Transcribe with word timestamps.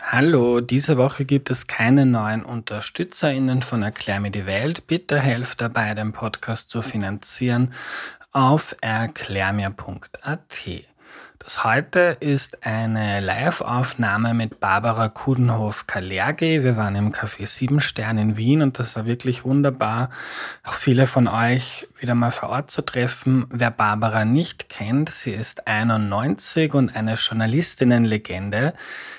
Hallo, 0.00 0.60
diese 0.60 0.98
Woche 0.98 1.24
gibt 1.24 1.50
es 1.50 1.66
keine 1.66 2.06
neuen 2.06 2.44
UnterstützerInnen 2.44 3.62
von 3.62 3.82
Erklär 3.82 4.20
mir 4.20 4.30
die 4.30 4.46
Welt. 4.46 4.86
Bitte 4.86 5.18
helft 5.18 5.60
dabei, 5.60 5.94
den 5.94 6.12
Podcast 6.12 6.70
zu 6.70 6.82
finanzieren 6.82 7.72
auf 8.30 8.76
erklärmir.at. 8.82 10.68
Das 11.46 11.62
heute 11.62 12.16
ist 12.18 12.66
eine 12.66 13.20
Live-Aufnahme 13.20 14.34
mit 14.34 14.58
Barbara 14.58 15.08
Kudenhof-Kalergi. 15.08 16.64
Wir 16.64 16.76
waren 16.76 16.96
im 16.96 17.12
Café 17.12 17.46
Sieben 17.46 17.78
Stern 17.78 18.18
in 18.18 18.36
Wien 18.36 18.62
und 18.62 18.80
das 18.80 18.96
war 18.96 19.06
wirklich 19.06 19.44
wunderbar, 19.44 20.10
auch 20.64 20.74
viele 20.74 21.06
von 21.06 21.28
euch 21.28 21.86
wieder 22.00 22.16
mal 22.16 22.32
vor 22.32 22.48
Ort 22.48 22.72
zu 22.72 22.82
treffen. 22.82 23.46
Wer 23.50 23.70
Barbara 23.70 24.24
nicht 24.24 24.68
kennt, 24.68 25.08
sie 25.10 25.30
ist 25.30 25.68
91 25.68 26.74
und 26.74 26.96
eine 26.96 27.14
Journalistinnenlegende. 27.14 28.74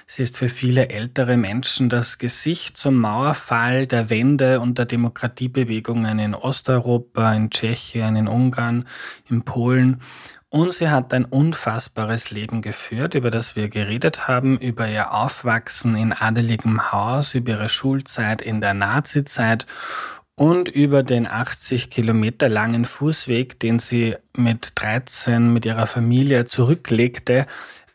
Sie 0.05 0.23
ist 0.23 0.37
für 0.37 0.50
viele 0.50 0.89
ältere 0.89 1.37
Menschen 1.37 1.87
das 1.87 2.18
Gesicht 2.18 2.75
zum 2.75 2.96
Mauerfall 2.96 3.87
der 3.87 4.09
Wende 4.09 4.59
und 4.59 4.78
der 4.78 4.86
Demokratiebewegungen 4.86 6.19
in 6.19 6.36
Osteuropa, 6.36 7.33
in 7.33 7.51
Tschechien, 7.51 8.18
in 8.18 8.28
Ungarn, 8.28 8.86
in 9.29 9.43
Polen. 9.43 10.01
Und 10.57 10.74
sie 10.74 10.89
hat 10.89 11.14
ein 11.14 11.25
unfassbares 11.25 12.32
Leben 12.32 12.64
geführt, 12.64 13.14
über 13.14 13.29
das 13.29 13.56
wir 13.56 13.70
geredet 13.70 14.28
haben, 14.28 14.57
über 14.57 14.89
ihr 14.89 15.14
Aufwachsen 15.14 15.96
in 15.96 16.11
adeligem 16.11 16.92
Haus, 16.92 17.36
über 17.36 17.52
ihre 17.52 17.70
Schulzeit 17.70 18.42
in 18.42 18.60
der 18.60 18.74
Nazizeit 18.74 19.68
und 20.33 20.68
über 20.68 21.04
den 21.04 21.28
80 21.28 21.92
Kilometer 21.92 22.50
langen 22.50 22.86
Fußweg, 22.86 23.60
den 23.60 23.78
sie 23.78 24.16
mit 24.36 24.71
13 24.74 25.54
mit 25.54 25.64
ihrer 25.64 25.86
Familie 25.86 26.46
zurücklegte, 26.46 27.46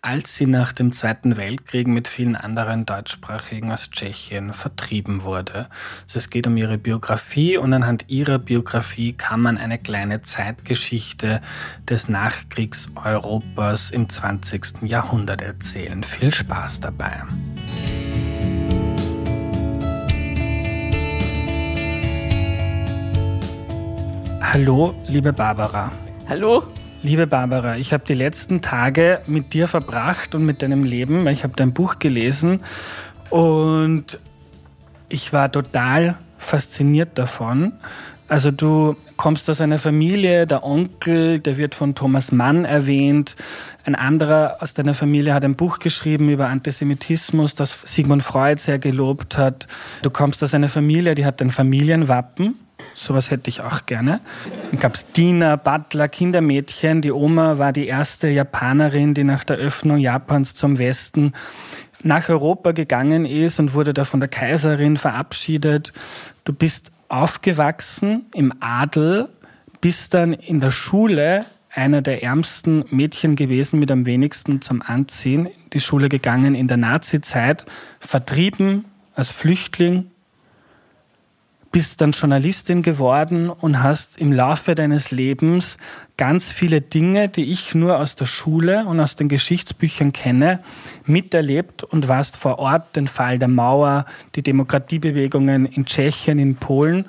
als 0.05 0.37
sie 0.37 0.47
nach 0.47 0.73
dem 0.73 0.91
Zweiten 0.91 1.37
Weltkrieg 1.37 1.87
mit 1.87 2.09
vielen 2.09 2.34
anderen 2.34 2.84
Deutschsprachigen 2.84 3.70
aus 3.70 3.88
Tschechien 3.88 4.52
vertrieben 4.52 5.23
wurde. 5.23 5.68
Also 6.02 6.18
es 6.18 6.29
geht 6.29 6.49
um 6.49 6.57
ihre 6.57 6.76
Biografie 6.76 7.57
und 7.57 7.73
anhand 7.73 8.07
ihrer 8.09 8.41
Biografie 8.41 9.13
kann 9.13 9.41
man 9.41 9.59
eine 9.59 9.79
kleine 9.79 10.23
Zeitgeschichte 10.23 11.41
des 11.88 12.09
Nachkriegseuropas 12.09 13.93
im 13.93 14.09
20. 14.09 14.82
Jahrhundert 14.82 15.41
erzählen. 15.41 16.02
Viel 16.02 16.35
Spaß 16.35 16.80
dabei. 16.80 17.23
Hallo, 24.41 24.96
liebe 25.07 25.32
Barbara. 25.32 25.93
Hallo. 26.29 26.65
Liebe 27.04 27.26
Barbara, 27.26 27.78
ich 27.78 27.92
habe 27.92 28.04
die 28.06 28.14
letzten 28.14 28.62
Tage 28.62 29.22
mit 29.26 29.54
dir 29.54 29.66
verbracht 29.66 30.36
und 30.36 30.46
mit 30.46 30.62
deinem 30.62 30.84
Leben. 30.84 31.26
Ich 31.26 31.42
habe 31.42 31.52
dein 31.56 31.72
Buch 31.72 31.98
gelesen 31.98 32.60
und 33.28 34.20
ich 35.08 35.32
war 35.32 35.50
total 35.50 36.16
fasziniert 36.38 37.18
davon. 37.18 37.73
Also 38.28 38.52
du 38.52 38.95
kommst 39.16 39.50
aus 39.50 39.60
einer 39.60 39.80
Familie, 39.80 40.46
der 40.46 40.62
Onkel, 40.62 41.40
der 41.40 41.56
wird 41.56 41.74
von 41.74 41.96
Thomas 41.96 42.30
Mann 42.30 42.64
erwähnt. 42.64 43.34
Ein 43.84 43.96
anderer 43.96 44.58
aus 44.60 44.73
deiner 44.73 44.95
Familie 44.95 45.34
hat 45.34 45.45
ein 45.45 45.56
Buch 45.56 45.80
geschrieben 45.80 46.28
über 46.28 46.46
Antisemitismus, 46.46 47.56
das 47.56 47.80
Sigmund 47.84 48.23
Freud 48.23 48.60
sehr 48.62 48.78
gelobt 48.78 49.36
hat. 49.36 49.66
Du 50.02 50.10
kommst 50.10 50.40
aus 50.45 50.54
einer 50.54 50.68
Familie, 50.68 51.16
die 51.16 51.26
hat 51.26 51.42
ein 51.42 51.50
Familienwappen 51.50 52.54
Sowas 53.04 53.30
hätte 53.30 53.48
ich 53.48 53.60
auch 53.60 53.86
gerne. 53.86 54.20
Dann 54.70 54.80
gab 54.80 54.95
es 54.95 55.12
Diener, 55.12 55.56
Butler, 55.56 56.08
Kindermädchen. 56.08 57.02
Die 57.02 57.12
Oma 57.12 57.58
war 57.58 57.72
die 57.72 57.86
erste 57.86 58.28
Japanerin, 58.28 59.14
die 59.14 59.24
nach 59.24 59.45
der 59.45 59.56
Öffnung 59.56 59.98
Japans 59.98 60.54
zum 60.54 60.78
Westen 60.78 61.32
nach 62.04 62.28
Europa 62.28 62.73
gegangen 62.73 63.24
ist 63.24 63.60
und 63.60 63.74
wurde 63.74 63.95
da 63.95 64.04
von 64.04 64.20
der 64.20 64.28
Kaiserin 64.28 64.97
verabschiedet. 64.97 65.92
Du 66.44 66.53
bist 66.53 66.91
aufgewachsen 67.08 68.26
im 68.34 68.53
Adel, 68.60 69.28
bist 69.80 70.14
dann 70.14 70.32
in 70.32 70.60
der 70.60 70.70
Schule 70.70 71.46
einer 71.70 72.02
der 72.02 72.22
ärmsten 72.22 72.84
Mädchen 72.91 73.36
gewesen 73.36 73.78
mit 73.78 73.91
am 73.91 74.04
wenigsten 74.06 74.60
zum 74.60 74.82
Anziehen, 74.82 75.48
die 75.72 75.80
Schule 75.80 76.08
gegangen 76.08 76.54
in 76.54 76.68
der 76.68 76.76
Nazizeit, 76.76 77.64
vertrieben 77.98 78.84
als 79.14 79.30
Flüchtling 79.30 80.10
bist 81.72 82.03
dann 82.03 82.12
Journalistin 82.12 82.83
geworden 82.83 83.49
und 83.49 83.83
hast 83.83 84.19
im 84.19 84.31
Laufe 84.31 84.75
deines 84.75 85.10
Lebens 85.10 85.78
ganz 86.19 86.53
viele 86.53 86.83
Dinge, 86.83 87.28
die 87.28 87.50
ich 87.50 87.75
nur 87.75 87.99
aus 87.99 88.15
der 88.15 88.27
Schule 88.27 88.84
und 88.87 89.00
aus 89.00 89.16
den 89.16 89.28
Geschichtsbüchern 89.28 90.12
kenne, 90.12 90.60
miterlebt 91.06 91.83
und 91.83 92.09
warst 92.09 92.37
vor 92.37 92.59
Ort 92.59 92.94
den 92.94 93.09
Fall 93.09 93.38
der 93.38 93.49
Mauer, 93.49 94.05
die 94.34 94.43
Demokratiebewegungen 94.43 95.65
in 95.66 95.87
Tschechien, 95.87 96.38
in 96.38 96.56
Polen 96.56 97.06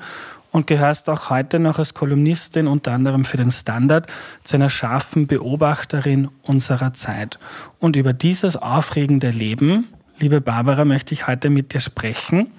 und 0.53 0.68
gehörst 0.68 1.09
auch 1.09 1.30
heute 1.30 1.59
noch 1.59 1.80
als 1.80 1.94
Kolumnistin 1.94 2.68
unter 2.68 2.94
anderem 2.94 3.25
für 3.25 3.38
den 3.38 3.51
Standard 3.51 4.07
zu 4.44 4.56
einer 4.56 4.69
scharfen 4.69 5.28
Beobachterin 5.28 6.30
unserer 6.44 6.94
Zeit. 6.94 7.38
Und 7.80 7.97
über 7.97 8.13
dieses 8.13 8.56
aufregende 8.56 9.31
Leben, 9.31 9.90
liebe 10.19 10.40
Barbara, 10.40 10.85
möchte 10.85 11.13
ich 11.13 11.28
heute 11.28 11.50
mit 11.50 11.74
dir 11.74 11.81
sprechen 11.81 12.51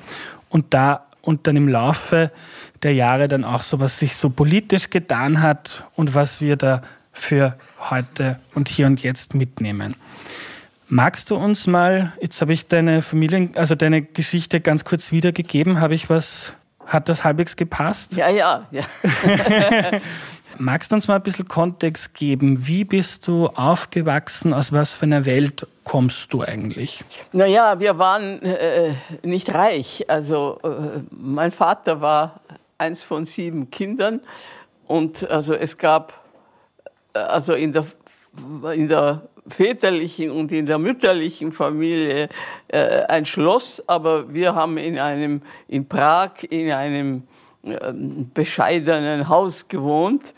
und 0.50 0.74
da 0.74 1.06
und 1.24 1.46
dann 1.46 1.56
im 1.56 1.68
Laufe 1.68 2.30
der 2.82 2.94
Jahre 2.94 3.28
dann 3.28 3.44
auch 3.44 3.62
so, 3.62 3.80
was 3.80 3.98
sich 3.98 4.16
so 4.16 4.30
politisch 4.30 4.90
getan 4.90 5.40
hat 5.40 5.84
und 5.96 6.14
was 6.14 6.40
wir 6.40 6.56
da 6.56 6.82
für 7.12 7.56
heute 7.90 8.38
und 8.54 8.68
hier 8.68 8.86
und 8.86 9.02
jetzt 9.02 9.34
mitnehmen. 9.34 9.96
Magst 10.88 11.30
du 11.30 11.36
uns 11.36 11.66
mal, 11.66 12.12
jetzt 12.20 12.40
habe 12.40 12.52
ich 12.52 12.68
deine 12.68 13.00
Familien, 13.00 13.56
also 13.56 13.74
deine 13.74 14.02
Geschichte 14.02 14.60
ganz 14.60 14.84
kurz 14.84 15.12
wiedergegeben, 15.12 15.80
habe 15.80 15.94
ich 15.94 16.10
was, 16.10 16.52
hat 16.86 17.08
das 17.08 17.24
halbwegs 17.24 17.56
gepasst? 17.56 18.14
Ja, 18.16 18.28
ja, 18.28 18.66
ja. 18.70 18.84
Magst 20.58 20.92
du 20.92 20.96
uns 20.96 21.08
mal 21.08 21.16
ein 21.16 21.22
bisschen 21.22 21.48
Kontext 21.48 22.14
geben? 22.14 22.66
Wie 22.66 22.84
bist 22.84 23.26
du 23.26 23.46
aufgewachsen? 23.48 24.52
Aus 24.52 24.72
was 24.72 24.92
für 24.92 25.06
einer 25.06 25.26
Welt 25.26 25.66
kommst 25.84 26.32
du 26.32 26.42
eigentlich? 26.42 27.04
Naja, 27.32 27.78
wir 27.80 27.98
waren 27.98 28.42
äh, 28.42 28.94
nicht 29.22 29.52
reich. 29.54 30.04
Also 30.08 30.58
äh, 30.62 31.00
mein 31.10 31.52
Vater 31.52 32.00
war 32.00 32.40
eins 32.78 33.02
von 33.02 33.24
sieben 33.24 33.70
Kindern 33.70 34.20
und 34.86 35.28
also 35.28 35.54
es 35.54 35.78
gab 35.78 36.12
äh, 37.14 37.18
also 37.18 37.54
in 37.54 37.72
der 37.72 37.86
in 38.72 38.88
der 38.88 39.22
väterlichen 39.46 40.30
und 40.30 40.50
in 40.50 40.66
der 40.66 40.78
mütterlichen 40.78 41.52
Familie 41.52 42.28
äh, 42.68 43.02
ein 43.04 43.26
Schloss, 43.26 43.82
aber 43.86 44.32
wir 44.32 44.54
haben 44.54 44.78
in 44.78 44.98
einem 44.98 45.42
in 45.68 45.86
Prag 45.88 46.42
in 46.50 46.72
einem 46.72 47.22
ähm, 47.64 48.30
bescheidenen 48.34 49.28
Haus 49.28 49.68
gewohnt. 49.68 50.34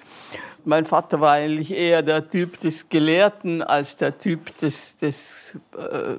Mein 0.67 0.85
Vater 0.85 1.21
war 1.21 1.31
eigentlich 1.31 1.73
eher 1.73 2.03
der 2.03 2.29
Typ 2.29 2.59
des 2.59 2.89
Gelehrten 2.89 3.63
als 3.63 3.97
der 3.99 4.19
Typ 4.19 4.59
des, 4.59 4.97
des 4.99 5.57
äh, 5.79 6.17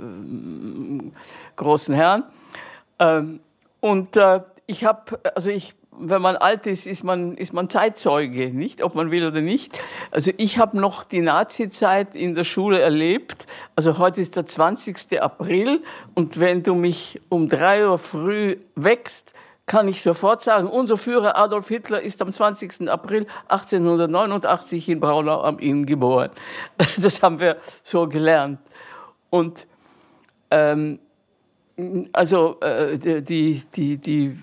großen 1.58 1.94
Herrn. 1.94 2.24
Ähm, 2.97 3.41
und 3.81 4.16
äh, 4.16 4.40
ich 4.66 4.85
habe, 4.85 5.19
also 5.35 5.50
ich, 5.50 5.75
wenn 5.91 6.22
man 6.22 6.38
alt 6.38 6.66
ist, 6.66 6.88
ist 6.88 7.03
man, 7.03 7.35
ist 7.35 7.52
man 7.52 7.69
Zeitzeuge, 7.69 8.52
nicht, 8.52 8.81
ob 8.84 8.96
man 8.96 9.12
will 9.12 9.28
oder 9.28 9.41
nicht. 9.41 9.81
Also 10.12 10.31
ich 10.38 10.58
habe 10.58 10.79
noch 10.79 11.03
die 11.03 11.19
Nazi-Zeit 11.19 12.16
in 12.16 12.34
der 12.34 12.46
Schule 12.46 12.79
erlebt. 12.79 13.47
Also 13.75 13.97
heute 13.97 14.22
ist 14.22 14.38
der 14.38 14.46
20. 14.46 15.22
April 15.22 15.84
und 16.16 16.40
wenn 16.40 16.64
du 16.64 16.74
mich 16.74 17.19
um 17.28 17.50
drei 17.50 17.85
Uhr 17.85 18.00
früh 18.00 18.56
wächst, 18.75 19.34
kann 19.67 19.89
ich 19.89 20.01
sofort 20.01 20.41
sagen, 20.41 20.67
unser 20.67 20.97
Führer 20.97 21.38
Adolf 21.38 21.67
Hitler 21.67 22.01
ist 22.01 22.22
am 22.22 22.31
20. 22.31 22.89
April 22.89 23.28
1889 23.50 24.89
in 24.89 25.00
Braunau 25.01 25.44
am 25.44 25.59
Inn 25.59 25.85
geboren. 25.85 26.31
Das 26.97 27.22
haben 27.22 27.39
wir 27.39 27.57
so 27.83 28.07
gelernt. 28.07 28.59
Und 29.29 29.67
ähm, 30.50 31.00
also 32.14 32.59
äh, 32.61 32.97
die, 33.22 33.61
die, 33.75 33.97
die, 33.97 34.40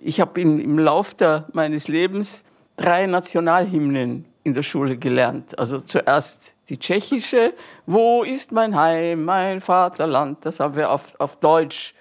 ich 0.00 0.20
habe 0.20 0.40
im 0.40 0.78
Lauf 0.78 1.14
meines 1.52 1.88
Lebens 1.88 2.44
drei 2.76 3.06
Nationalhymnen 3.06 4.26
in 4.42 4.52
der 4.52 4.62
Schule 4.62 4.96
gelernt. 4.96 5.56
Also 5.58 5.80
zuerst 5.80 6.54
die 6.68 6.78
tschechische, 6.78 7.54
Wo 7.86 8.24
ist 8.24 8.50
mein 8.52 8.74
Heim, 8.74 9.24
mein 9.24 9.60
Vaterland? 9.60 10.44
Das 10.44 10.60
haben 10.60 10.74
wir 10.74 10.90
auf, 10.90 11.18
auf 11.20 11.36
Deutsch 11.36 11.94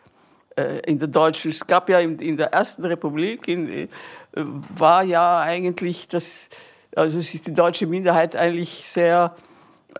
in 0.86 0.98
der 0.98 1.08
deutschen, 1.08 1.52
es 1.52 1.66
gab 1.68 1.90
ja 1.90 2.00
in, 2.00 2.18
in 2.20 2.38
der 2.38 2.52
ersten 2.54 2.84
Republik, 2.84 3.48
in, 3.48 3.70
äh, 3.70 3.88
war 4.34 5.04
ja 5.04 5.40
eigentlich 5.40 6.08
das, 6.08 6.50
also 6.96 7.20
es 7.20 7.34
ist 7.34 7.46
die 7.48 7.54
deutsche 7.54 7.86
Minderheit 7.86 8.36
eigentlich 8.36 8.86
sehr 8.88 9.36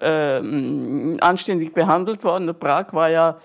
ähm, 0.02 1.18
anständig 1.22 1.74
behandelt 1.74 2.24
worden. 2.24 2.54
Prag 2.60 2.94
war 2.94 3.10
ja 3.10 3.38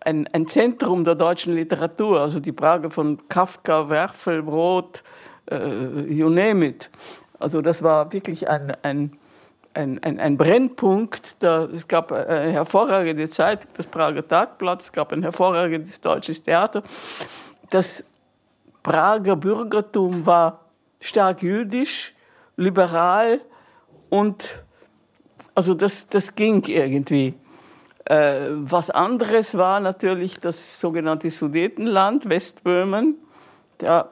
ein, 0.00 0.28
ein 0.32 0.46
Zentrum 0.46 1.04
der 1.04 1.14
deutschen 1.14 1.54
Literatur, 1.54 2.20
also 2.20 2.40
die 2.40 2.52
Prager 2.52 2.90
von 2.90 3.28
Kafka, 3.28 3.88
Werfel, 3.88 4.42
Brot, 4.42 5.02
äh, 5.50 6.00
you 6.08 6.28
name 6.28 6.66
it. 6.66 6.90
Also 7.38 7.60
das 7.60 7.82
war 7.82 8.12
wirklich 8.12 8.48
ein, 8.48 8.76
ein, 8.82 9.12
ein, 9.74 10.02
ein, 10.02 10.18
ein 10.18 10.36
Brennpunkt. 10.36 11.36
Da, 11.40 11.64
es 11.64 11.86
gab 11.86 12.12
eine 12.12 12.52
hervorragende 12.52 13.28
Zeit, 13.28 13.66
das 13.74 13.86
Prager 13.86 14.26
Tagblatt, 14.26 14.82
es 14.82 14.92
gab 14.92 15.12
ein 15.12 15.22
hervorragendes 15.22 16.00
deutsches 16.00 16.42
Theater. 16.42 16.82
Das 17.70 18.04
Prager 18.82 19.36
Bürgertum 19.36 20.24
war 20.26 20.60
stark 21.00 21.42
jüdisch, 21.42 22.14
liberal 22.56 23.40
und 24.10 24.62
also 25.54 25.74
das, 25.74 26.08
das 26.08 26.34
ging 26.34 26.64
irgendwie. 26.66 27.34
Äh, 28.04 28.48
was 28.50 28.90
anderes 28.90 29.56
war 29.56 29.80
natürlich 29.80 30.38
das 30.38 30.78
sogenannte 30.78 31.30
Sudetenland, 31.30 32.28
Westböhmen. 32.28 33.16
Ja, 33.80 34.10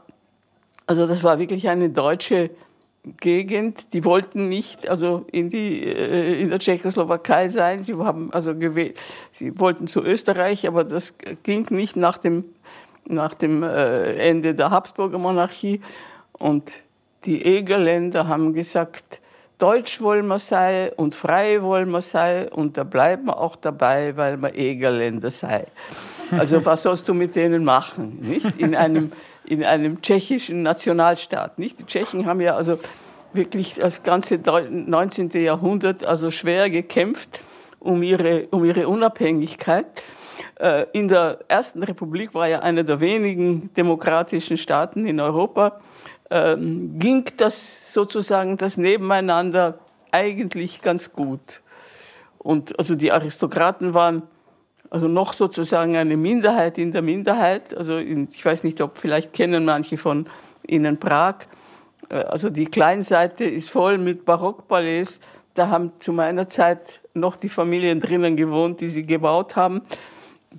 also 0.86 1.06
das 1.06 1.22
war 1.22 1.38
wirklich 1.38 1.68
eine 1.68 1.90
deutsche 1.90 2.50
Gegend. 3.20 3.92
Die 3.92 4.04
wollten 4.04 4.48
nicht 4.48 4.88
also 4.88 5.24
in, 5.32 5.48
die, 5.48 5.82
äh, 5.82 6.40
in 6.40 6.50
der 6.50 6.60
Tschechoslowakei 6.60 7.48
sein. 7.48 7.82
Sie, 7.82 7.94
haben 7.94 8.32
also 8.32 8.54
gewählt, 8.54 8.98
sie 9.32 9.58
wollten 9.58 9.88
zu 9.88 10.02
Österreich, 10.02 10.68
aber 10.68 10.84
das 10.84 11.14
ging 11.42 11.66
nicht 11.70 11.96
nach 11.96 12.18
dem, 12.18 12.44
nach 13.06 13.34
dem 13.34 13.62
äh, 13.64 14.14
Ende 14.14 14.54
der 14.54 14.70
Habsburger 14.70 15.18
Monarchie. 15.18 15.80
Und 16.32 16.72
die 17.24 17.44
Egerländer 17.44 18.28
haben 18.28 18.52
gesagt, 18.52 19.20
Deutsch 19.58 20.00
wollen 20.00 20.26
wir 20.26 20.40
sein 20.40 20.90
und 20.96 21.14
frei 21.14 21.62
wollen 21.62 21.88
wir 21.90 22.02
sein 22.02 22.48
und 22.48 22.76
da 22.76 22.82
bleiben 22.82 23.26
wir 23.26 23.38
auch 23.38 23.54
dabei, 23.54 24.16
weil 24.16 24.36
wir 24.42 24.56
Egerländer 24.56 25.30
sei. 25.30 25.66
Also 26.32 26.64
was 26.64 26.82
sollst 26.82 27.08
du 27.08 27.14
mit 27.14 27.36
denen 27.36 27.62
machen, 27.62 28.18
nicht? 28.22 28.56
In 28.58 28.74
einem, 28.74 29.12
in 29.52 29.64
einem 29.64 30.00
tschechischen 30.00 30.62
Nationalstaat, 30.62 31.58
nicht? 31.58 31.80
Die 31.80 31.84
Tschechen 31.84 32.26
haben 32.26 32.40
ja 32.40 32.56
also 32.56 32.78
wirklich 33.32 33.74
das 33.74 34.02
ganze 34.02 34.38
19. 34.38 35.30
Jahrhundert 35.30 36.04
also 36.04 36.30
schwer 36.30 36.70
gekämpft 36.70 37.40
um 37.78 38.02
ihre, 38.02 38.46
um 38.50 38.64
ihre 38.64 38.88
Unabhängigkeit. 38.88 40.02
Äh, 40.60 40.86
in 40.92 41.08
der 41.08 41.40
Ersten 41.48 41.82
Republik 41.82 42.34
war 42.34 42.48
ja 42.48 42.60
einer 42.60 42.84
der 42.84 43.00
wenigen 43.00 43.72
demokratischen 43.74 44.56
Staaten 44.56 45.06
in 45.06 45.20
Europa, 45.20 45.80
ähm, 46.30 46.98
ging 46.98 47.24
das 47.36 47.92
sozusagen 47.92 48.56
das 48.56 48.76
Nebeneinander 48.76 49.78
eigentlich 50.10 50.80
ganz 50.80 51.12
gut. 51.12 51.60
Und 52.38 52.78
also 52.78 52.94
die 52.94 53.12
Aristokraten 53.12 53.94
waren 53.94 54.22
also 54.92 55.08
noch 55.08 55.32
sozusagen 55.32 55.96
eine 55.96 56.18
Minderheit 56.18 56.76
in 56.76 56.92
der 56.92 57.00
Minderheit. 57.00 57.74
Also 57.74 57.96
in, 57.96 58.28
ich 58.30 58.44
weiß 58.44 58.62
nicht, 58.62 58.78
ob 58.82 58.98
vielleicht 58.98 59.32
kennen 59.32 59.64
manche 59.64 59.96
von 59.96 60.26
Ihnen 60.66 60.98
Prag. 60.98 61.36
Äh, 62.10 62.16
also 62.16 62.50
die 62.50 62.66
Kleinseite 62.66 63.44
ist 63.44 63.70
voll 63.70 63.96
mit 63.96 64.26
Barockballets. 64.26 65.18
Da 65.54 65.68
haben 65.68 65.92
zu 65.98 66.12
meiner 66.12 66.46
Zeit 66.50 67.00
noch 67.14 67.36
die 67.36 67.48
Familien 67.48 68.00
drinnen 68.00 68.36
gewohnt, 68.36 68.82
die 68.82 68.88
sie 68.88 69.06
gebaut 69.06 69.56
haben. 69.56 69.80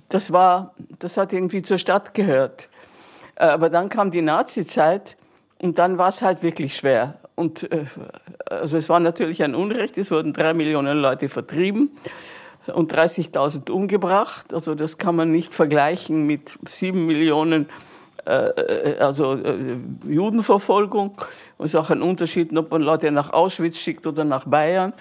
Das 0.08 0.32
war, 0.32 0.74
das 0.98 1.16
hat 1.16 1.32
irgendwie 1.32 1.62
zur 1.62 1.78
Stadt 1.78 2.12
gehört. 2.12 2.68
Äh, 3.36 3.44
aber 3.44 3.70
dann 3.70 3.88
kam 3.88 4.10
die 4.10 4.22
Nazi-Zeit 4.22 5.16
und 5.60 5.78
dann 5.78 5.96
war 5.96 6.08
es 6.08 6.22
halt 6.22 6.42
wirklich 6.42 6.74
schwer. 6.74 7.20
Und 7.36 7.70
äh, 7.70 7.84
also 8.46 8.78
es 8.78 8.88
war 8.88 8.98
natürlich 8.98 9.44
ein 9.44 9.54
Unrecht, 9.54 9.96
es 9.96 10.10
wurden 10.10 10.32
drei 10.32 10.54
Millionen 10.54 10.98
Leute 10.98 11.28
vertrieben 11.28 11.92
und 12.72 12.94
30.000 12.94 13.70
umgebracht. 13.70 14.52
Also 14.54 14.74
das 14.74 14.98
kann 14.98 15.16
man 15.16 15.30
nicht 15.30 15.54
vergleichen 15.54 16.26
mit 16.26 16.58
sieben 16.68 17.06
Millionen 17.06 17.68
äh, 18.26 18.30
äh 18.30 18.98
also 18.98 19.34
äh, 19.34 19.76
Judenverfolgung. 20.08 21.12
Es 21.58 21.66
ist 21.66 21.76
auch 21.76 21.90
ein 21.90 22.02
Unterschied, 22.02 22.56
ob 22.56 22.70
man 22.70 22.82
Leute 22.82 23.10
nach 23.10 23.32
Auschwitz 23.32 23.78
schickt 23.78 24.06
oder 24.06 24.24
nach 24.24 24.46
Bayern. 24.46 24.92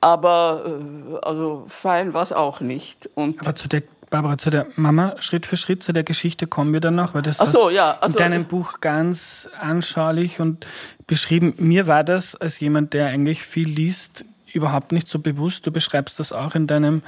Aber 0.00 0.64
äh, 0.66 1.16
also 1.26 1.64
fein 1.68 2.14
war 2.14 2.22
es 2.22 2.32
auch 2.32 2.60
nicht. 2.60 3.08
Und 3.14 3.40
Aber 3.40 3.54
zu 3.54 3.68
der 3.68 3.82
Barbara, 4.10 4.38
zu 4.38 4.50
der 4.50 4.66
Mama, 4.76 5.16
Schritt 5.18 5.46
für 5.46 5.56
Schritt 5.56 5.82
zu 5.82 5.92
der 5.92 6.04
Geschichte 6.04 6.46
kommen 6.46 6.72
wir 6.72 6.80
dann 6.80 6.94
noch, 6.94 7.14
weil 7.14 7.22
das 7.22 7.38
so, 7.38 7.68
ja, 7.68 7.98
also, 8.00 8.16
in 8.16 8.22
deinem 8.22 8.44
Buch 8.44 8.80
ganz 8.80 9.48
anschaulich 9.58 10.40
und 10.40 10.66
beschrieben. 11.06 11.54
Mir 11.58 11.86
war 11.86 12.04
das 12.04 12.36
als 12.36 12.60
jemand, 12.60 12.94
der 12.94 13.06
eigentlich 13.06 13.42
viel 13.42 13.68
liest, 13.68 14.24
überhaupt 14.54 14.92
nicht 14.92 15.08
so 15.08 15.18
bewusst. 15.18 15.66
Du 15.66 15.70
beschreibst 15.70 16.18
das 16.18 16.32
auch 16.32 16.54
in 16.54 16.66
deinem, 16.66 17.02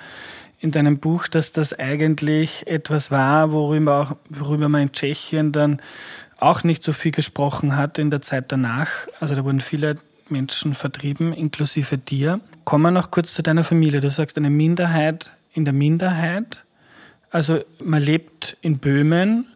in 0.60 0.70
deinem 0.70 0.98
Buch, 0.98 1.28
dass 1.28 1.52
das 1.52 1.72
eigentlich 1.72 2.66
etwas 2.66 3.10
war, 3.10 3.52
worüber, 3.52 4.00
auch, 4.00 4.16
worüber 4.28 4.68
man 4.68 4.82
in 4.82 4.92
Tschechien 4.92 5.52
dann 5.52 5.80
auch 6.38 6.64
nicht 6.64 6.82
so 6.82 6.92
viel 6.92 7.12
gesprochen 7.12 7.76
hat 7.76 7.98
in 7.98 8.10
der 8.10 8.22
Zeit 8.22 8.52
danach. 8.52 8.90
Also 9.20 9.34
da 9.34 9.44
wurden 9.44 9.60
viele 9.60 9.96
Menschen 10.28 10.74
vertrieben, 10.74 11.32
inklusive 11.32 11.98
dir. 11.98 12.40
Kommen 12.64 12.82
wir 12.82 12.90
noch 12.90 13.10
kurz 13.10 13.32
zu 13.32 13.42
deiner 13.42 13.64
Familie. 13.64 14.00
Du 14.00 14.10
sagst 14.10 14.36
eine 14.36 14.50
Minderheit 14.50 15.32
in 15.52 15.64
der 15.64 15.72
Minderheit. 15.72 16.64
Also 17.30 17.60
man 17.82 18.02
lebt 18.02 18.56
in 18.60 18.78
Böhmen, 18.78 19.46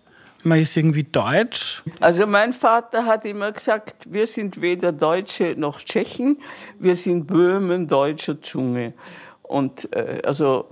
man 0.44 0.60
ist 0.60 0.76
irgendwie 0.76 1.04
deutsch. 1.04 1.82
Also 2.00 2.26
mein 2.26 2.52
Vater 2.52 3.06
hat 3.06 3.24
immer 3.24 3.52
gesagt, 3.52 4.12
wir 4.12 4.26
sind 4.26 4.60
weder 4.60 4.92
Deutsche 4.92 5.54
noch 5.56 5.80
Tschechen, 5.80 6.40
wir 6.78 6.96
sind 6.96 7.26
Böhmen 7.26 7.88
deutscher 7.88 8.40
Zunge. 8.40 8.94
Und 9.42 9.94
äh, 9.96 10.22
also 10.24 10.68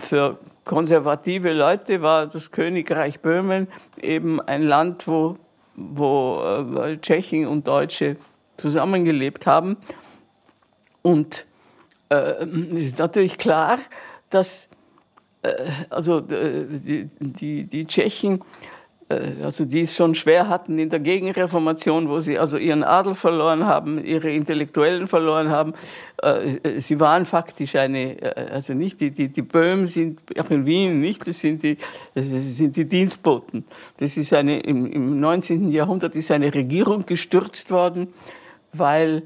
für 0.00 0.38
konservative 0.64 1.52
Leute 1.52 2.02
war 2.02 2.26
das 2.26 2.50
Königreich 2.50 3.20
Böhmen 3.20 3.68
eben 4.00 4.40
ein 4.40 4.62
Land, 4.62 5.06
wo, 5.06 5.38
wo 5.76 6.42
äh, 6.42 6.98
Tschechen 6.98 7.46
und 7.46 7.68
Deutsche 7.68 8.16
zusammengelebt 8.56 9.46
haben. 9.46 9.76
Und 11.02 11.46
äh, 12.08 12.44
ist 12.46 12.98
natürlich 12.98 13.38
klar, 13.38 13.78
dass 14.30 14.68
also 15.90 16.18
äh, 16.18 16.66
die, 16.68 17.08
die, 17.20 17.64
die 17.64 17.86
Tschechen, 17.86 18.40
äh, 19.08 19.42
also 19.42 19.64
die 19.64 19.82
es 19.82 19.94
schon 19.94 20.14
schwer 20.14 20.48
hatten 20.48 20.78
in 20.78 20.88
der 20.88 21.00
Gegenreformation, 21.00 22.08
wo 22.08 22.20
sie 22.20 22.38
also 22.38 22.56
ihren 22.56 22.82
Adel 22.82 23.14
verloren 23.14 23.66
haben, 23.66 24.02
ihre 24.02 24.30
Intellektuellen 24.30 25.06
verloren 25.06 25.50
haben. 25.50 25.74
Sie 26.78 27.00
waren 27.00 27.26
faktisch 27.26 27.76
eine, 27.76 28.16
also 28.50 28.72
nicht 28.72 29.00
die, 29.00 29.10
die, 29.10 29.28
die 29.28 29.42
Böhmen 29.42 29.86
sind, 29.86 30.20
auch 30.38 30.48
in 30.48 30.64
Wien 30.64 30.98
nicht, 31.00 31.26
das 31.26 31.40
sind 31.40 31.62
die, 31.62 31.76
das 32.14 32.24
sind 32.24 32.76
die 32.76 32.86
Dienstboten. 32.86 33.66
Das 33.98 34.16
ist 34.16 34.32
eine, 34.32 34.60
im 34.60 35.20
19. 35.20 35.68
Jahrhundert 35.68 36.16
ist 36.16 36.30
eine 36.30 36.54
Regierung 36.54 37.04
gestürzt 37.04 37.70
worden, 37.70 38.14
weil 38.72 39.24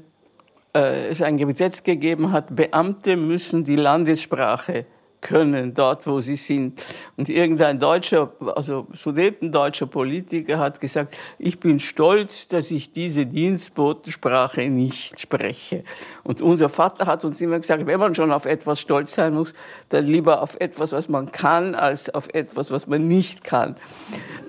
es 0.73 1.21
ein 1.21 1.37
Gesetz 1.37 1.83
gegeben 1.83 2.33
hat, 2.33 2.53
Beamte 2.53 3.15
müssen 3.15 3.63
die 3.63 3.77
Landessprache 3.77 4.85
können, 5.21 5.73
dort 5.73 6.07
wo 6.07 6.21
sie 6.21 6.35
sind. 6.35 6.81
Und 7.17 7.29
irgendein 7.29 7.79
deutscher, 7.79 8.31
also 8.55 8.87
sudetendeutscher 8.93 9.87
Politiker 9.87 10.59
hat 10.59 10.79
gesagt, 10.79 11.17
ich 11.37 11.59
bin 11.59 11.79
stolz, 11.79 12.47
dass 12.47 12.71
ich 12.71 12.91
diese 12.91 13.25
Dienstbotensprache 13.25 14.69
nicht 14.69 15.19
spreche. 15.19 15.83
Und 16.23 16.41
unser 16.41 16.69
Vater 16.69 17.05
hat 17.05 17.25
uns 17.25 17.41
immer 17.41 17.59
gesagt, 17.59 17.85
wenn 17.85 17.99
man 17.99 18.15
schon 18.15 18.31
auf 18.31 18.45
etwas 18.45 18.79
stolz 18.79 19.13
sein 19.13 19.33
muss, 19.33 19.53
dann 19.89 20.05
lieber 20.05 20.41
auf 20.41 20.59
etwas, 20.59 20.91
was 20.91 21.09
man 21.09 21.31
kann, 21.31 21.75
als 21.75 22.13
auf 22.13 22.29
etwas, 22.33 22.71
was 22.71 22.87
man 22.87 23.07
nicht 23.07 23.43
kann. 23.43 23.75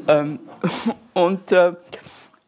Ähm, 0.08 0.38
und 1.14 1.52
äh, 1.52 1.72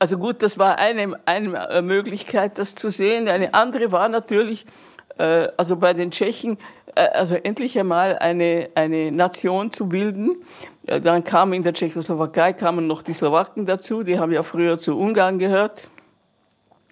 also 0.02 0.18
gut, 0.18 0.42
das 0.42 0.58
war 0.58 0.78
eine, 0.78 1.16
eine 1.26 1.80
Möglichkeit, 1.80 2.58
das 2.58 2.74
zu 2.74 2.90
sehen. 2.90 3.28
Eine 3.28 3.54
andere 3.54 3.92
war 3.92 4.08
natürlich, 4.08 4.66
äh, 5.16 5.46
also 5.56 5.76
bei 5.76 5.94
den 5.94 6.10
Tschechen, 6.10 6.58
also 6.94 7.34
endlich 7.34 7.78
einmal 7.78 8.18
eine, 8.18 8.70
eine 8.74 9.10
Nation 9.10 9.70
zu 9.70 9.88
bilden. 9.88 10.36
Äh, 10.86 11.00
dann 11.00 11.24
kamen 11.24 11.54
in 11.54 11.62
der 11.62 11.74
Tschechoslowakei 11.74 12.52
kamen 12.52 12.86
noch 12.86 13.02
die 13.02 13.14
Slowaken 13.14 13.66
dazu, 13.66 14.02
die 14.02 14.18
haben 14.18 14.32
ja 14.32 14.42
früher 14.42 14.78
zu 14.78 14.98
Ungarn 14.98 15.38
gehört. 15.38 15.88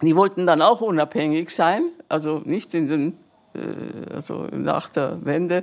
Die 0.03 0.17
wollten 0.17 0.47
dann 0.47 0.63
auch 0.63 0.81
unabhängig 0.81 1.51
sein, 1.51 1.83
also 2.09 2.41
nicht 2.45 2.73
in 2.73 2.89
den, 2.89 3.19
also 4.15 4.47
nach 4.51 4.89
der 4.89 5.19
Wende. 5.27 5.63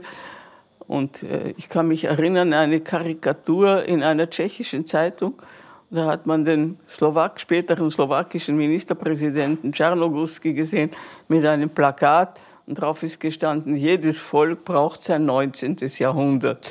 Und 0.87 1.25
ich 1.57 1.69
kann 1.69 1.87
mich 1.87 2.03
erinnern, 2.03 2.53
eine 2.53 2.81
Karikatur 2.81 3.85
in 3.85 4.03
einer 4.03 4.29
tschechischen 4.29 4.85
Zeitung, 4.85 5.41
da 5.89 6.05
hat 6.05 6.25
man 6.25 6.43
den 6.43 6.77
Slowak, 6.89 7.39
späteren 7.39 7.89
slowakischen 7.89 8.57
Ministerpräsidenten 8.57 9.71
Czarnoguski 9.71 10.53
gesehen 10.53 10.91
mit 11.29 11.45
einem 11.45 11.69
Plakat 11.69 12.39
und 12.67 12.77
darauf 12.77 13.01
ist 13.01 13.19
gestanden, 13.19 13.75
jedes 13.75 14.19
Volk 14.19 14.65
braucht 14.65 15.01
sein 15.01 15.25
19. 15.25 15.77
Jahrhundert. 15.97 16.69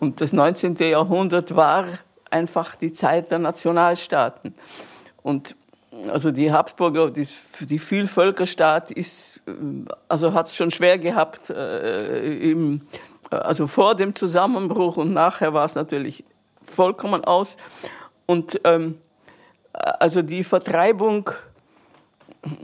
Und 0.00 0.20
das 0.20 0.32
19. 0.32 0.76
Jahrhundert 0.76 1.54
war 1.54 1.86
einfach 2.30 2.74
die 2.74 2.92
Zeit 2.92 3.30
der 3.30 3.38
Nationalstaaten. 3.38 4.54
Und 5.22 5.54
also 6.08 6.30
die 6.30 6.50
Habsburger, 6.50 7.10
die, 7.10 7.28
die 7.60 7.78
Vielvölkerstaat 7.78 8.90
ist, 8.90 9.40
also 10.08 10.32
hat 10.32 10.48
es 10.48 10.56
schon 10.56 10.70
schwer 10.70 10.98
gehabt, 10.98 11.50
äh, 11.50 12.50
im, 12.50 12.80
also 13.30 13.66
vor 13.66 13.94
dem 13.94 14.14
Zusammenbruch 14.14 14.96
und 14.96 15.12
nachher 15.12 15.52
war 15.52 15.66
es 15.66 15.74
natürlich 15.74 16.24
vollkommen 16.64 17.24
aus. 17.24 17.58
Und 18.26 18.60
ähm, 18.64 18.98
also 19.72 20.22
die 20.22 20.42
Vertreibung, 20.42 21.30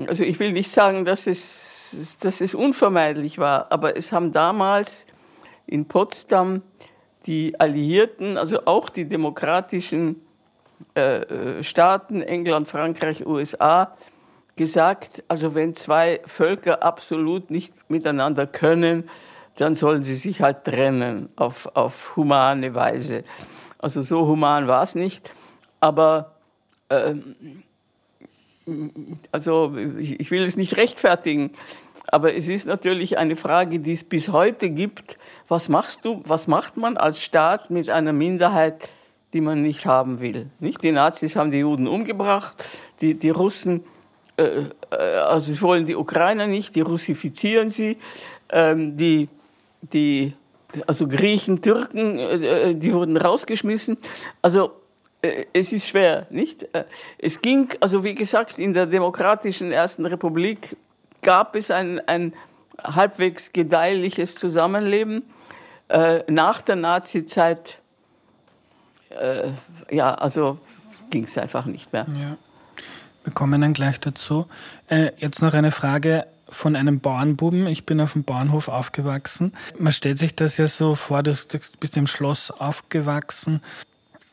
also 0.07 0.25
ich 0.25 0.41
will 0.41 0.53
nicht 0.53 0.71
sagen, 0.71 1.05
dass 1.05 1.27
es, 1.27 1.70
dass 2.21 2.41
es 2.41 2.55
unvermeidlich 2.55 3.39
war. 3.39 3.71
Aber 3.71 3.97
es 3.97 4.13
haben 4.13 4.33
damals 4.33 5.07
in 5.67 5.87
Potsdam 5.87 6.63
die 7.27 7.59
Alliierten, 7.61 8.39
also 8.39 8.67
auch 8.67 8.89
die 8.89 9.07
demokratischen 9.07 10.23
äh, 10.95 11.21
äh 11.21 11.63
Staaten, 11.63 12.23
England, 12.23 12.69
Frankreich, 12.69 13.27
USA, 13.27 13.97
gesagt, 14.57 15.23
also 15.29 15.55
wenn 15.55 15.75
zwei 15.75 16.21
Völker 16.27 16.83
absolut 16.83 17.51
nicht 17.51 17.89
miteinander 17.89 18.47
können, 18.47 19.09
dann 19.57 19.75
sollen 19.75 20.03
sie 20.03 20.15
sich 20.15 20.41
halt 20.41 20.65
trennen 20.65 21.29
auf, 21.37 21.67
auf 21.75 22.17
humane 22.17 22.75
Weise. 22.75 23.25
Also 23.79 24.03
so 24.03 24.27
human 24.27 24.69
war 24.69 24.83
es 24.83 24.95
nicht, 24.95 25.31
aber 25.81 26.37
äh, 26.89 27.15
also 29.33 29.75
ich 29.99 30.31
will 30.31 30.43
es 30.43 30.57
nicht 30.57 30.77
rechtfertigen, 30.77 31.53
aber 32.07 32.35
es 32.35 32.49
ist 32.49 32.67
natürlich 32.67 33.19
eine 33.19 33.37
Frage, 33.37 33.79
die 33.79 33.93
es 33.93 34.05
bis 34.05 34.29
heute 34.29 34.71
gibt. 34.71 35.19
Was 35.49 35.69
machst 35.69 36.05
du, 36.05 36.23
was 36.27 36.47
macht 36.47 36.77
man 36.77 36.97
als 36.97 37.23
Staat 37.23 37.71
mit 37.71 37.89
einer 37.89 38.13
Minderheit, 38.13 38.89
die 39.33 39.41
man 39.41 39.63
nicht 39.63 39.87
haben 39.87 40.21
will? 40.21 40.51
Nicht? 40.59 40.83
Die 40.83 40.93
Nazis 40.93 41.37
haben 41.37 41.51
die 41.51 41.59
Juden 41.59 41.87
umgebracht, 41.87 42.55
die, 43.01 43.15
die 43.15 43.31
Russen, 43.31 43.85
äh, 44.37 44.65
äh 44.91 44.97
also 44.97 45.53
sie 45.53 45.63
wollen 45.63 45.87
die 45.87 45.97
Ukrainer 45.97 46.47
nicht, 46.47 46.75
die 46.75 46.81
russifizieren 46.81 47.69
sie, 47.69 47.97
ähm, 48.51 48.97
die, 48.97 49.29
die, 49.93 50.35
also 50.87 51.07
Griechen, 51.07 51.63
Türken, 51.63 52.19
äh, 52.19 52.71
äh 52.71 52.75
die 52.75 52.93
wurden 52.93 53.17
rausgeschmissen. 53.17 53.99
Also 54.43 54.80
es 55.23 55.73
ist 55.73 55.89
schwer, 55.89 56.27
nicht? 56.31 56.75
Äh, 56.75 56.85
es 57.19 57.41
ging, 57.41 57.69
also 57.81 58.05
wie 58.05 58.15
gesagt, 58.15 58.59
in 58.59 58.73
der 58.73 58.87
demokratischen 58.87 59.73
Ersten 59.73 60.07
Republik 60.07 60.77
gab 61.23 61.55
es 61.55 61.71
ein, 61.71 62.01
ein 62.07 62.33
halbwegs 62.83 63.53
gedeihliches 63.53 64.35
Zusammenleben. 64.37 65.23
Äh, 65.89 66.23
nach 66.31 66.63
der 66.63 66.77
Nazizeit, 66.77 67.79
äh, 69.11 69.51
ja, 69.91 70.15
also 70.15 70.59
ging 71.11 71.25
es 71.25 71.37
einfach 71.37 71.67
nicht 71.67 71.93
mehr. 71.93 72.07
Ja. 72.19 72.37
Wir 73.25 73.33
kommen 73.35 73.61
dann 73.61 73.75
gleich 73.75 74.01
dazu. 74.01 74.47
Äh, 74.89 75.13
jetzt 75.19 75.43
noch 75.43 75.53
eine 75.53 75.73
Frage 75.73 76.27
von 76.49 76.75
einem 76.75 77.01
Bauernbuben. 77.01 77.67
Ich 77.67 77.85
bin 77.85 78.01
auf 78.01 78.15
dem 78.15 78.25
Bauernhof 78.25 78.69
aufgewachsen. 78.69 79.53
Man 79.79 79.93
stellt 79.93 80.19
sich 80.19 80.35
das 80.35 80.57
ja 80.57 80.69
so 80.69 80.95
vor, 80.95 81.23
du 81.23 81.35
bist 81.79 81.97
im 81.97 82.07
Schloss 82.07 82.51
aufgewachsen 82.51 83.61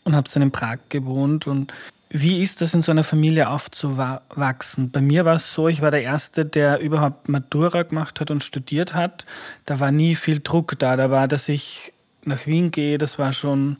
und 0.07 0.15
habe 0.15 0.29
dann 0.33 0.43
in 0.43 0.51
Prag 0.51 0.77
gewohnt. 0.87 1.47
Und 1.47 1.73
wie 2.09 2.41
ist 2.41 2.61
das 2.61 2.73
in 2.73 2.81
so 2.81 2.91
einer 2.91 3.03
Familie 3.03 3.49
aufzuwachsen? 3.49 4.89
Bei 4.89 5.01
mir 5.01 5.25
war 5.25 5.35
es 5.35 5.53
so, 5.53 5.67
ich 5.67 5.81
war 5.81 5.91
der 5.91 6.01
Erste, 6.01 6.45
der 6.45 6.79
überhaupt 6.79 7.27
Matura 7.27 7.83
gemacht 7.83 8.21
hat 8.21 8.31
und 8.31 8.41
studiert 8.41 8.93
hat. 8.93 9.25
Da 9.65 9.81
war 9.81 9.91
nie 9.91 10.15
viel 10.15 10.39
Druck 10.39 10.79
da. 10.79 10.95
Da 10.95 11.11
war, 11.11 11.27
dass 11.27 11.49
ich 11.49 11.91
nach 12.23 12.47
Wien 12.47 12.71
gehe, 12.71 12.97
das 12.97 13.19
war 13.19 13.33
schon 13.33 13.77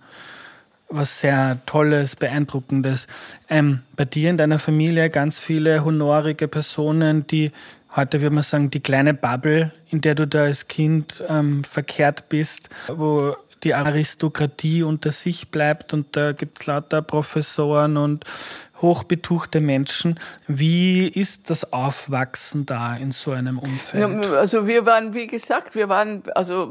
was 0.90 1.22
sehr 1.22 1.60
Tolles, 1.66 2.18
Beeindruckendes. 2.18 3.08
Ähm, 3.50 3.82
bei 3.96 4.04
dir 4.04 4.30
in 4.30 4.38
deiner 4.38 4.60
Familie 4.60 5.10
ganz 5.10 5.40
viele 5.40 5.86
honorige 5.86 6.50
Personen, 6.50 7.26
die 7.28 7.52
heute 7.96 8.22
würde 8.22 8.36
man 8.36 8.44
sagen, 8.44 8.70
die 8.70 8.82
kleine 8.82 9.14
Bubble, 9.14 9.72
in 9.90 10.02
der 10.02 10.16
du 10.16 10.28
da 10.28 10.44
als 10.44 10.68
Kind 10.68 11.24
ähm, 11.30 11.64
verkehrt 11.64 12.28
bist, 12.30 12.70
wo 12.90 13.36
die 13.68 13.74
Aristokratie 13.74 14.82
unter 14.84 15.12
sich 15.12 15.50
bleibt 15.50 15.94
und 15.94 16.16
da 16.16 16.32
gibt 16.32 16.62
es 16.62 16.68
lauter 16.68 17.02
Professoren 17.02 17.98
und 17.98 18.24
hochbetuchte 18.82 19.60
Menschen. 19.60 20.20
Wie 20.48 21.08
ist 21.08 21.50
das 21.50 21.74
Aufwachsen 21.74 22.66
da 22.66 22.96
in 22.96 23.12
so 23.12 23.32
einem 23.32 23.60
Umfeld? 23.60 24.24
Ja, 24.24 24.38
also 24.38 24.68
wir 24.68 24.86
waren, 24.86 25.14
wie 25.14 25.28
gesagt, 25.28 25.76
wir 25.76 25.90
waren, 25.90 26.24
also 26.36 26.70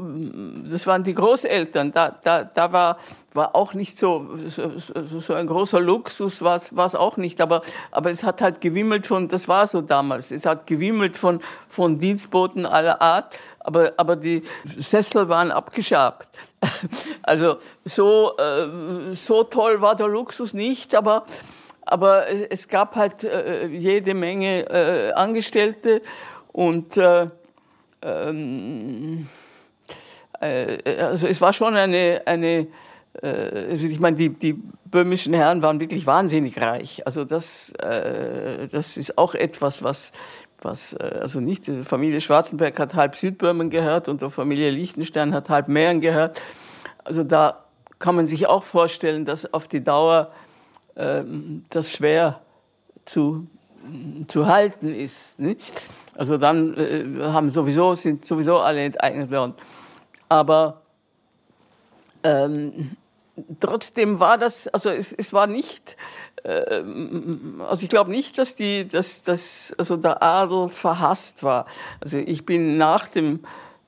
das 0.71 0.87
waren 0.87 1.03
die 1.03 1.13
Großeltern. 1.13 1.91
Da, 1.91 2.17
da, 2.23 2.43
da 2.43 2.71
war, 2.71 2.97
war 3.33 3.55
auch 3.55 3.73
nicht 3.73 3.97
so, 3.97 4.37
so, 4.47 4.71
so 5.19 5.33
ein 5.33 5.47
großer 5.47 5.79
Luxus, 5.79 6.41
war 6.41 6.55
es 6.57 6.95
auch 6.95 7.17
nicht. 7.17 7.41
Aber, 7.41 7.61
aber 7.91 8.09
es 8.09 8.23
hat 8.23 8.41
halt 8.41 8.61
gewimmelt 8.61 9.05
von, 9.05 9.27
das 9.27 9.47
war 9.47 9.67
so 9.67 9.81
damals, 9.81 10.31
es 10.31 10.45
hat 10.45 10.65
gewimmelt 10.65 11.17
von, 11.17 11.41
von 11.67 11.99
Dienstboten 11.99 12.65
aller 12.65 13.01
Art. 13.01 13.37
Aber, 13.59 13.91
aber 13.97 14.15
die 14.15 14.43
Sessel 14.79 15.27
waren 15.27 15.51
abgeschabt. 15.51 16.29
Also 17.23 17.57
so, 17.83 18.37
äh, 18.37 19.13
so 19.13 19.43
toll 19.43 19.81
war 19.81 19.95
der 19.95 20.07
Luxus 20.07 20.53
nicht, 20.53 20.95
aber, 20.95 21.25
aber 21.81 22.27
es 22.49 22.67
gab 22.67 22.95
halt 22.95 23.23
äh, 23.23 23.67
jede 23.67 24.13
Menge 24.13 24.69
äh, 24.69 25.11
Angestellte 25.13 26.01
und 26.53 26.95
äh, 26.97 27.27
ähm, 28.01 29.27
äh, 30.39 30.77
also 31.01 31.27
es 31.27 31.41
war 31.41 31.53
schon 31.53 31.75
eine, 31.75 32.21
eine 32.25 32.67
äh, 33.21 33.69
also 33.71 33.87
ich 33.87 33.99
meine, 33.99 34.15
die, 34.15 34.29
die 34.29 34.53
böhmischen 34.85 35.33
Herren 35.33 35.61
waren 35.61 35.79
wirklich 35.79 36.05
wahnsinnig 36.05 36.61
reich. 36.61 37.05
Also 37.05 37.25
das, 37.25 37.73
das 37.77 38.95
ist 38.95 39.17
auch 39.17 39.35
etwas, 39.35 39.83
was 39.83 40.13
was, 40.67 40.93
äh, 40.93 41.17
also 41.21 41.39
nicht, 41.39 41.65
die 41.65 41.83
Familie 41.83 42.21
Schwarzenberg 42.21 42.77
hat 42.79 42.93
halb 42.93 43.15
Südböhmen 43.15 43.71
gehört 43.71 44.07
und 44.07 44.21
die 44.21 44.29
Familie 44.29 44.69
Liechtenstein 44.69 45.33
hat 45.33 45.49
halb 45.49 45.67
Mähren 45.67 46.01
gehört. 46.01 46.41
Also 47.03 47.23
da 47.23 47.63
kann 47.97 48.15
man 48.15 48.27
sich 48.27 48.45
auch 48.47 48.63
vorstellen, 48.63 49.25
dass 49.25 49.51
auf 49.51 49.67
die 49.67 49.83
Dauer 49.83 50.31
äh, 50.95 51.23
das 51.69 51.91
schwer 51.91 52.41
zu, 53.05 53.47
zu 54.27 54.45
halten 54.45 54.93
ist. 54.93 55.39
Nicht? 55.39 55.73
Also 56.15 56.37
dann 56.37 56.77
äh, 56.77 57.23
haben 57.23 57.49
sowieso, 57.49 57.95
sind 57.95 58.25
sowieso 58.25 58.59
alle 58.59 58.81
enteignet 58.83 59.31
worden. 59.31 59.55
Aber 60.29 60.81
ähm, 62.23 62.97
trotzdem 63.59 64.19
war 64.19 64.37
das, 64.37 64.67
also 64.67 64.89
es, 64.89 65.13
es 65.13 65.31
war 65.31 65.47
nicht 65.47 65.95
also 66.47 67.83
ich 67.83 67.89
glaube 67.89 68.11
nicht, 68.11 68.37
dass 68.37 68.55
die, 68.55 68.87
dass, 68.87 69.23
dass 69.23 69.75
also 69.77 69.97
der 69.97 70.23
Adel 70.23 70.69
verhasst 70.69 71.43
war. 71.43 71.65
Also 71.99 72.17
ich 72.17 72.45
bin 72.45 72.77
nach 72.77 73.09
dem 73.09 73.41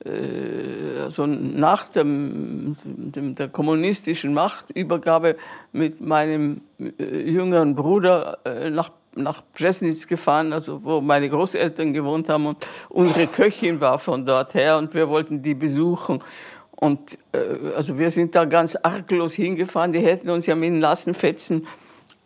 äh, 0.04 1.01
also 1.04 1.25
nach 1.25 1.88
dem, 1.88 2.75
dem, 2.84 3.36
der 3.36 3.48
kommunistischen 3.48 4.34
Machtübergabe 4.34 5.38
mit 5.72 6.01
meinem 6.01 6.62
äh, 6.80 7.30
jüngeren 7.30 7.75
Bruder 7.75 8.39
äh, 8.46 8.70
nach 8.70 8.92
nach 9.16 9.42
Bresnitz 9.58 10.08
gefahren, 10.08 10.54
also 10.54 10.84
wo 10.84 11.01
meine 11.01 11.30
Großeltern 11.30 11.94
gewohnt 11.94 12.30
haben 12.30 12.46
und 12.46 12.66
unsere 12.89 13.28
Köchin 13.28 13.82
war 13.82 14.00
von 14.00 14.25
dort 14.25 14.54
her 14.54 14.78
und 14.78 14.94
wir 14.94 15.10
wollten 15.10 15.42
die 15.42 15.56
besuchen. 15.56 16.24
Und 16.72 17.18
äh, 17.34 17.74
also 17.75 17.98
wir 17.98 18.12
sind 18.12 18.36
da 18.36 18.46
ganz 18.46 18.75
arglos 18.75 19.34
hingefahren, 19.34 19.92
die 19.92 20.00
hätten 20.00 20.30
uns 20.30 20.46
ja 20.46 20.56
mit 20.56 20.70
den 20.70 20.80
Lassenfetzen 20.80 21.68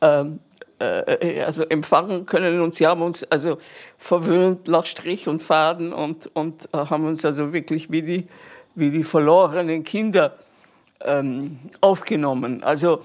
ähm, 0.03 0.39
äh, 0.79 1.41
also 1.41 1.63
empfangen 1.63 2.25
können. 2.25 2.62
Und 2.62 2.75
sie 2.75 2.86
haben 2.88 3.01
uns 3.01 3.24
also 3.24 3.57
verwöhnt 3.98 4.67
nach 4.67 4.86
Strich 4.86 5.27
und 5.27 5.41
Faden 5.41 5.93
und, 5.93 6.29
und 6.33 6.67
äh, 6.74 6.77
haben 6.77 7.05
uns 7.05 7.24
also 7.25 7.53
wirklich 7.53 7.89
wie 7.91 8.01
die, 8.01 8.27
wie 8.75 8.91
die 8.91 9.03
verlorenen 9.03 9.83
Kinder 9.83 10.36
ähm, 11.01 11.60
aufgenommen. 11.79 12.63
Also 12.63 13.03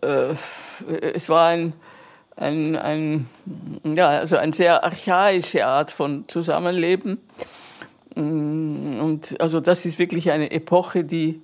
äh, 0.00 0.34
es 1.14 1.28
war 1.28 1.48
ein, 1.48 1.72
ein, 2.36 2.76
ein, 2.76 3.28
ja, 3.82 4.08
also 4.08 4.36
eine 4.36 4.52
sehr 4.52 4.84
archaische 4.84 5.66
Art 5.66 5.90
von 5.90 6.24
Zusammenleben. 6.28 7.18
Mm, 8.14 9.00
und 9.00 9.40
also 9.40 9.60
das 9.60 9.84
ist 9.86 9.98
wirklich 9.98 10.30
eine 10.30 10.50
Epoche, 10.50 11.04
die, 11.04 11.42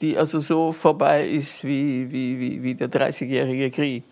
die 0.00 0.18
also 0.18 0.40
so 0.40 0.72
vorbei 0.72 1.26
ist 1.26 1.64
wie, 1.64 2.10
wie, 2.10 2.38
wie, 2.38 2.62
wie 2.62 2.74
der 2.74 2.88
Dreißigjährige 2.88 3.70
Krieg. 3.70 4.04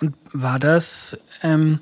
Und 0.00 0.14
war 0.32 0.58
das 0.58 1.18
ähm, 1.42 1.80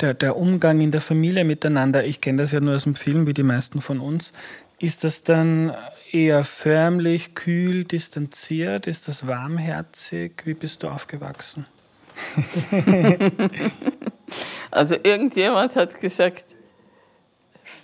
der, 0.00 0.14
der 0.14 0.36
Umgang 0.36 0.80
in 0.80 0.90
der 0.90 1.00
Familie 1.00 1.44
miteinander? 1.44 2.04
Ich 2.04 2.20
kenne 2.20 2.42
das 2.42 2.52
ja 2.52 2.60
nur 2.60 2.74
aus 2.74 2.84
dem 2.84 2.94
Film, 2.94 3.26
wie 3.26 3.34
die 3.34 3.42
meisten 3.42 3.80
von 3.80 4.00
uns. 4.00 4.32
Ist 4.78 5.04
das 5.04 5.22
dann 5.22 5.74
eher 6.10 6.44
förmlich, 6.44 7.34
kühl, 7.34 7.84
distanziert? 7.84 8.86
Ist 8.86 9.08
das 9.08 9.26
warmherzig? 9.26 10.42
Wie 10.44 10.54
bist 10.54 10.82
du 10.82 10.88
aufgewachsen? 10.88 11.66
also 14.70 14.94
irgendjemand 15.02 15.74
hat 15.74 16.00
gesagt, 16.00 16.44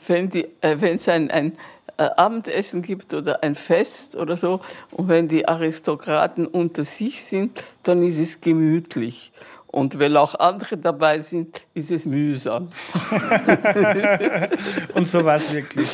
wenn 0.06 0.30
es 0.30 1.06
äh, 1.08 1.12
ein, 1.12 1.30
ein 1.30 1.52
äh, 1.52 1.56
Abendessen 2.04 2.82
gibt 2.82 3.14
oder 3.14 3.42
ein 3.42 3.54
Fest 3.54 4.16
oder 4.16 4.36
so. 4.36 4.60
Und 4.90 5.08
wenn 5.08 5.28
die 5.28 5.46
Aristokraten 5.46 6.46
unter 6.46 6.84
sich 6.84 7.24
sind, 7.24 7.64
dann 7.82 8.02
ist 8.02 8.18
es 8.18 8.40
gemütlich. 8.40 9.32
Und 9.66 10.00
wenn 10.00 10.16
auch 10.16 10.34
andere 10.34 10.76
dabei 10.76 11.20
sind, 11.20 11.62
ist 11.74 11.92
es 11.92 12.04
mühsam. 12.04 12.72
Und 14.94 15.06
so 15.06 15.24
war 15.24 15.36
es 15.36 15.54
wirklich. 15.54 15.88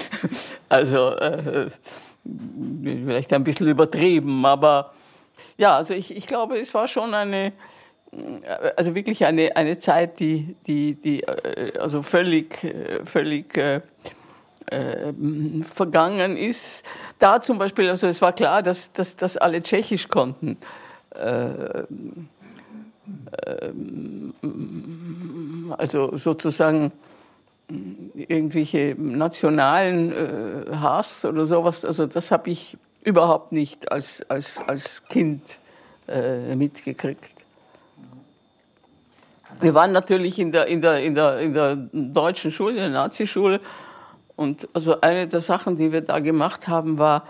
Also 0.68 1.10
äh, 1.10 1.68
vielleicht 2.82 3.34
ein 3.34 3.44
bisschen 3.44 3.68
übertrieben, 3.68 4.46
aber 4.46 4.94
ja, 5.58 5.76
also 5.76 5.92
ich, 5.92 6.16
ich 6.16 6.26
glaube, 6.26 6.58
es 6.58 6.72
war 6.72 6.88
schon 6.88 7.12
eine, 7.12 7.52
also 8.76 8.94
wirklich 8.94 9.26
eine, 9.26 9.54
eine 9.56 9.78
Zeit, 9.78 10.20
die, 10.20 10.56
die, 10.66 10.94
die 10.94 11.22
äh, 11.22 11.78
also 11.78 12.02
völlig, 12.02 12.64
äh, 12.64 13.04
völlig 13.04 13.56
äh, 14.70 15.10
äh, 15.10 15.12
vergangen 15.62 16.36
ist. 16.36 16.82
Da 17.18 17.40
zum 17.40 17.58
Beispiel, 17.58 17.88
also 17.88 18.06
es 18.06 18.20
war 18.20 18.32
klar, 18.32 18.62
dass, 18.62 18.92
dass, 18.92 19.16
dass 19.16 19.36
alle 19.36 19.62
Tschechisch 19.62 20.08
konnten. 20.08 20.56
Äh, 21.10 21.84
also 25.78 26.16
sozusagen 26.16 26.92
irgendwelche 28.14 28.94
nationalen 28.98 30.12
äh, 30.12 30.76
Hass 30.76 31.24
oder 31.24 31.46
sowas, 31.46 31.84
also 31.84 32.06
das 32.06 32.30
habe 32.30 32.50
ich 32.50 32.76
überhaupt 33.02 33.52
nicht 33.52 33.90
als, 33.90 34.28
als, 34.28 34.58
als 34.66 35.04
Kind 35.08 35.42
äh, 36.08 36.56
mitgekriegt. 36.56 37.30
Wir 39.60 39.74
waren 39.74 39.92
natürlich 39.92 40.38
in 40.38 40.52
der, 40.52 40.66
in 40.66 40.82
der, 40.82 41.02
in 41.02 41.14
der, 41.14 41.38
in 41.38 41.54
der 41.54 41.76
deutschen 41.92 42.50
Schule, 42.50 42.72
in 42.72 42.76
der 42.78 42.88
Nazischule. 42.90 43.60
Und 44.36 44.68
also 44.74 45.00
eine 45.00 45.26
der 45.26 45.40
Sachen, 45.40 45.76
die 45.76 45.92
wir 45.92 46.02
da 46.02 46.18
gemacht 46.20 46.68
haben, 46.68 46.98
war 46.98 47.26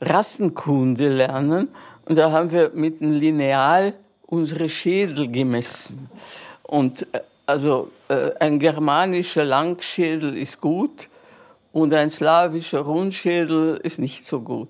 Rassenkunde 0.00 1.08
lernen. 1.08 1.68
Und 2.04 2.16
da 2.16 2.30
haben 2.30 2.50
wir 2.50 2.70
mit 2.74 3.00
einem 3.00 3.12
Lineal 3.12 3.94
unsere 4.26 4.68
Schädel 4.68 5.30
gemessen. 5.30 6.10
Und 6.62 7.06
äh, 7.12 7.20
also 7.46 7.90
äh, 8.08 8.32
ein 8.40 8.58
germanischer 8.58 9.44
Langschädel 9.44 10.36
ist 10.36 10.60
gut 10.60 11.08
und 11.72 11.94
ein 11.94 12.10
slawischer 12.10 12.80
Rundschädel 12.80 13.80
ist 13.82 13.98
nicht 13.98 14.24
so 14.24 14.40
gut. 14.40 14.68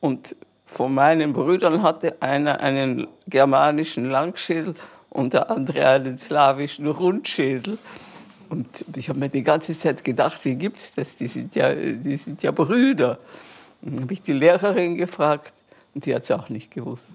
Und 0.00 0.36
von 0.66 0.92
meinen 0.92 1.32
Brüdern 1.32 1.82
hatte 1.82 2.16
einer 2.20 2.60
einen 2.60 3.06
germanischen 3.26 4.10
Langschädel 4.10 4.74
und 5.10 5.32
der 5.32 5.50
andere 5.50 5.86
einen 5.86 6.18
slawischen 6.18 6.86
Rundschädel. 6.86 7.78
Und 8.48 8.84
ich 8.96 9.08
habe 9.08 9.18
mir 9.18 9.28
die 9.28 9.42
ganze 9.42 9.76
Zeit 9.76 10.04
gedacht, 10.04 10.44
wie 10.44 10.54
gibt 10.54 10.78
es 10.78 10.94
das? 10.94 11.16
Die 11.16 11.28
sind 11.28 11.54
ja, 11.54 11.74
die 11.74 12.16
sind 12.16 12.42
ja 12.42 12.50
Brüder. 12.50 13.18
Und 13.82 13.94
dann 13.94 14.02
habe 14.02 14.12
ich 14.12 14.22
die 14.22 14.32
Lehrerin 14.32 14.96
gefragt 14.96 15.54
und 15.94 16.06
die 16.06 16.14
hat 16.14 16.22
es 16.22 16.30
auch 16.30 16.48
nicht 16.48 16.70
gewusst. 16.70 17.06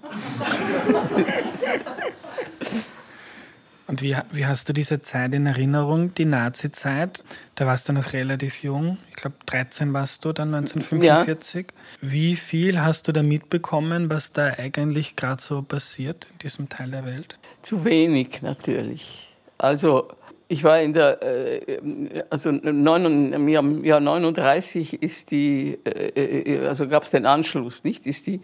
Und 3.90 4.02
wie, 4.02 4.16
wie 4.30 4.46
hast 4.46 4.68
du 4.68 4.72
diese 4.72 5.02
Zeit 5.02 5.34
in 5.34 5.46
Erinnerung, 5.46 6.14
die 6.14 6.24
Nazi-Zeit? 6.24 7.24
Da 7.56 7.66
warst 7.66 7.88
du 7.88 7.92
noch 7.92 8.12
relativ 8.12 8.62
jung. 8.62 8.98
Ich 9.08 9.16
glaube, 9.16 9.34
13 9.46 9.92
warst 9.92 10.24
du 10.24 10.32
dann 10.32 10.54
1945. 10.54 11.66
Ja. 11.66 12.08
Wie 12.08 12.36
viel 12.36 12.80
hast 12.80 13.08
du 13.08 13.12
da 13.12 13.24
mitbekommen, 13.24 14.08
was 14.08 14.30
da 14.30 14.44
eigentlich 14.46 15.16
gerade 15.16 15.42
so 15.42 15.62
passiert 15.62 16.28
in 16.30 16.38
diesem 16.38 16.68
Teil 16.68 16.92
der 16.92 17.04
Welt? 17.04 17.40
Zu 17.62 17.84
wenig 17.84 18.42
natürlich. 18.42 19.34
Also 19.58 20.06
ich 20.50 20.64
war 20.64 20.80
in 20.80 20.92
der, 20.92 21.22
äh, 21.22 22.24
also 22.28 22.50
im 22.50 23.48
Jahr 23.48 24.00
39 24.00 25.00
ist 25.00 25.30
die, 25.30 25.78
äh, 25.84 26.56
äh, 26.56 26.66
also 26.66 26.88
gab 26.88 27.04
es 27.04 27.12
den 27.12 27.24
Anschluss, 27.24 27.84
nicht? 27.84 28.04
Ist 28.04 28.26
die 28.26 28.40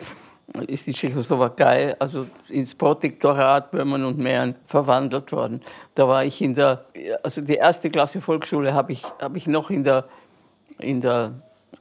ist 0.69 0.87
die 0.87 0.93
Tschechoslowakei 0.93 1.97
also 1.99 2.27
ins 2.49 2.77
Protektorat 2.77 3.73
Böhmen 3.73 4.05
und 4.05 4.19
Mähren 4.19 4.55
verwandelt 4.67 5.33
worden. 5.33 5.61
Da 5.97 6.07
war 6.07 6.25
ich 6.25 6.41
in 6.41 6.55
der, 6.55 6.85
also 7.25 7.41
die 7.41 7.57
erste 7.57 7.91
Klasse 7.91 8.21
Volksschule 8.21 8.73
habe 8.73 8.93
ich, 8.93 9.03
habe 9.21 9.37
ich 9.37 9.49
noch 9.49 9.71
in 9.71 9.83
der, 9.83 10.05
in 10.79 11.01
der, 11.01 11.33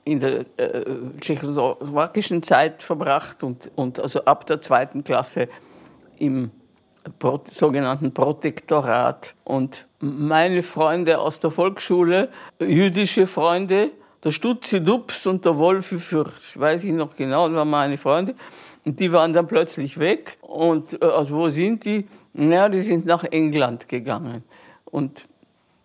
in 0.04 0.20
der 0.20 0.46
äh, 0.58 0.84
tschechoslowakischen 1.22 2.42
Zeit 2.42 2.82
verbracht 2.82 3.44
und, 3.44 3.70
und 3.76 4.00
also 4.00 4.26
ab 4.26 4.48
der 4.48 4.60
zweiten 4.60 5.04
Klasse 5.04 5.48
im 6.18 6.50
sogenannten 7.52 8.14
Protektorat. 8.14 9.36
Und 9.44 9.86
meine 10.06 10.64
Freunde 10.64 11.20
aus 11.20 11.40
der 11.40 11.52
Volksschule, 11.52 12.30
jüdische 12.60 13.28
Freunde, 13.28 13.92
der 14.24 14.32
Stutzi 14.32 14.82
Dups 14.84 15.26
und 15.26 15.46
der 15.46 15.58
Wolfi 15.58 16.00
Fürth, 16.00 16.60
weiß 16.60 16.84
ich 16.84 16.92
noch 16.92 17.16
genau, 17.16 17.52
waren 17.52 17.70
meine 17.70 17.98
Freunde. 17.98 18.36
Und 18.86 19.00
die 19.00 19.12
waren 19.12 19.34
dann 19.34 19.48
plötzlich 19.48 20.00
weg. 20.00 20.38
Und 20.42 21.02
also 21.02 21.36
wo 21.36 21.50
sind 21.50 21.86
die? 21.86 22.08
Na, 22.34 22.70
die 22.70 22.82
sind 22.82 23.06
nach 23.06 23.24
England 23.24 23.90
gegangen. 23.90 24.44
Und 24.86 25.26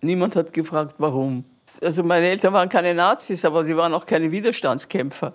niemand 0.02 0.37
hat 0.37 0.52
gefragt, 0.52 0.96
warum. 0.98 1.44
Also 1.80 2.02
meine 2.02 2.26
Eltern 2.26 2.52
waren 2.52 2.68
keine 2.68 2.94
Nazis, 2.94 3.44
aber 3.44 3.64
sie 3.64 3.76
waren 3.76 3.94
auch 3.94 4.04
keine 4.04 4.30
Widerstandskämpfer. 4.30 5.33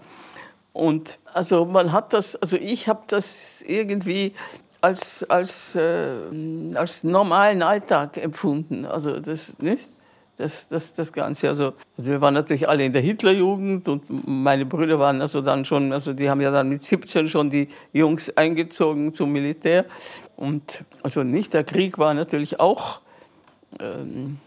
Und 0.74 1.18
also 1.34 1.66
man 1.66 1.92
hat 1.92 2.12
das, 2.14 2.36
also 2.36 2.58
ich 2.58 2.88
habe 2.88 3.04
das 3.08 3.62
irgendwie 3.62 4.34
als, 4.86 5.24
als, 5.30 5.76
äh, 5.76 6.76
als 6.76 7.04
normalen 7.04 7.64
Alltag 7.64 8.18
empfunden. 8.18 8.86
Also 8.86 9.20
das 9.20 9.58
nicht 9.60 9.90
das, 10.38 10.68
das, 10.68 10.94
das 10.94 11.14
Ganze. 11.14 11.48
Also, 11.50 11.74
also 11.98 12.12
wir 12.12 12.22
waren 12.22 12.34
natürlich 12.34 12.68
alle 12.68 12.84
in 12.86 12.94
der 12.94 13.02
Hitlerjugend 13.02 13.88
und 13.88 14.04
meine 14.28 14.66
Brüder 14.66 15.00
waren 15.00 15.22
also 15.22 15.42
dann 15.42 15.66
schon, 15.66 15.94
also 15.94 16.14
die 16.14 16.30
haben 16.30 16.42
ja 16.42 16.52
dann 16.52 16.70
mit 16.70 16.84
17 16.84 17.30
schon 17.30 17.50
die 17.50 17.70
Jungs 17.94 18.36
eingezogen 18.36 19.14
zum 19.14 19.32
Militär. 19.32 19.86
Und 20.36 20.84
also 21.04 21.24
nicht, 21.24 21.54
der 21.54 21.64
Krieg 21.64 21.98
war 21.98 22.14
natürlich 22.14 22.60
auch, 22.60 23.00
ähm, 23.80 24.40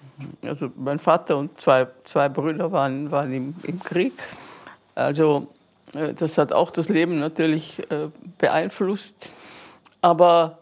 also 0.44 0.70
mein 0.77 0.98
Vater 0.98 1.38
und 1.38 1.59
zwei, 1.59 1.87
zwei 2.05 2.29
Brüder 2.29 2.70
waren, 2.70 3.11
waren 3.11 3.33
im, 3.33 3.55
im 3.62 3.81
Krieg. 3.83 4.12
Also 4.94 5.48
äh, 5.94 6.12
das 6.12 6.37
hat 6.37 6.53
auch 6.53 6.70
das 6.70 6.88
Leben 6.90 7.18
natürlich 7.18 7.81
äh, 7.90 8.09
beeinflusst. 8.37 9.14
Aber, 10.00 10.58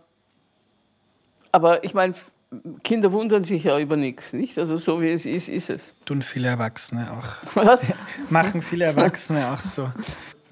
aber 1.52 1.84
ich 1.84 1.94
meine, 1.94 2.14
Kinder 2.84 3.12
wundern 3.12 3.44
sich 3.44 3.64
ja 3.64 3.78
über 3.78 3.96
nichts, 3.96 4.32
nicht? 4.32 4.58
Also 4.58 4.76
so 4.76 5.00
wie 5.00 5.10
es 5.10 5.26
ist, 5.26 5.48
ist 5.48 5.70
es. 5.70 5.94
Tun 6.04 6.22
viele 6.22 6.48
Erwachsene 6.48 7.10
auch. 7.12 7.56
Was? 7.56 7.82
Machen 8.30 8.62
viele 8.62 8.84
Erwachsene 8.84 9.52
auch 9.52 9.60
so. 9.60 9.90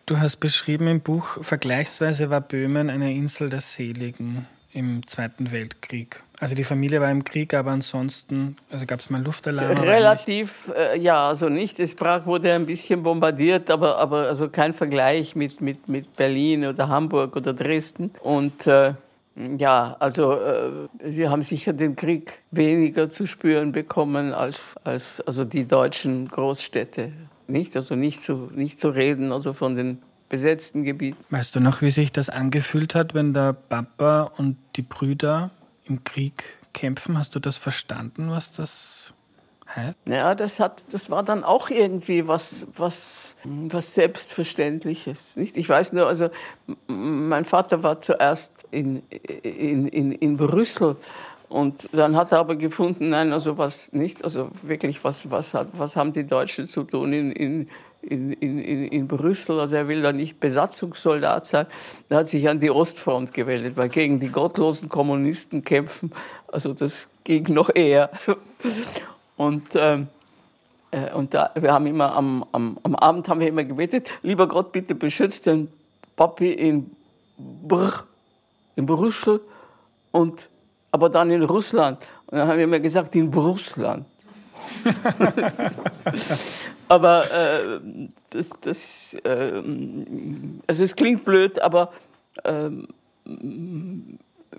Du 0.07 0.18
hast 0.18 0.37
beschrieben 0.37 0.87
im 0.88 1.01
Buch, 1.01 1.38
vergleichsweise 1.42 2.29
war 2.29 2.40
Böhmen 2.40 2.90
eine 2.90 3.14
Insel 3.14 3.49
der 3.49 3.61
Seligen 3.61 4.47
im 4.73 5.07
Zweiten 5.07 5.51
Weltkrieg. 5.51 6.24
Also 6.40 6.55
die 6.55 6.64
Familie 6.64 7.01
war 7.01 7.11
im 7.11 7.23
Krieg, 7.23 7.55
aber 7.55 7.70
ansonsten, 7.70 8.57
also 8.70 8.87
gab 8.87 8.99
es 8.99 9.09
mal 9.09 9.23
Luftalarm? 9.23 9.79
Relativ, 9.79 10.70
äh, 10.77 10.99
ja, 10.99 11.29
also 11.29 11.49
nicht. 11.49 11.79
Es 11.79 11.94
Prag 11.94 12.27
wurde 12.27 12.53
ein 12.53 12.66
bisschen 12.66 13.03
bombardiert, 13.03 13.70
aber, 13.70 13.99
aber 13.99 14.27
also 14.29 14.49
kein 14.49 14.75
Vergleich 14.75 15.37
mit, 15.37 15.61
mit, 15.61 15.88
mit 15.88 16.16
Berlin 16.16 16.66
oder 16.66 16.88
Hamburg 16.88 17.37
oder 17.37 17.53
Dresden. 17.53 18.11
Und 18.20 18.66
äh, 18.66 18.94
ja, 19.59 19.97
also 20.01 20.33
äh, 20.33 20.70
wir 21.03 21.31
haben 21.31 21.42
sicher 21.42 21.73
den 21.73 21.94
Krieg 21.94 22.40
weniger 22.51 23.09
zu 23.09 23.27
spüren 23.27 23.73
bekommen 23.73 24.33
als, 24.33 24.77
als 24.83 25.20
also 25.20 25.44
die 25.44 25.66
deutschen 25.66 26.29
Großstädte. 26.29 27.12
Nicht? 27.47 27.77
Also 27.77 27.94
nicht 27.94 28.25
zu, 28.25 28.51
nicht 28.55 28.81
zu 28.81 28.88
reden 28.88 29.31
also 29.31 29.53
von 29.53 29.77
den 29.77 30.03
besetzten 30.29 30.83
Gebieten. 30.83 31.23
Weißt 31.31 31.55
du 31.55 31.61
noch, 31.61 31.81
wie 31.81 31.90
sich 31.90 32.11
das 32.11 32.29
angefühlt 32.29 32.94
hat, 32.94 33.14
wenn 33.14 33.35
der 33.35 33.53
Papa 33.53 34.33
und 34.37 34.57
die 34.77 34.83
Brüder 34.83 35.51
im 35.85 36.05
Krieg 36.05 36.44
kämpfen? 36.73 37.18
Hast 37.18 37.35
du 37.35 37.40
das 37.40 37.57
verstanden, 37.57 38.31
was 38.31 38.53
das 38.53 39.12
heißt? 39.75 39.97
Ja, 40.07 40.35
das, 40.35 40.61
hat, 40.61 40.92
das 40.92 41.11
war 41.11 41.23
dann 41.23 41.44
auch 41.44 41.70
irgendwie 41.70 42.27
was, 42.29 42.66
was, 42.77 43.37
was 43.44 43.94
Selbstverständliches. 43.94 45.37
Nicht? 45.37 45.57
Ich 45.57 45.68
weiß 45.68 45.92
nur, 45.92 46.07
also 46.07 46.31
mein 46.87 47.44
Vater 47.44 47.83
war 47.83 48.01
zuerst 48.01 48.53
in, 48.70 49.03
in, 49.42 49.88
in, 49.88 50.12
in 50.12 50.37
Brüssel. 50.37 50.97
Und 51.49 51.88
dann 51.92 52.16
hat 52.16 52.33
er 52.33 52.38
aber 52.38 52.57
gefunden, 52.57 53.11
nein, 53.11 53.33
also 53.33 53.59
was 53.59 53.92
nicht, 53.92 54.25
also 54.25 54.51
wirklich, 54.62 55.05
was, 55.05 55.31
was, 55.31 55.55
hat, 55.55 55.68
was 55.75 55.94
haben 55.94 56.12
die 56.12 56.27
Deutschen 56.27 56.66
zu 56.66 56.83
tun 56.83 57.12
in, 57.12 57.31
in, 57.31 57.68
in, 58.09 58.33
in, 58.33 58.88
in 58.88 59.09
Brüssel? 59.09 59.61
Also 59.61 59.77
er 59.77 59.88
will 59.88 60.03
da 60.03 60.12
nicht 60.12 60.40
Besatzungssoldat 60.40 61.47
sein. 61.47 61.67
Er 62.09 62.19
hat 62.19 62.29
sich 62.29 62.49
an 62.49 62.61
die 62.61 62.71
Ostfront 62.71 63.33
gewählt, 63.33 63.77
weil 63.77 63.88
gegen 63.88 64.21
die 64.21 64.29
gottlosen 64.29 64.88
Kommunisten 64.88 65.64
kämpfen, 65.64 66.12
also 66.49 66.75
das 66.75 67.09
ging 67.25 67.53
noch 67.53 67.75
eher. 67.75 68.11
Und, 69.37 69.69
ähm, 69.75 70.09
äh, 70.90 71.12
und 71.12 71.35
da, 71.35 71.51
wir 71.55 71.73
haben 71.73 71.87
immer 71.87 72.14
am, 72.14 72.45
am, 72.53 72.79
am 72.83 72.95
Abend 72.95 73.29
haben 73.29 73.40
wir 73.40 73.49
immer 73.49 73.64
gebetet, 73.64 74.11
lieber 74.23 74.47
Gott, 74.47 74.73
bitte 74.73 74.95
beschützt 74.95 75.47
den 75.47 75.69
Papi 76.17 76.53
in 76.53 76.90
Brr 77.37 78.05
in 78.77 78.87
Brüssel 78.87 79.40
und 80.11 80.49
aber 80.90 81.09
dann 81.09 81.31
in 81.31 81.43
Russland. 81.43 81.99
Und 82.27 82.38
dann 82.38 82.49
haben 82.49 82.57
wir 82.57 82.64
immer 82.64 82.81
gesagt, 82.81 83.17
in 83.17 83.33
Russland. 83.33 84.07
aber 86.88 87.31
äh, 87.31 87.81
das, 88.31 88.51
das 88.61 89.14
äh, 89.25 89.62
also 90.66 90.85
es 90.85 90.97
klingt 90.97 91.25
blöd, 91.25 91.61
aber 91.61 91.92
äh, 92.42 92.70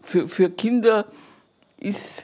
für, 0.01 0.27
für 0.27 0.49
Kinder 0.49 1.05
ist, 1.77 2.23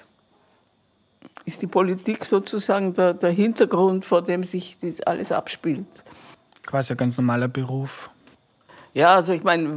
ist 1.45 1.61
die 1.61 1.67
Politik 1.67 2.25
sozusagen 2.25 2.93
der, 2.93 3.13
der 3.13 3.31
Hintergrund, 3.31 4.05
vor 4.05 4.21
dem 4.21 4.43
sich 4.43 4.77
das 4.81 5.01
alles 5.01 5.31
abspielt. 5.31 5.85
Quasi 6.63 6.93
ein 6.93 6.97
ganz 6.97 7.17
normaler 7.17 7.47
Beruf. 7.47 8.09
Ja, 8.93 9.15
also 9.15 9.31
ich 9.31 9.43
meine, 9.43 9.69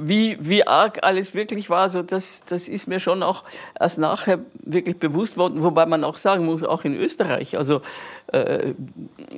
wie, 0.00 0.36
wie 0.38 0.66
arg 0.66 0.98
alles 1.02 1.34
wirklich 1.34 1.70
war, 1.70 1.88
so 1.88 2.02
das, 2.02 2.42
das 2.44 2.68
ist 2.68 2.88
mir 2.88 3.00
schon 3.00 3.22
auch 3.22 3.44
erst 3.78 3.96
nachher 3.98 4.40
wirklich 4.54 4.98
bewusst 4.98 5.38
worden, 5.38 5.62
wobei 5.62 5.86
man 5.86 6.04
auch 6.04 6.18
sagen 6.18 6.44
muss, 6.44 6.62
auch 6.62 6.84
in 6.84 6.94
Österreich. 6.94 7.56
Also 7.56 7.80
äh, 8.32 8.74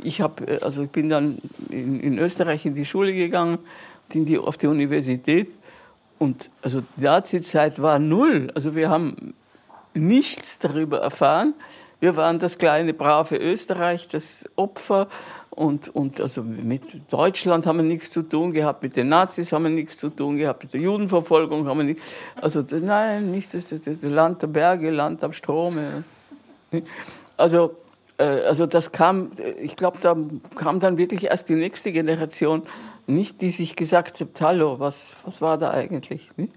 ich 0.03 0.21
habe, 0.21 0.61
also 0.63 0.83
ich 0.83 0.91
bin 0.91 1.09
dann 1.09 1.39
in, 1.71 2.01
in, 2.01 2.19
Österreich 2.19 2.67
in 2.67 2.75
die 2.75 2.85
Schule 2.85 3.13
gegangen, 3.13 3.59
in 4.13 4.25
die, 4.25 4.39
auf 4.39 4.59
die 4.59 4.67
Universität 4.67 5.53
und 6.19 6.51
also 6.61 6.83
die 6.97 7.05
Nazi-Zeit 7.05 7.81
war 7.81 8.01
null. 8.01 8.51
Also 8.57 8.75
wir 8.75 8.91
haben 8.91 9.35
nichts 9.95 10.59
darüber 10.59 10.99
erfahren. 10.99 11.55
Wir 12.01 12.17
waren 12.17 12.41
das 12.41 12.59
kleine 12.59 12.93
brave 12.93 13.37
Österreich, 13.37 14.09
das 14.09 14.45
Opfer 14.57 15.07
und, 15.55 15.95
und 15.95 16.19
also 16.19 16.43
mit 16.43 17.13
Deutschland 17.13 17.67
haben 17.67 17.77
wir 17.77 17.85
nichts 17.85 18.11
zu 18.11 18.23
tun 18.23 18.53
gehabt, 18.53 18.83
mit 18.83 18.97
den 18.97 19.11
Nazis 19.11 19.53
haben 19.53 19.65
wir 19.65 19.71
nichts 19.71 19.99
zu 19.99 20.09
tun 20.09 20.39
gehabt, 20.39 20.63
mit 20.63 20.73
der 20.73 20.81
Judenverfolgung 20.81 21.67
haben 21.67 21.77
wir 21.79 21.85
nichts. 21.85 22.03
Also 22.41 22.65
nein, 22.71 23.31
nicht 23.31 23.53
das, 23.53 23.69
das, 23.69 23.83
das 23.83 24.01
Land 24.01 24.41
der 24.41 24.47
Berge, 24.47 24.91
Land 24.91 25.23
am 25.23 25.35
Strome. 25.35 26.05
Also, 27.37 27.77
äh, 28.17 28.25
also 28.25 28.65
das 28.65 28.93
kam, 28.93 29.33
ich 29.61 29.77
glaube, 29.77 29.99
da 30.01 30.17
kam 30.55 30.81
dann 30.81 30.97
wirklich 30.97 31.25
erst 31.25 31.51
die 31.51 31.55
nächste 31.55 31.93
Generation, 31.93 32.63
nicht 33.07 33.43
die 33.43 33.51
sich 33.51 33.77
gesagt 33.77 34.21
hat, 34.21 34.41
hallo, 34.41 34.79
was, 34.79 35.15
was 35.23 35.43
war 35.43 35.59
da 35.59 35.71
eigentlich? 35.71 36.31
Nicht? 36.37 36.55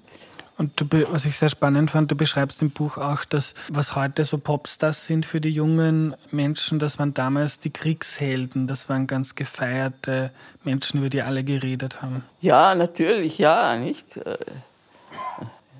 Und 0.57 0.79
du, 0.79 0.85
was 1.11 1.25
ich 1.25 1.37
sehr 1.37 1.49
spannend 1.49 1.91
fand, 1.91 2.11
du 2.11 2.15
beschreibst 2.15 2.61
im 2.61 2.71
Buch 2.71 2.97
auch, 2.97 3.25
dass 3.25 3.55
was 3.67 3.95
heute 3.95 4.23
so 4.23 4.37
Popstars 4.37 5.05
sind 5.05 5.25
für 5.25 5.41
die 5.41 5.49
jungen 5.49 6.15
Menschen, 6.31 6.79
das 6.79 6.97
waren 6.97 7.13
damals 7.13 7.59
die 7.59 7.71
Kriegshelden, 7.71 8.65
das 8.67 8.87
waren 8.87 9.05
ganz 9.05 9.35
gefeierte 9.35 10.31
Menschen, 10.63 10.99
über 10.99 11.09
die 11.09 11.21
alle 11.21 11.43
geredet 11.43 12.01
haben. 12.01 12.23
Ja, 12.39 12.73
natürlich, 12.73 13.37
ja, 13.37 13.75
nicht. 13.75 14.15
Äh, 14.15 14.37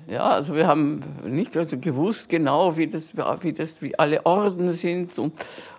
ja, 0.08 0.28
also 0.28 0.54
wir 0.54 0.66
haben 0.66 1.02
nicht 1.24 1.56
also 1.56 1.78
gewusst 1.78 2.28
genau, 2.28 2.76
wie 2.76 2.86
das, 2.86 3.14
wie 3.16 3.52
das, 3.52 3.80
wie 3.80 3.98
alle 3.98 4.24
Orden 4.26 4.72
sind 4.72 5.18
und 5.18 5.32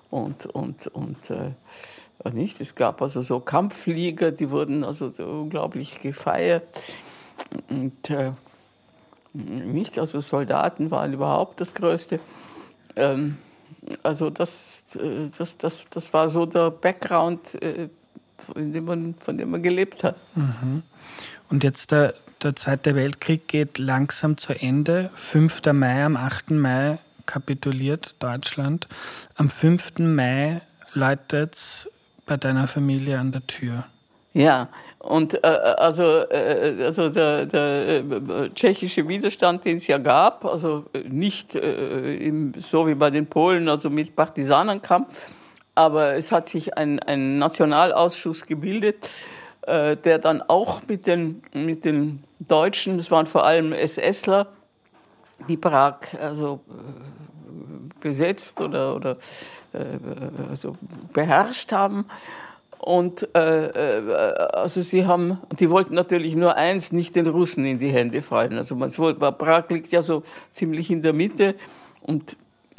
und 0.10 0.48
und 0.48 0.88
und 0.88 1.30
äh, 1.30 1.52
nicht. 2.34 2.60
Es 2.60 2.76
gab 2.76 3.02
also 3.02 3.22
so 3.22 3.40
Kampfflieger, 3.40 4.32
die 4.32 4.50
wurden 4.50 4.84
also 4.84 5.12
so 5.12 5.24
unglaublich 5.24 6.02
gefeiert 6.02 6.68
und 7.70 8.10
äh, 8.10 8.32
nicht. 9.38 9.98
Also 10.00 10.20
Soldaten 10.20 10.92
waren 10.92 11.14
überhaupt 11.14 11.62
das 11.62 11.74
Größte. 11.74 12.20
Ähm, 12.96 13.38
also 14.04 14.30
das, 14.30 14.84
äh, 14.96 15.30
das, 15.38 15.58
das, 15.58 15.86
das 15.90 16.14
war 16.14 16.30
so 16.30 16.46
der 16.46 16.72
Background, 16.72 17.62
äh, 17.62 17.90
von 18.38 18.74
dem 18.74 18.86
man, 18.86 19.16
von 19.16 19.38
dem 19.38 19.52
man 19.52 19.64
gelebt 19.64 20.04
hat. 20.04 20.16
Mhm. 20.36 20.84
Und 21.50 21.64
jetzt 21.64 21.92
der, 21.92 22.14
der 22.42 22.56
Zweite 22.56 22.96
Weltkrieg 22.96 23.48
geht 23.48 23.78
langsam 23.78 24.38
zu 24.38 24.54
Ende. 24.54 25.12
5. 25.16 25.62
Mai, 25.74 26.06
am 26.06 26.18
8. 26.18 26.52
Mai 26.52 27.00
kapituliert 27.26 28.16
Deutschland. 28.20 28.88
Am 29.36 29.50
5. 29.50 30.00
Mai 30.00 30.62
läutet 30.94 31.56
es 31.56 31.90
bei 32.26 32.38
deiner 32.38 32.68
Familie 32.68 33.20
an 33.20 33.32
der 33.32 33.46
Tür. 33.48 33.86
Ja, 34.38 34.70
und 35.00 35.34
äh, 35.34 35.48
also, 35.48 36.04
äh, 36.04 36.84
also 36.84 37.10
der, 37.10 37.48
der 37.48 38.04
äh, 38.04 38.50
tschechische 38.54 39.08
Widerstand, 39.08 39.66
den 39.66 39.78
es 39.78 39.88
ja 39.88 39.98
gab, 39.98 40.46
also 40.46 40.86
nicht 41.10 41.56
äh, 41.56 42.18
im, 42.18 42.54
so 42.60 42.86
wie 42.86 42.94
bei 42.94 43.10
den 43.10 43.26
Polen, 43.26 43.68
also 43.68 43.90
mit 43.90 44.16
Partisanenkampf, 44.16 45.26
aber 45.74 46.14
es 46.14 46.32
hat 46.32 46.48
sich 46.48 46.78
ein, 46.78 47.00
ein 47.00 47.40
Nationalausschuss 47.40 48.46
gebildet, 48.46 49.10
äh, 49.64 49.98
der 49.98 50.20
dann 50.20 50.44
auch 50.44 50.84
mit 50.88 51.08
den, 51.08 51.42
mit 51.56 51.84
den 51.84 52.24
Deutschen, 52.38 53.00
es 53.00 53.10
waren 53.10 53.26
vor 53.26 53.44
allem 53.44 53.74
SSler, 53.74 54.50
die 55.48 55.58
Prag 55.58 56.02
also 56.22 56.60
äh, 56.70 58.02
besetzt 58.02 58.62
oder, 58.62 58.96
oder 58.96 59.18
also 60.52 60.76
beherrscht 61.12 61.72
haben 61.72 62.06
und 62.88 63.28
äh, 63.36 64.00
äh, 64.00 64.14
also 64.54 64.82
sie 64.82 65.06
haben, 65.06 65.40
die 65.60 65.70
wollten 65.70 65.94
natürlich 65.94 66.38
nur 66.38 66.56
eins, 66.56 66.94
nicht 66.94 67.18
den 67.18 67.28
Russen 67.28 67.66
in 67.66 67.80
die 67.80 67.90
Hände 67.90 68.22
fallen. 68.22 68.58
Also 68.58 68.78
man 68.78 68.90
Prag 68.90 69.66
liegt 69.68 69.92
ja 69.92 70.02
so 70.02 70.24
ziemlich 70.54 70.90
in 70.90 71.02
der 71.02 71.12
Mitte 71.12 71.56
und 72.02 72.38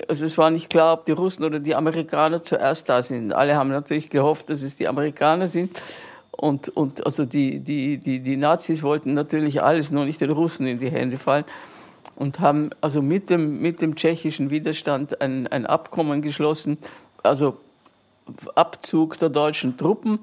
also 0.08 0.24
es 0.24 0.38
war 0.38 0.48
nicht 0.48 0.70
klar, 0.70 0.94
ob 0.94 1.04
die 1.04 1.12
Russen 1.12 1.44
oder 1.44 1.60
die 1.60 1.74
Amerikaner 1.74 2.42
zuerst 2.42 2.88
da 2.88 3.02
sind. 3.02 3.34
Alle 3.34 3.54
haben 3.54 3.68
natürlich 3.68 4.08
gehofft, 4.08 4.48
dass 4.48 4.62
es 4.62 4.76
die 4.76 4.88
Amerikaner 4.88 5.46
sind. 5.46 5.78
Und, 6.30 6.70
und 6.70 7.04
also 7.04 7.26
die, 7.26 7.58
die, 7.58 7.98
die, 7.98 8.20
die 8.20 8.36
Nazis 8.38 8.82
wollten 8.82 9.12
natürlich 9.12 9.62
alles, 9.62 9.90
nur 9.90 10.06
nicht 10.06 10.22
den 10.22 10.30
Russen 10.30 10.66
in 10.66 10.78
die 10.78 10.90
Hände 10.90 11.18
fallen. 11.18 11.44
Und 12.16 12.40
haben 12.40 12.70
also 12.80 13.02
mit 13.02 13.28
dem, 13.28 13.60
mit 13.60 13.82
dem 13.82 13.94
tschechischen 13.94 14.48
Widerstand 14.48 15.20
ein, 15.20 15.48
ein 15.48 15.66
Abkommen 15.66 16.22
geschlossen, 16.22 16.78
also 17.22 17.58
Abzug 18.54 19.18
der 19.18 19.28
deutschen 19.28 19.76
Truppen 19.76 20.20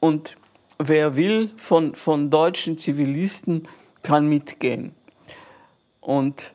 und 0.00 0.36
wer 0.78 1.16
will 1.16 1.50
von, 1.56 1.94
von 1.94 2.30
deutschen 2.30 2.78
Zivilisten 2.78 3.68
kann 4.02 4.28
mitgehen. 4.28 4.94
Und 6.00 6.52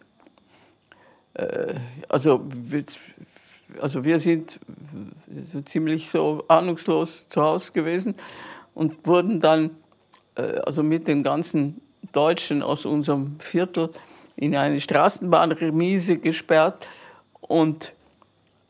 äh, 1.33 1.75
also, 2.07 2.45
also 3.81 4.03
wir 4.03 4.19
sind 4.19 4.59
so 5.45 5.61
ziemlich 5.61 6.09
so 6.09 6.43
ahnungslos 6.47 7.27
zu 7.29 7.41
Hause 7.41 7.71
gewesen 7.71 8.15
und 8.73 9.07
wurden 9.07 9.39
dann 9.39 9.71
äh, 10.35 10.59
also 10.59 10.83
mit 10.83 11.07
den 11.07 11.23
ganzen 11.23 11.81
Deutschen 12.11 12.63
aus 12.63 12.85
unserem 12.85 13.39
Viertel 13.39 13.89
in 14.35 14.55
eine 14.55 14.79
Straßenbahnremise 14.79 16.17
gesperrt 16.17 16.87
und 17.41 17.93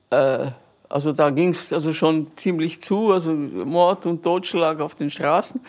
äh, 0.10 0.52
also 0.90 1.14
da 1.14 1.30
ging 1.30 1.50
es 1.50 1.72
also 1.72 1.94
schon 1.94 2.36
ziemlich 2.36 2.82
zu, 2.82 3.12
also 3.12 3.32
Mord 3.32 4.08
und 4.08 4.24
Totschlag 4.24 4.82
auf 4.82 4.96
den 4.96 5.12
Straßen. 5.12 5.62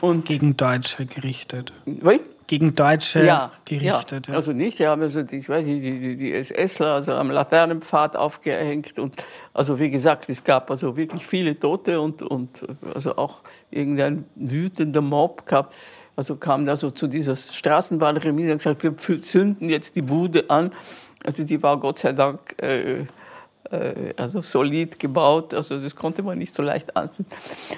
Und 0.00 0.24
Gegen 0.24 0.56
Deutsche 0.56 1.06
gerichtet. 1.06 1.72
Wie? 1.86 2.20
Gegen 2.48 2.74
Deutsche 2.74 3.24
ja, 3.24 3.52
gerichtet. 3.64 4.26
Ja. 4.26 4.34
Also 4.34 4.52
nicht, 4.52 4.80
die 4.80 4.86
haben 4.86 5.00
also, 5.00 5.22
die, 5.22 5.36
ich 5.36 5.48
weiß 5.48 5.64
nicht, 5.64 5.84
die, 5.84 6.00
die, 6.00 6.16
die 6.16 6.42
SSler 6.42 6.94
also 6.94 7.12
am 7.12 7.30
Laternenpfad 7.30 8.16
aufgehängt 8.16 8.98
und 8.98 9.14
also 9.54 9.78
wie 9.78 9.90
gesagt, 9.90 10.28
es 10.28 10.42
gab 10.42 10.70
also 10.72 10.96
wirklich 10.96 11.24
viele 11.24 11.58
Tote 11.58 12.00
und, 12.00 12.20
und 12.20 12.66
also 12.94 13.16
auch 13.16 13.42
irgendein 13.70 14.24
wütender 14.34 15.00
Mob 15.00 15.46
gab. 15.46 15.72
Also 16.16 16.36
kam 16.36 16.66
da 16.66 16.76
so 16.76 16.90
zu 16.90 17.06
dieser 17.06 17.36
Straßenbahnremise 17.36 18.52
und 18.52 18.58
gesagt, 18.58 18.82
wir 18.82 19.22
zünden 19.22 19.70
jetzt 19.70 19.94
die 19.96 20.02
Bude 20.02 20.50
an. 20.50 20.72
Also 21.24 21.44
die 21.44 21.62
war 21.62 21.78
Gott 21.78 22.00
sei 22.00 22.12
Dank 22.12 22.60
äh, 22.60 23.06
äh, 23.72 24.14
also 24.16 24.40
solid 24.40 24.98
gebaut, 24.98 25.54
also 25.54 25.78
das 25.78 25.96
konnte 25.96 26.22
man 26.22 26.38
nicht 26.38 26.54
so 26.54 26.62
leicht 26.62 26.96
ansehen. 26.96 27.26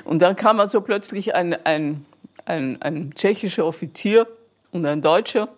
Und 0.05 0.21
dann 0.21 0.37
kam 0.37 0.61
also 0.61 0.81
plötzlich 0.81 1.35
ein, 1.35 1.55
ein, 1.65 2.05
ein, 2.45 2.83
ein 2.83 3.15
tschechischer 3.15 3.65
Offizier 3.65 4.27
und 4.73 4.85
ein 4.85 5.01
Deutscher, 5.01 5.49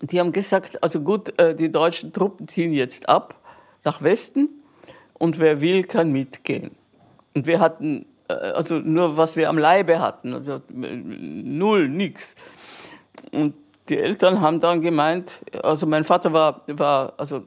die 0.00 0.20
haben 0.20 0.32
gesagt, 0.32 0.82
also 0.82 1.00
gut, 1.00 1.38
äh, 1.38 1.54
die 1.54 1.70
deutschen 1.70 2.12
Truppen 2.12 2.48
ziehen 2.48 2.72
jetzt 2.72 3.08
ab 3.08 3.34
nach 3.84 4.02
Westen 4.02 4.48
und 5.14 5.38
wer 5.38 5.60
will, 5.60 5.84
kann 5.84 6.12
mitgehen. 6.12 6.70
Und 7.34 7.46
wir 7.46 7.60
hatten 7.60 8.06
äh, 8.28 8.34
also 8.34 8.78
nur 8.78 9.16
was 9.16 9.36
wir 9.36 9.48
am 9.48 9.58
Leibe 9.58 10.00
hatten, 10.00 10.34
also 10.34 10.60
null, 10.68 11.88
nix. 11.88 12.34
Und 13.32 13.54
die 13.88 13.98
Eltern 13.98 14.40
haben 14.40 14.60
dann 14.60 14.80
gemeint, 14.80 15.40
also 15.62 15.86
mein 15.86 16.04
Vater 16.04 16.32
war, 16.32 16.62
war, 16.66 17.12
also, 17.16 17.42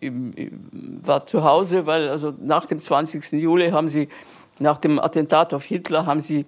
war 0.00 1.26
zu 1.26 1.44
Hause, 1.44 1.86
weil 1.86 2.08
also 2.08 2.34
nach 2.40 2.66
dem 2.66 2.78
20. 2.78 3.32
Juli 3.32 3.70
haben 3.70 3.88
sie, 3.88 4.08
nach 4.58 4.78
dem 4.78 4.98
Attentat 4.98 5.54
auf 5.54 5.64
Hitler, 5.64 6.06
haben 6.06 6.20
sie 6.20 6.46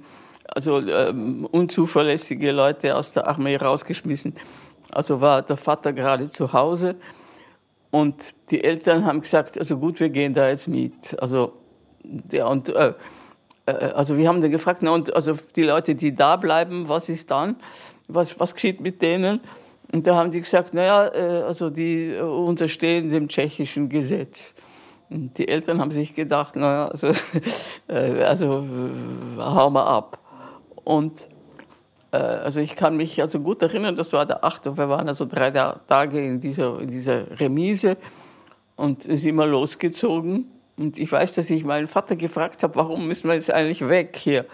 also 0.49 0.79
ähm, 0.79 1.47
unzuverlässige 1.51 2.53
Leute 2.53 2.97
aus 2.97 3.13
der 3.13 3.27
Armee 3.27 3.57
rausgeschmissen. 3.57 4.35
Also 4.91 5.21
war 5.21 5.43
der 5.43 5.57
Vater 5.57 5.93
gerade 5.93 6.27
zu 6.27 6.53
Hause 6.53 6.97
und 7.91 8.35
die 8.51 8.63
Eltern 8.63 9.05
haben 9.05 9.21
gesagt, 9.21 9.59
also 9.59 9.79
gut, 9.79 10.01
wir 10.01 10.11
gehen 10.11 10.35
da 10.35 10.49
jetzt 10.49 10.69
mit. 10.69 11.21
Also, 11.21 11.55
ja, 12.31 12.47
und, 12.47 12.69
äh, 12.69 12.95
äh 13.67 13.73
also 13.73 14.17
wir 14.17 14.29
haben 14.29 14.41
dann 14.41 14.51
gefragt, 14.51 14.81
na, 14.83 14.91
und 14.91 15.15
also 15.15 15.35
die 15.55 15.63
Leute, 15.63 15.95
die 15.95 16.15
da 16.15 16.37
bleiben, 16.37 16.89
was 16.89 17.09
ist 17.09 17.31
dann? 17.31 17.57
Was, 18.09 18.39
was 18.39 18.55
geschieht 18.55 18.81
mit 18.81 19.03
denen? 19.03 19.41
Und 19.93 20.07
da 20.07 20.17
haben 20.17 20.31
die 20.31 20.41
gesagt, 20.41 20.75
naja, 20.75 21.09
äh, 21.15 21.43
also 21.43 21.71
die 21.71 22.11
äh, 22.11 22.21
unterstehen 22.21 23.11
dem 23.11 23.29
tschechischen 23.29 23.89
Gesetz. 23.89 24.55
Und 25.09 25.39
die 25.39 25.47
Eltern 25.47 25.81
haben 25.81 25.93
sich 25.93 26.15
gedacht, 26.15 26.57
naja, 26.57 26.89
also, 26.89 27.13
äh, 27.89 28.23
also 28.23 28.67
hau 29.39 29.71
mal 29.71 29.85
ab. 29.85 30.19
Und 30.85 31.29
also 32.13 32.61
ich 32.61 32.77
kann 32.77 32.97
mich 32.97 33.21
also 33.21 33.41
gut 33.41 33.61
erinnern, 33.61 33.95
das 33.95 34.15
war 34.15 34.25
der 34.25 34.43
8. 34.43 34.79
Wir 34.79 34.89
waren 34.89 35.07
also 35.07 35.27
drei 35.27 35.51
Tage 35.51 36.25
in 36.25 36.41
dieser, 36.41 36.81
in 36.81 36.89
dieser 36.89 37.39
Remise 37.39 37.99
und 38.77 39.03
sind 39.03 39.25
immer 39.27 39.45
losgezogen. 39.45 40.51
Und 40.79 40.97
ich 40.97 41.13
weiß, 41.13 41.35
dass 41.35 41.51
ich 41.51 41.65
meinen 41.65 41.89
Vater 41.89 42.17
gefragt 42.17 42.63
habe, 42.63 42.77
warum 42.77 43.07
müssen 43.07 43.29
wir 43.29 43.35
jetzt 43.35 43.51
eigentlich 43.51 43.87
weg 43.87 44.17
hier? 44.17 44.47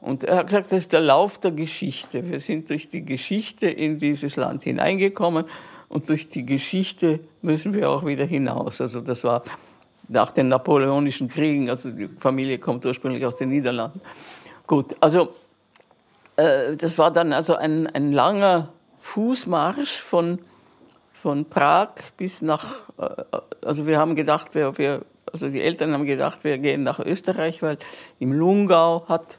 Und 0.00 0.24
er 0.24 0.36
hat 0.36 0.46
gesagt, 0.46 0.72
das 0.72 0.78
ist 0.78 0.92
der 0.92 1.00
Lauf 1.00 1.38
der 1.38 1.50
Geschichte. 1.50 2.28
Wir 2.28 2.40
sind 2.40 2.70
durch 2.70 2.88
die 2.88 3.04
Geschichte 3.04 3.68
in 3.68 3.98
dieses 3.98 4.36
Land 4.36 4.62
hineingekommen 4.62 5.46
und 5.88 6.08
durch 6.08 6.28
die 6.28 6.46
Geschichte 6.46 7.20
müssen 7.42 7.74
wir 7.74 7.90
auch 7.90 8.04
wieder 8.04 8.24
hinaus. 8.24 8.80
Also 8.80 9.00
das 9.00 9.24
war 9.24 9.42
nach 10.08 10.30
den 10.30 10.48
napoleonischen 10.48 11.28
Kriegen, 11.28 11.68
also 11.68 11.90
die 11.90 12.08
Familie 12.18 12.58
kommt 12.58 12.86
ursprünglich 12.86 13.24
aus 13.26 13.36
den 13.36 13.50
Niederlanden. 13.50 14.00
Gut, 14.66 14.96
also 15.00 15.34
äh, 16.36 16.76
das 16.76 16.96
war 16.96 17.10
dann 17.10 17.32
also 17.32 17.56
ein, 17.56 17.86
ein 17.88 18.12
langer 18.12 18.72
Fußmarsch 19.00 19.98
von, 19.98 20.38
von 21.12 21.44
Prag 21.44 21.90
bis 22.16 22.40
nach, 22.40 22.88
äh, 22.98 23.24
also 23.64 23.86
wir 23.86 23.98
haben 23.98 24.14
gedacht, 24.14 24.54
wir, 24.54 24.78
wir, 24.78 25.02
also 25.30 25.48
die 25.48 25.60
Eltern 25.60 25.92
haben 25.92 26.06
gedacht, 26.06 26.38
wir 26.42 26.56
gehen 26.58 26.84
nach 26.84 27.00
Österreich, 27.00 27.62
weil 27.62 27.78
im 28.18 28.32
Lungau 28.32 29.04
hat 29.08 29.38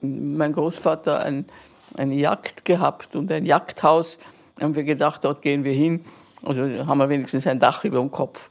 mein 0.00 0.52
Großvater 0.52 1.20
ein, 1.20 1.46
eine 1.94 2.14
Jagd 2.14 2.64
gehabt 2.64 3.16
und 3.16 3.30
ein 3.32 3.44
Jagdhaus. 3.44 4.18
Da 4.56 4.64
haben 4.64 4.74
wir 4.74 4.84
gedacht, 4.84 5.24
dort 5.24 5.42
gehen 5.42 5.64
wir 5.64 5.72
hin. 5.72 6.04
Also 6.42 6.62
haben 6.62 6.98
wir 6.98 7.08
wenigstens 7.08 7.46
ein 7.46 7.60
Dach 7.60 7.84
über 7.84 7.98
dem 7.98 8.10
Kopf. 8.10 8.50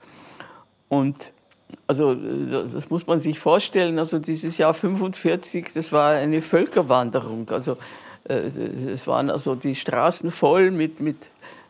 Und 0.87 1.31
also 1.87 2.15
das 2.15 2.89
muss 2.89 3.07
man 3.07 3.19
sich 3.19 3.39
vorstellen. 3.39 3.99
Also 3.99 4.19
dieses 4.19 4.57
Jahr 4.57 4.73
45, 4.73 5.71
das 5.73 5.91
war 5.91 6.11
eine 6.11 6.41
Völkerwanderung. 6.41 7.49
Also 7.49 7.77
äh, 8.27 8.35
es 8.35 9.07
waren 9.07 9.29
also 9.29 9.55
die 9.55 9.75
Straßen 9.75 10.31
voll 10.31 10.71
mit, 10.71 10.99
mit 10.99 11.17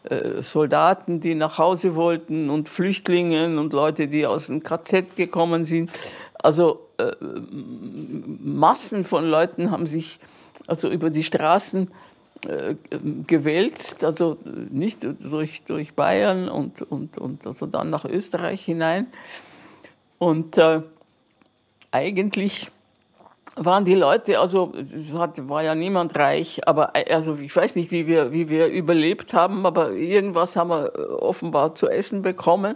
äh, 0.03 0.41
Soldaten, 0.41 1.19
die 1.19 1.35
nach 1.35 1.57
Hause 1.57 1.95
wollten 1.95 2.49
und 2.49 2.69
Flüchtlingen 2.69 3.57
und 3.57 3.73
Leute, 3.73 4.07
die 4.07 4.25
aus 4.25 4.47
dem 4.47 4.63
KZ 4.63 5.15
gekommen 5.15 5.65
sind. 5.65 5.91
Also 6.35 6.88
äh, 6.99 7.15
Massen 7.21 9.03
von 9.03 9.29
Leuten 9.29 9.71
haben 9.71 9.85
sich 9.85 10.19
also 10.67 10.89
über 10.89 11.09
die 11.09 11.23
Straßen 11.23 11.89
äh, 12.47 12.75
gewählt, 13.27 14.03
also 14.03 14.37
nicht 14.69 15.05
durch, 15.19 15.63
durch 15.63 15.93
Bayern 15.93 16.47
und, 16.47 16.81
und, 16.81 17.17
und 17.17 17.45
also 17.45 17.65
dann 17.65 17.89
nach 17.89 18.05
Österreich 18.05 18.63
hinein. 18.63 19.07
Und 20.19 20.57
äh, 20.57 20.81
eigentlich 21.91 22.71
waren 23.55 23.83
die 23.83 23.95
Leute, 23.95 24.39
also 24.39 24.73
es 24.77 25.13
war 25.13 25.63
ja 25.63 25.75
niemand 25.75 26.17
reich, 26.17 26.65
aber 26.67 26.91
äh, 26.93 27.13
also 27.13 27.35
ich 27.35 27.53
weiß 27.53 27.75
nicht, 27.75 27.91
wie 27.91 28.07
wir, 28.07 28.31
wie 28.31 28.49
wir 28.49 28.67
überlebt 28.67 29.33
haben, 29.33 29.65
aber 29.65 29.91
irgendwas 29.91 30.55
haben 30.55 30.69
wir 30.69 31.21
offenbar 31.21 31.75
zu 31.75 31.89
essen 31.89 32.21
bekommen. 32.21 32.75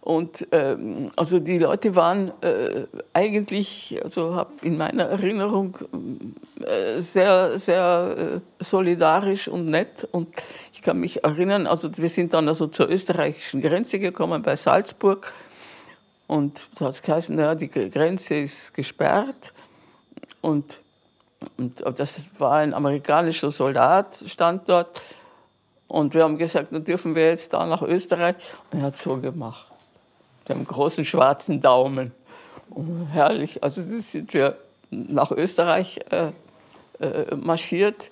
Und 0.00 0.48
ähm, 0.52 1.10
also 1.16 1.40
die 1.40 1.58
Leute 1.58 1.94
waren 1.94 2.32
äh, 2.40 2.86
eigentlich, 3.12 4.00
also 4.02 4.34
habe 4.34 4.52
in 4.62 4.78
meiner 4.78 5.04
Erinnerung 5.04 5.76
äh, 6.64 7.00
sehr, 7.00 7.58
sehr 7.58 8.40
äh, 8.58 8.64
solidarisch 8.64 9.48
und 9.48 9.66
nett. 9.66 10.08
Und 10.10 10.28
ich 10.72 10.80
kann 10.80 10.98
mich 11.00 11.22
erinnern, 11.22 11.66
also 11.66 11.94
wir 11.98 12.08
sind 12.08 12.32
dann 12.32 12.48
also 12.48 12.66
zur 12.68 12.88
österreichischen 12.88 13.60
Grenze 13.60 13.98
gekommen 13.98 14.42
bei 14.42 14.56
Salzburg. 14.56 15.34
Und 16.26 16.68
da 16.78 16.86
hat 16.86 16.92
es 16.92 17.02
geheißen, 17.02 17.38
ja, 17.38 17.54
die 17.54 17.68
Grenze 17.68 18.36
ist 18.36 18.72
gesperrt. 18.72 19.52
Und, 20.40 20.78
und 21.58 21.82
das 21.98 22.30
war 22.38 22.54
ein 22.54 22.72
amerikanischer 22.72 23.50
Soldat, 23.50 24.16
stand 24.26 24.66
dort. 24.66 25.02
Und 25.88 26.14
wir 26.14 26.22
haben 26.22 26.38
gesagt, 26.38 26.72
dann 26.72 26.84
dürfen 26.84 27.14
wir 27.14 27.26
jetzt 27.26 27.52
da 27.52 27.66
nach 27.66 27.82
Österreich. 27.82 28.36
Und 28.70 28.78
er 28.78 28.86
hat 28.86 28.96
so 28.96 29.18
gemacht 29.18 29.69
dem 30.50 30.64
großen 30.64 31.04
schwarzen 31.04 31.60
Daumen. 31.60 32.12
Oh, 32.70 32.84
herrlich, 33.10 33.62
also 33.62 33.82
sind 33.82 34.34
wir 34.34 34.58
nach 34.90 35.30
Österreich 35.30 36.00
äh, 36.10 36.30
äh, 37.04 37.34
marschiert 37.36 38.10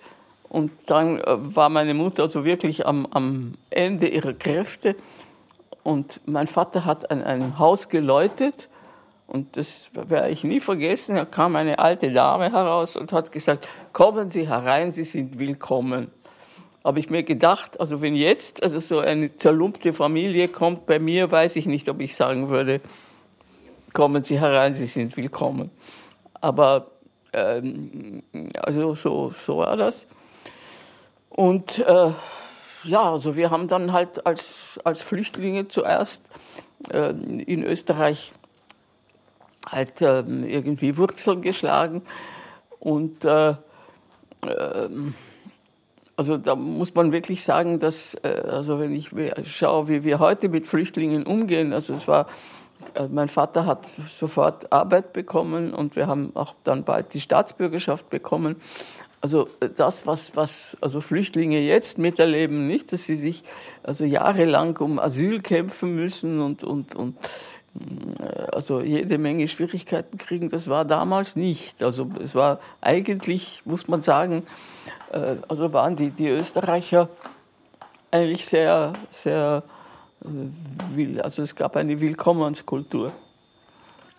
und 0.49 0.71
dann 0.87 1.21
äh, 1.21 1.25
war 1.27 1.69
meine 1.69 1.95
Mutter 1.95 2.25
also 2.25 2.45
wirklich 2.45 2.87
am, 2.87 3.07
am 3.11 3.55
Ende 3.71 4.09
ihrer 4.09 4.33
Kräfte 4.33 4.97
und 5.83 6.21
mein 6.27 6.47
Vater 6.47 6.85
hat 6.85 7.11
an 7.11 7.23
einem 7.23 7.59
Haus 7.59 7.89
geläutet 7.89 8.69
und 9.27 9.57
das 9.57 9.91
werde 9.93 10.31
ich 10.31 10.43
nie 10.43 10.59
vergessen. 10.59 11.17
Da 11.17 11.27
kam 11.27 11.55
eine 11.55 11.79
alte 11.79 12.11
Dame 12.11 12.51
heraus 12.51 12.97
und 12.97 13.13
hat 13.13 13.31
gesagt, 13.31 13.69
kommen 13.93 14.31
Sie 14.31 14.49
herein, 14.49 14.91
Sie 14.91 15.05
sind 15.05 15.39
willkommen 15.39 16.11
habe 16.89 17.01
ich 17.01 17.11
mir 17.11 17.23
gedacht, 17.23 17.79
also 17.81 18.01
wenn 18.01 18.15
jetzt 18.15 18.63
also 18.63 18.81
so 18.81 18.99
eine 19.01 19.37
zerlumpte 19.37 19.93
Familie 19.93 20.49
kommt 20.49 20.87
bei 20.87 20.99
mir, 20.99 21.31
weiß 21.31 21.57
ich 21.57 21.67
nicht, 21.67 21.87
ob 21.91 22.01
ich 22.01 22.17
sagen 22.17 22.49
würde, 22.49 22.81
kommen 23.93 24.25
Sie 24.25 24.41
herein, 24.41 24.73
Sie 24.73 24.87
sind 24.87 25.15
willkommen. 25.19 25.71
Aber 26.33 26.93
ähm, 27.35 28.23
also 28.59 28.95
so, 28.95 29.35
so 29.39 29.59
war 29.59 29.77
das. 29.77 30.09
Und 31.29 31.79
äh, 31.81 32.13
ja, 32.85 33.13
also 33.13 33.37
wir 33.37 33.51
haben 33.51 33.69
dann 33.69 33.93
halt 33.93 34.25
als, 34.25 34.81
als 34.83 35.03
Flüchtlinge 35.03 35.69
zuerst 35.69 36.23
äh, 36.91 37.11
in 37.11 37.65
Österreich 37.65 38.33
halt 39.67 40.01
äh, 40.01 40.21
irgendwie 40.21 40.97
Wurzeln 40.97 41.43
geschlagen 41.43 42.01
und 42.81 43.27
äh, 43.27 43.57
ähm, 44.47 45.13
also 46.19 46.37
da 46.37 46.57
muss 46.57 46.97
man 46.97 47.13
wirklich 47.13 47.45
sagen, 47.45 47.79
dass, 47.79 48.17
äh, 48.25 48.43
also 48.51 48.81
wenn 48.81 48.93
ich 48.93 49.11
schaue, 49.45 49.87
wie 49.87 50.03
wir 50.03 50.19
heute 50.19 50.49
mit 50.49 50.67
Flüchtlingen 50.67 51.23
umgehen, 51.25 51.73
also 51.73 51.95
es 51.95 52.09
war, 52.09 52.27
äh, 52.95 53.07
mein 53.07 53.29
Vater 53.29 53.67
hat 53.67 53.87
sofort 53.87 54.73
Arbeit 54.73 55.13
bekommen 55.13 55.73
und 55.73 55.95
wir 55.95 56.09
haben 56.09 56.33
auch 56.35 56.57
dann 56.65 56.83
bald 56.83 57.15
die 57.15 57.21
Staatsbürgerschaft 57.21 58.11
bekommen. 58.11 58.57
Also 59.21 59.49
äh, 59.61 59.69
das, 59.69 60.09
was, 60.09 60.35
was 60.35 60.77
also 60.81 61.01
Flüchtlinge 61.01 61.61
jetzt 61.61 61.99
miterleben, 61.99 62.67
nicht, 62.67 62.93
dass 62.93 63.05
sie 63.05 63.15
sich 63.15 63.45
also 63.85 64.05
jahrelang 64.05 64.77
um 64.79 64.99
Asyl 64.99 65.41
kämpfen 65.41 65.95
müssen 65.95 66.41
und, 66.41 66.65
und, 66.65 66.97
und 66.97 67.17
also 68.53 68.81
jede 68.81 69.19
Menge 69.19 69.47
Schwierigkeiten 69.47 70.19
kriegen, 70.19 70.49
das 70.49 70.69
war 70.69 70.85
damals 70.85 71.37
nicht. 71.37 71.81
Also 71.81 72.11
es 72.21 72.35
war 72.35 72.59
eigentlich, 72.81 73.63
muss 73.65 73.87
man 73.87 74.01
sagen, 74.01 74.43
also 75.49 75.73
waren 75.73 75.97
die, 75.97 76.11
die 76.11 76.29
Österreicher 76.29 77.09
eigentlich 78.11 78.47
sehr, 78.47 78.95
sehr, 79.11 79.63
äh, 80.97 81.21
also 81.21 81.43
es 81.43 81.55
gab 81.55 81.77
eine 81.77 82.01
Willkommenskultur. 82.01 83.13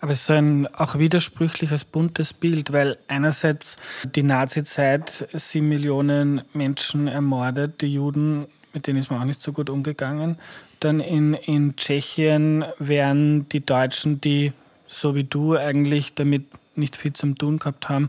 Aber 0.00 0.12
es 0.12 0.22
ist 0.22 0.30
ein 0.30 0.66
auch 0.74 0.96
widersprüchliches, 0.96 1.84
buntes 1.84 2.32
Bild, 2.32 2.72
weil 2.72 2.96
einerseits 3.06 3.76
die 4.04 4.22
Nazi-Zeit 4.22 5.28
sieben 5.34 5.68
Millionen 5.68 6.42
Menschen 6.54 7.06
ermordet, 7.06 7.82
die 7.82 7.92
Juden, 7.94 8.46
mit 8.72 8.86
denen 8.86 8.98
ist 8.98 9.10
man 9.10 9.20
auch 9.20 9.26
nicht 9.26 9.42
so 9.42 9.52
gut 9.52 9.68
umgegangen. 9.68 10.38
Dann 10.78 11.00
in, 11.00 11.34
in 11.34 11.76
Tschechien 11.76 12.64
wären 12.78 13.46
die 13.50 13.64
Deutschen, 13.64 14.22
die 14.22 14.54
so 14.86 15.14
wie 15.14 15.24
du 15.24 15.56
eigentlich 15.56 16.14
damit 16.14 16.46
nicht 16.76 16.96
viel 16.96 17.12
zum 17.12 17.36
Tun 17.36 17.58
gehabt 17.58 17.90
haben, 17.90 18.08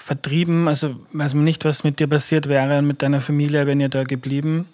vertrieben. 0.00 0.68
Also 0.68 0.96
weiß 1.12 1.34
man 1.34 1.44
nicht, 1.44 1.64
was 1.64 1.84
mit 1.84 2.00
dir 2.00 2.06
passiert 2.06 2.48
wäre 2.48 2.78
und 2.78 2.86
mit 2.86 3.02
deiner 3.02 3.20
Familie, 3.20 3.66
wenn 3.66 3.80
ihr 3.80 3.88
da 3.88 4.04
geblieben 4.04 4.68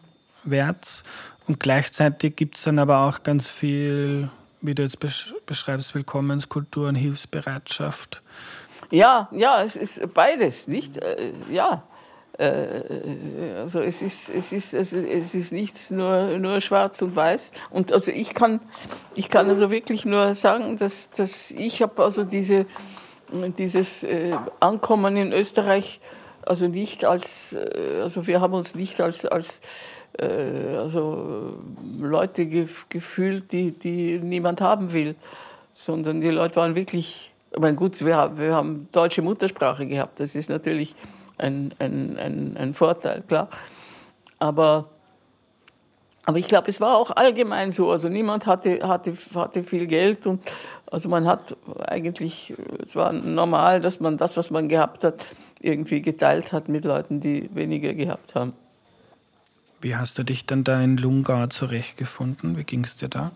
wärt. 0.44 1.04
Und 1.46 1.60
gleichzeitig 1.60 2.36
gibt 2.36 2.56
es 2.56 2.64
dann 2.64 2.78
aber 2.78 3.06
auch 3.06 3.22
ganz 3.22 3.48
viel, 3.48 4.30
wie 4.60 4.74
du 4.74 4.82
jetzt 4.82 4.98
beschreibst, 5.46 5.94
Willkommenskultur 5.94 6.88
und 6.88 6.94
Hilfsbereitschaft. 6.94 8.22
Ja, 8.90 9.28
ja, 9.32 9.62
es 9.64 9.76
ist 9.76 10.00
beides, 10.14 10.68
nicht? 10.68 10.96
Äh, 10.98 11.32
ja. 11.50 11.82
Äh, 12.38 12.82
also 13.58 13.80
es 13.80 14.02
ist, 14.02 14.30
es 14.30 14.52
ist, 14.52 14.72
es 14.74 15.34
ist 15.34 15.52
nichts 15.52 15.90
nur, 15.90 16.38
nur 16.38 16.60
schwarz 16.60 17.02
und 17.02 17.16
weiß. 17.16 17.52
Und 17.70 17.92
also 17.92 18.10
ich 18.10 18.34
kann, 18.34 18.60
ich 19.14 19.28
kann 19.28 19.48
also 19.48 19.70
wirklich 19.70 20.04
nur 20.04 20.34
sagen, 20.34 20.76
dass, 20.76 21.10
dass 21.10 21.50
ich 21.50 21.82
habe 21.82 22.02
also 22.02 22.24
diese 22.24 22.66
dieses 23.56 24.02
äh, 24.02 24.36
Ankommen 24.60 25.16
in 25.16 25.32
Österreich 25.32 26.00
also 26.44 26.66
nicht 26.66 27.04
als, 27.04 27.52
äh, 27.52 28.00
also 28.02 28.26
wir 28.26 28.40
haben 28.40 28.54
uns 28.54 28.74
nicht 28.74 29.00
als, 29.00 29.24
als 29.24 29.60
äh, 30.18 30.76
also 30.76 31.56
Leute 31.98 32.46
ge 32.46 32.66
gefühlt, 32.88 33.52
die, 33.52 33.72
die 33.72 34.18
niemand 34.18 34.60
haben 34.60 34.92
will, 34.92 35.14
sondern 35.74 36.20
die 36.20 36.30
Leute 36.30 36.56
waren 36.56 36.74
wirklich, 36.74 37.32
ich 37.52 37.60
meine, 37.60 37.76
gut, 37.76 38.04
wir 38.04 38.16
haben, 38.16 38.38
wir 38.38 38.54
haben 38.54 38.88
deutsche 38.92 39.22
Muttersprache 39.22 39.86
gehabt, 39.86 40.20
das 40.20 40.34
ist 40.34 40.50
natürlich 40.50 40.94
ein, 41.38 41.74
ein, 41.78 42.18
ein, 42.18 42.56
ein 42.56 42.74
Vorteil, 42.74 43.22
klar. 43.22 43.48
Aber 44.38 44.88
aber 46.24 46.38
ich 46.38 46.48
glaube, 46.48 46.68
es 46.68 46.80
war 46.80 46.96
auch 46.96 47.10
allgemein 47.10 47.72
so. 47.72 47.90
Also 47.90 48.08
niemand 48.08 48.46
hatte, 48.46 48.86
hatte, 48.86 49.14
hatte 49.34 49.64
viel 49.64 49.86
Geld 49.86 50.26
und 50.26 50.42
also 50.90 51.08
man 51.08 51.26
hat 51.26 51.56
eigentlich, 51.86 52.54
es 52.82 52.94
war 52.94 53.12
normal, 53.12 53.80
dass 53.80 53.98
man 53.98 54.16
das, 54.16 54.36
was 54.36 54.50
man 54.50 54.68
gehabt 54.68 55.04
hat, 55.04 55.24
irgendwie 55.60 56.02
geteilt 56.02 56.52
hat 56.52 56.68
mit 56.68 56.84
Leuten, 56.84 57.20
die 57.20 57.48
weniger 57.54 57.94
gehabt 57.94 58.34
haben. 58.34 58.52
Wie 59.80 59.96
hast 59.96 60.16
du 60.16 60.22
dich 60.22 60.46
dann 60.46 60.62
da 60.62 60.80
in 60.80 60.96
Lungau 60.96 61.48
zurechtgefunden? 61.48 62.56
Wie 62.56 62.64
ging 62.64 62.84
es 62.84 62.96
dir 62.96 63.08
da? 63.08 63.32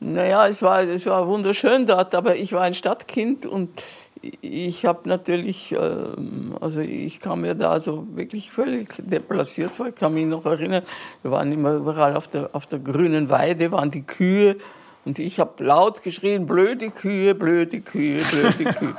Naja, 0.00 0.48
es 0.48 0.60
war, 0.60 0.82
es 0.82 1.06
war 1.06 1.28
wunderschön 1.28 1.86
dort, 1.86 2.16
aber 2.16 2.34
ich 2.36 2.52
war 2.52 2.62
ein 2.62 2.74
Stadtkind 2.74 3.46
und 3.46 3.70
ich 4.40 4.84
habe 4.86 5.08
natürlich, 5.08 5.72
ähm, 5.72 6.56
also 6.60 6.80
ich 6.80 7.20
kam 7.20 7.42
mir 7.42 7.54
da 7.54 7.80
so 7.80 8.06
wirklich 8.14 8.50
völlig 8.50 8.94
deplaciert 8.98 9.72
vor. 9.72 9.88
Ich 9.88 9.94
kann 9.94 10.14
mich 10.14 10.26
noch 10.26 10.44
erinnern, 10.46 10.82
wir 11.22 11.30
waren 11.30 11.52
immer 11.52 11.74
überall 11.74 12.16
auf 12.16 12.28
der, 12.28 12.50
auf 12.52 12.66
der 12.66 12.78
grünen 12.78 13.28
Weide, 13.28 13.72
waren 13.72 13.90
die 13.90 14.02
Kühe. 14.02 14.56
Und 15.04 15.18
ich 15.18 15.38
habe 15.38 15.62
laut 15.62 16.02
geschrien, 16.02 16.46
blöde 16.46 16.90
Kühe, 16.90 17.34
blöde 17.34 17.82
Kühe, 17.82 18.22
blöde 18.24 18.64
Kühe. 18.72 18.94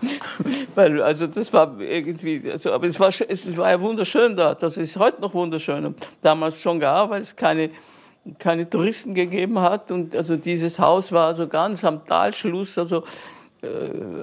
Weil, 0.74 1.02
also 1.02 1.26
das 1.26 1.52
war 1.52 1.78
irgendwie, 1.78 2.50
also, 2.50 2.72
aber 2.72 2.86
es 2.86 2.98
war, 2.98 3.08
es 3.08 3.56
war 3.56 3.70
ja 3.70 3.80
wunderschön 3.80 4.34
da. 4.34 4.54
Das 4.54 4.78
ist 4.78 4.96
heute 4.96 5.20
noch 5.20 5.34
wunderschön. 5.34 5.94
Damals 6.22 6.62
schon 6.62 6.80
gar, 6.80 7.10
weil 7.10 7.20
es 7.20 7.36
keine, 7.36 7.70
keine 8.38 8.68
Touristen 8.68 9.14
gegeben 9.14 9.60
hat. 9.60 9.90
Und 9.90 10.16
also 10.16 10.36
dieses 10.36 10.78
Haus 10.78 11.12
war 11.12 11.34
so 11.34 11.46
ganz 11.48 11.84
am 11.84 12.06
Talschluss. 12.06 12.78
Also, 12.78 13.04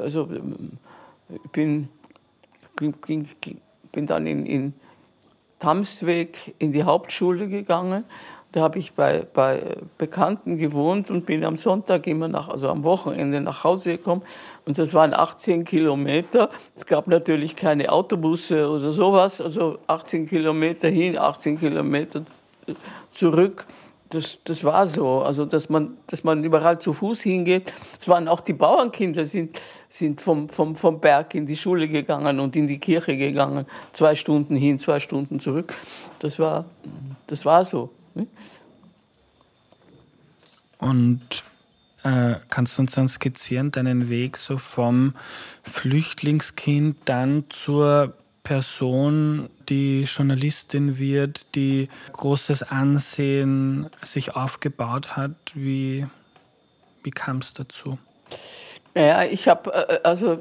also 0.02 0.30
ich 1.30 1.52
bin, 1.52 1.90
bin, 2.76 3.28
bin 3.92 4.08
dann 4.08 4.28
in, 4.28 4.46
in 4.46 4.74
Tamsweg 5.60 6.56
in 6.60 6.72
die 6.72 6.84
Hauptschule 6.84 7.48
gegangen 7.48 8.06
da 8.54 8.62
habe 8.62 8.78
ich 8.78 8.94
bei, 8.94 9.26
bei 9.34 9.78
Bekannten 9.98 10.58
gewohnt 10.58 11.10
und 11.10 11.26
bin 11.26 11.44
am 11.44 11.58
Sonntag 11.58 12.06
immer 12.06 12.28
nach, 12.28 12.50
also 12.50 12.70
am 12.70 12.84
Wochenende 12.84 13.42
nach 13.42 13.64
Hause 13.64 13.98
gekommen. 13.98 14.22
Und 14.66 14.78
das 14.78 14.94
waren 14.94 15.16
18 15.16 15.66
Kilometer. 15.66 16.52
Es 16.76 16.86
gab 16.86 17.08
natürlich 17.08 17.56
keine 17.56 17.92
Autobusse 17.92 18.70
oder 18.70 18.94
sowas. 18.94 19.42
Also 19.42 19.80
18 19.88 20.28
Kilometer 20.28 20.88
hin, 20.88 21.18
18 21.18 21.58
Kilometer 21.58 22.26
zurück. 23.10 23.66
Das, 24.14 24.38
das 24.44 24.64
war 24.64 24.86
so. 24.86 25.24
Also, 25.24 25.46
dass 25.46 25.70
man, 25.70 25.98
dass 26.06 26.24
man 26.24 26.44
überall 26.44 26.78
zu 26.78 26.94
Fuß 26.94 27.22
hingeht. 27.22 27.74
Es 28.00 28.08
waren 28.08 28.28
auch 28.28 28.42
die 28.42 28.54
Bauernkinder, 28.54 29.26
sind, 29.26 29.60
sind 29.90 30.22
vom, 30.22 30.50
vom, 30.50 30.76
vom 30.76 31.00
Berg 31.00 31.34
in 31.34 31.48
die 31.48 31.56
Schule 31.56 31.88
gegangen 31.88 32.40
und 32.40 32.56
in 32.56 32.68
die 32.68 32.78
Kirche 32.78 33.18
gegangen. 33.18 33.66
Zwei 33.92 34.16
Stunden 34.16 34.56
hin, 34.56 34.78
zwei 34.78 35.00
Stunden 35.00 35.40
zurück. 35.40 35.76
Das 36.20 36.38
war, 36.38 36.66
das 37.26 37.44
war 37.44 37.66
so. 37.66 37.90
Und 40.78 41.44
äh, 42.04 42.36
kannst 42.50 42.78
du 42.78 42.84
uns 42.84 42.92
dann 42.92 43.10
skizzieren, 43.10 43.72
deinen 43.72 44.10
Weg 44.10 44.38
so 44.38 44.60
vom 44.60 45.16
Flüchtlingskind 45.64 46.98
dann 47.06 47.46
zur 47.50 48.14
Person, 48.44 49.50
die 49.70 50.04
Journalistin 50.04 50.98
wird, 50.98 51.56
die 51.56 51.90
großes 52.12 52.64
Ansehen 52.64 53.90
sich 54.02 54.36
aufgebaut 54.36 55.16
hat? 55.16 55.32
Wie, 55.54 56.06
wie 57.04 57.12
kam 57.12 57.38
es 57.38 57.54
dazu? 57.54 57.98
Ja, 58.96 59.24
ich 59.24 59.48
habe, 59.48 59.74
äh, 59.74 60.00
also 60.04 60.40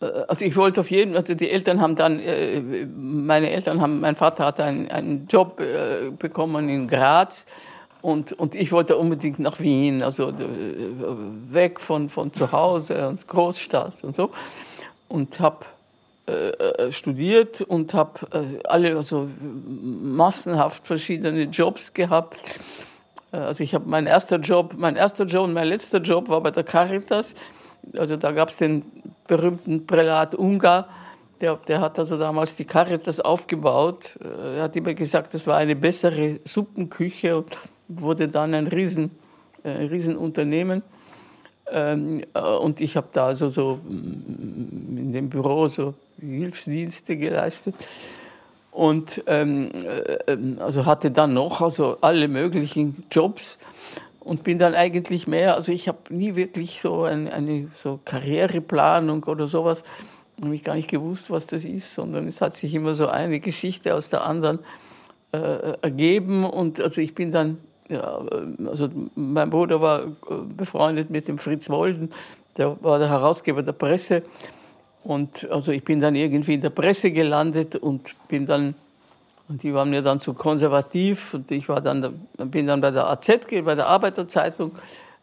äh, 0.00 0.06
also 0.28 0.44
ich 0.44 0.56
wollte 0.56 0.80
auf 0.80 0.90
jeden, 0.90 1.16
also 1.16 1.34
die 1.34 1.50
Eltern 1.50 1.80
haben 1.80 1.96
dann, 1.96 2.20
äh, 2.20 2.60
meine 2.60 3.50
Eltern 3.50 3.80
haben, 3.80 4.00
mein 4.00 4.16
Vater 4.16 4.46
hat 4.46 4.60
einen, 4.60 4.90
einen 4.90 5.26
Job 5.28 5.60
äh, 5.60 6.10
bekommen 6.10 6.68
in 6.68 6.88
Graz 6.88 7.46
und, 8.00 8.32
und 8.32 8.54
ich 8.54 8.72
wollte 8.72 8.96
unbedingt 8.96 9.38
nach 9.40 9.58
Wien, 9.58 10.02
also 10.02 10.32
weg 11.50 11.80
von, 11.80 12.08
von 12.08 12.32
zu 12.32 12.52
Hause 12.52 13.08
und 13.08 13.26
Großstadt 13.26 14.04
und 14.04 14.14
so 14.14 14.30
und 15.08 15.40
habe 15.40 15.66
studiert 16.90 17.60
und 17.62 17.94
habe 17.94 18.60
alle 18.64 18.96
also 18.96 19.28
massenhaft 19.40 20.86
verschiedene 20.86 21.44
Jobs 21.44 21.94
gehabt. 21.94 22.38
Also 23.32 23.62
ich 23.62 23.74
habe 23.74 23.88
mein 23.88 24.06
erster 24.06 24.36
Job, 24.36 24.74
mein 24.76 24.96
erster 24.96 25.24
Job 25.24 25.44
und 25.44 25.52
mein 25.52 25.68
letzter 25.68 26.00
Job 26.00 26.28
war 26.28 26.40
bei 26.42 26.50
der 26.50 26.64
Caritas. 26.64 27.34
Also 27.96 28.16
da 28.16 28.32
gab 28.32 28.50
es 28.50 28.56
den 28.56 28.84
berühmten 29.26 29.86
Prälat 29.86 30.34
Ungar, 30.34 30.88
der, 31.40 31.56
der 31.56 31.80
hat 31.80 31.98
also 31.98 32.18
damals 32.18 32.56
die 32.56 32.64
Caritas 32.64 33.20
aufgebaut. 33.20 34.18
Er 34.20 34.62
hat 34.62 34.74
immer 34.76 34.94
gesagt, 34.94 35.34
das 35.34 35.46
war 35.46 35.56
eine 35.56 35.76
bessere 35.76 36.40
Suppenküche 36.44 37.36
und 37.36 37.56
wurde 37.86 38.28
dann 38.28 38.54
ein 38.54 38.66
Riesen, 38.66 39.12
äh, 39.62 39.70
Riesenunternehmen. 39.70 40.82
Ähm, 41.70 42.24
äh, 42.34 42.40
und 42.40 42.80
ich 42.80 42.96
habe 42.96 43.08
da 43.12 43.26
also 43.26 43.48
so 43.48 43.78
mm, 43.86 44.96
in 44.96 45.12
dem 45.12 45.28
Büro 45.28 45.68
so 45.68 45.94
Hilfsdienste 46.20 47.16
geleistet. 47.16 47.74
Und 48.70 49.24
ähm, 49.26 49.70
äh, 49.72 50.36
also 50.60 50.86
hatte 50.86 51.10
dann 51.10 51.34
noch 51.34 51.60
also 51.60 51.98
alle 52.00 52.28
möglichen 52.28 53.04
Jobs 53.10 53.58
und 54.20 54.44
bin 54.44 54.58
dann 54.58 54.74
eigentlich 54.74 55.26
mehr, 55.26 55.54
also 55.54 55.72
ich 55.72 55.88
habe 55.88 55.98
nie 56.10 56.36
wirklich 56.36 56.80
so 56.80 57.04
eine, 57.04 57.32
eine 57.32 57.68
so 57.76 57.98
Karriereplanung 58.04 59.24
oder 59.24 59.48
sowas, 59.48 59.84
habe 60.44 60.54
ich 60.54 60.62
gar 60.62 60.74
nicht 60.74 60.90
gewusst, 60.90 61.30
was 61.30 61.46
das 61.46 61.64
ist, 61.64 61.94
sondern 61.94 62.26
es 62.26 62.40
hat 62.40 62.54
sich 62.54 62.74
immer 62.74 62.94
so 62.94 63.08
eine 63.08 63.40
Geschichte 63.40 63.94
aus 63.94 64.10
der 64.10 64.24
anderen 64.24 64.60
äh, 65.32 65.72
ergeben. 65.82 66.44
Und 66.44 66.80
also 66.80 67.00
ich 67.00 67.14
bin 67.14 67.32
dann, 67.32 67.58
ja, 67.88 68.20
also 68.66 68.88
mein 69.14 69.50
Bruder 69.50 69.80
war 69.80 70.02
äh, 70.04 70.08
befreundet 70.56 71.10
mit 71.10 71.26
dem 71.26 71.38
Fritz 71.38 71.68
Wolden, 71.70 72.10
der 72.56 72.80
war 72.82 72.98
der 72.98 73.08
Herausgeber 73.08 73.62
der 73.62 73.72
Presse 73.72 74.22
und 75.04 75.48
also 75.50 75.72
ich 75.72 75.84
bin 75.84 76.00
dann 76.00 76.14
irgendwie 76.14 76.54
in 76.54 76.60
der 76.60 76.70
Presse 76.70 77.10
gelandet 77.10 77.76
und 77.76 78.14
bin 78.28 78.46
dann 78.46 78.74
und 79.48 79.62
die 79.62 79.72
waren 79.72 79.88
mir 79.88 80.02
dann 80.02 80.20
zu 80.20 80.34
konservativ 80.34 81.32
und 81.32 81.50
ich 81.50 81.68
war 81.68 81.80
dann, 81.80 82.28
bin 82.36 82.66
dann 82.66 82.82
bei 82.82 82.90
der 82.90 83.08
AZ, 83.08 83.26
bei 83.64 83.74
der 83.74 83.86
Arbeiterzeitung 83.86 84.72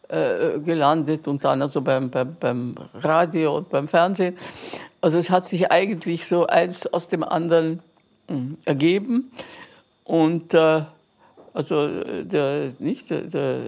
äh, 0.08 0.58
gelandet 0.58 1.28
und 1.28 1.44
dann 1.44 1.62
also 1.62 1.80
beim, 1.80 2.10
beim, 2.10 2.36
beim 2.38 2.74
Radio 2.94 3.58
und 3.58 3.68
beim 3.68 3.86
Fernsehen. 3.86 4.36
Also 5.00 5.18
es 5.18 5.30
hat 5.30 5.46
sich 5.46 5.70
eigentlich 5.70 6.26
so 6.26 6.46
eins 6.46 6.86
aus 6.86 7.06
dem 7.06 7.22
anderen 7.22 7.80
mh, 8.28 8.36
hm, 8.36 8.58
ergeben. 8.64 9.30
Und 10.02 10.54
äh, 10.54 10.82
also 11.54 11.88
der, 12.22 12.72
nicht, 12.80 13.10
der, 13.10 13.22
der, 13.22 13.60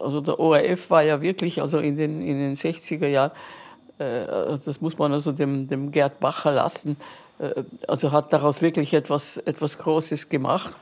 also 0.00 0.20
der 0.20 0.40
ORF 0.40 0.90
war 0.90 1.02
ja 1.02 1.20
wirklich 1.20 1.60
also 1.60 1.78
in 1.78 1.96
den, 1.96 2.22
in 2.22 2.38
den 2.38 2.56
60er 2.56 3.06
Jahren, 3.06 3.30
äh, 3.30 3.67
das 3.98 4.80
muss 4.80 4.96
man 4.98 5.12
also 5.12 5.32
dem, 5.32 5.68
dem 5.68 5.90
Gerd 5.90 6.20
Bacher 6.20 6.52
lassen, 6.52 6.96
äh, 7.38 7.62
also 7.86 8.12
hat 8.12 8.32
daraus 8.32 8.62
wirklich 8.62 8.94
etwas, 8.94 9.38
etwas 9.38 9.78
Großes 9.78 10.28
gemacht. 10.28 10.76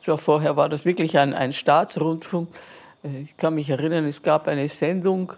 So, 0.00 0.16
vorher 0.16 0.56
war 0.56 0.68
das 0.68 0.84
wirklich 0.84 1.18
ein, 1.18 1.34
ein 1.34 1.52
Staatsrundfunk. 1.52 2.48
Äh, 3.02 3.22
ich 3.22 3.36
kann 3.36 3.54
mich 3.54 3.70
erinnern, 3.70 4.06
es 4.06 4.22
gab 4.22 4.48
eine 4.48 4.68
Sendung, 4.68 5.32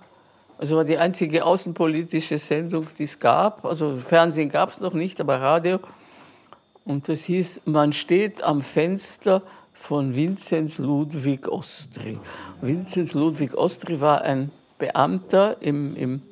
also 0.59 0.77
war 0.77 0.85
die 0.85 0.99
einzige 0.99 1.45
außenpolitische 1.45 2.38
Sendung, 2.38 2.87
die 2.97 3.05
es 3.05 3.18
gab. 3.18 3.64
Also 3.64 3.97
Fernsehen 3.99 4.49
gab 4.49 4.71
es 4.71 4.81
noch 4.81 4.95
nicht, 4.95 5.21
aber 5.21 5.40
Radio. 5.40 5.81
Und 6.85 7.09
das 7.09 7.25
hieß, 7.25 7.62
man 7.64 7.92
steht 7.92 8.42
am 8.42 8.62
Fenster 8.62 9.42
von 9.73 10.14
Vinzenz 10.14 10.79
Ludwig 10.79 11.49
Ostri. 11.49 12.18
Vinzenz 12.61 13.14
Ludwig 13.14 13.55
Ostri 13.55 14.01
war 14.01 14.23
ein 14.23 14.53
Beamter 14.79 15.57
im, 15.61 15.97
im, 15.97 16.23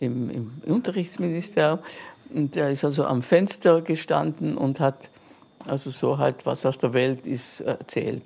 im, 0.00 0.30
im 0.30 0.52
Unterrichtsministerium 0.66 1.78
und 2.34 2.56
er 2.56 2.70
ist 2.70 2.84
also 2.84 3.04
am 3.04 3.22
Fenster 3.22 3.80
gestanden 3.82 4.56
und 4.56 4.80
hat 4.80 5.08
also 5.66 5.90
so 5.90 6.18
halt, 6.18 6.46
was 6.46 6.64
aus 6.64 6.78
der 6.78 6.92
Welt 6.94 7.26
ist, 7.26 7.60
erzählt. 7.60 8.22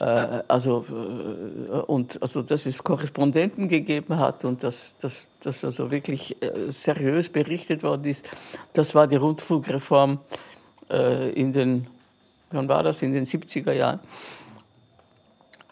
Äh, 0.00 0.42
also, 0.48 0.84
äh, 0.88 1.76
und 1.86 2.20
also, 2.22 2.42
dass 2.42 2.66
es 2.66 2.78
Korrespondenten 2.78 3.68
gegeben 3.68 4.18
hat 4.18 4.44
und 4.44 4.64
dass 4.64 4.96
das 4.98 5.64
also 5.64 5.90
wirklich 5.90 6.42
äh, 6.42 6.70
seriös 6.70 7.28
berichtet 7.28 7.82
worden 7.82 8.06
ist, 8.06 8.28
das 8.72 8.94
war 8.94 9.06
die 9.06 9.16
Rundfunkreform 9.16 10.18
in 11.36 11.52
den, 11.52 11.86
wann 12.50 12.66
war 12.66 12.82
das, 12.82 13.00
in 13.02 13.12
den 13.12 13.24
70er 13.24 13.72
Jahren. 13.72 14.00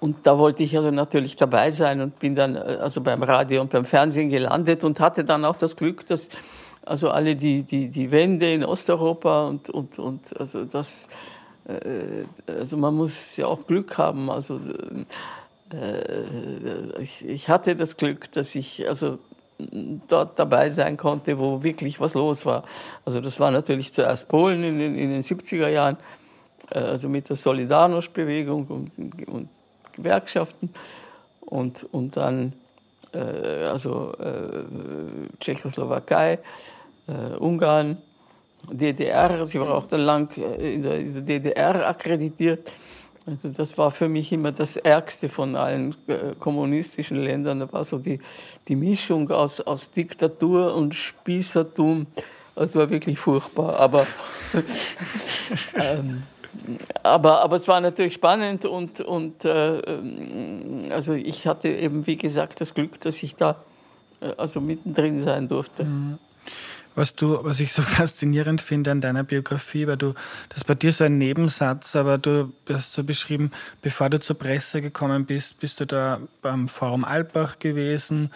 Und 0.01 0.27
da 0.27 0.39
wollte 0.39 0.63
ich 0.63 0.77
also 0.77 0.91
natürlich 0.91 1.37
dabei 1.37 1.71
sein 1.71 2.01
und 2.01 2.19
bin 2.19 2.35
dann 2.35 2.57
also 2.57 3.01
beim 3.01 3.23
Radio 3.23 3.61
und 3.61 3.71
beim 3.71 3.85
Fernsehen 3.85 4.31
gelandet 4.31 4.85
und 4.85 5.01
hatte 5.01 5.25
dann 5.25 5.45
auch 5.45 5.57
das 5.57 5.77
Glück, 5.77 6.07
dass 6.07 6.29
also 6.85 7.11
alle 7.11 7.37
die, 7.37 7.63
die, 7.63 7.89
die 7.89 8.11
Wende 8.11 8.53
in 8.53 8.65
Osteuropa 8.65 9.47
und, 9.47 9.69
und, 9.71 9.99
und 9.99 10.41
also 10.41 10.65
das, 10.65 11.09
äh, 11.67 12.25
also 12.47 12.77
man 12.77 12.95
muss 12.95 13.37
ja 13.37 13.47
auch 13.47 13.67
Glück 13.67 13.99
haben. 13.99 14.31
Also 14.31 14.61
äh, 15.73 17.03
ich, 17.03 17.25
ich 17.25 17.49
hatte 17.49 17.77
das 17.77 17.97
Glück, 17.97 18.33
dass 18.33 18.55
ich 18.55 18.89
also 18.89 19.19
dort 20.07 20.39
dabei 20.39 20.71
sein 20.71 20.97
konnte, 20.97 21.39
wo 21.39 21.63
wirklich 21.63 22.01
was 22.01 22.15
los 22.15 22.47
war. 22.47 22.65
Also 23.05 23.21
das 23.21 23.41
war 23.41 23.51
natürlich 23.51 23.93
zuerst 23.93 24.29
Polen 24.29 24.63
in 24.63 24.79
den, 24.79 24.95
in 24.95 25.11
den 25.11 25.23
70er 25.23 25.69
Jahren, 25.69 25.97
äh, 26.71 26.79
also 26.79 27.09
mit 27.09 27.29
der 27.29 27.37
Solidarność-Bewegung 27.37 28.67
und, 28.67 29.29
und 29.29 29.49
Gewerkschaften 29.99 30.71
und, 31.41 31.87
und 31.93 32.17
dann 32.17 32.55
äh, 33.13 33.19
also 33.19 34.15
äh, 34.19 34.65
Tschechoslowakei, 35.41 36.39
äh, 37.07 37.37
Ungarn, 37.39 37.99
DDR. 38.71 39.47
Sie 39.47 39.61
war 39.61 39.75
auch 39.75 39.87
dann 39.87 40.01
lang 40.01 40.37
äh, 40.37 40.75
in 40.75 40.83
der, 40.83 40.99
in 40.99 41.13
der 41.15 41.23
DDR 41.23 41.89
akkreditiert. 41.89 42.73
Also 43.27 43.51
das 43.51 43.77
war 43.77 43.91
für 43.91 44.09
mich 44.09 44.33
immer 44.33 44.53
das 44.53 44.77
Ärgste 44.77 45.29
von 45.29 45.55
allen 45.55 45.95
äh, 46.07 46.35
kommunistischen 46.39 47.23
Ländern. 47.23 47.61
Da 47.61 47.73
war 47.73 47.85
so 47.85 47.99
die, 47.99 48.21
die 48.69 48.77
Mischung 48.77 49.31
aus, 49.31 49.61
aus 49.61 49.91
Diktatur 49.91 50.75
und 50.75 50.95
Spießertum. 50.95 52.07
Das 52.55 52.75
war 52.75 52.89
wirklich 52.91 53.19
furchtbar. 53.19 53.79
Aber, 53.79 54.07
ähm, 55.75 56.23
aber, 57.03 57.43
aber 57.43 57.57
es 57.57 57.69
war 57.69 57.81
natürlich 57.81 58.15
spannend 58.15 58.65
und, 58.65 59.01
und 59.01 59.45
äh, 59.45 59.79
ähm, 59.79 60.87
also 60.91 61.13
ich 61.15 61.47
hatte 61.47 61.69
eben, 61.69 62.07
wie 62.07 62.17
gesagt, 62.17 62.61
das 62.61 62.75
Glück, 62.75 63.01
dass 63.01 63.23
ich 63.23 63.37
da 63.37 63.57
äh, 64.21 64.33
also 64.37 64.61
mittendrin 64.61 65.23
sein 65.25 65.49
durfte. 65.49 65.85
Mhm 65.85 66.19
was 66.99 67.15
du, 67.15 67.39
was 67.45 67.61
ich 67.61 67.73
so 67.73 67.81
faszinierend 67.97 68.61
finde 68.61 68.91
an 68.91 69.01
deiner 69.01 69.25
Biografie, 69.25 69.87
weil 69.87 69.97
du, 69.97 70.15
das 70.49 70.59
ist 70.59 70.65
bei 70.65 70.75
dir 70.75 70.93
so 70.93 71.05
ein 71.05 71.17
Nebensatz, 71.17 71.97
aber 71.97 72.19
du 72.19 72.53
hast 72.69 72.93
so 72.93 73.05
beschrieben, 73.05 73.53
bevor 73.81 74.11
du 74.11 74.21
zur 74.21 74.37
Presse 74.37 74.83
gekommen 74.83 75.25
bist, 75.25 75.61
bist 75.61 75.81
du 75.81 75.87
da 75.87 76.21
beim 76.43 76.69
Forum 76.69 77.05
Alpbach 77.05 77.59
gewesen 77.61 78.31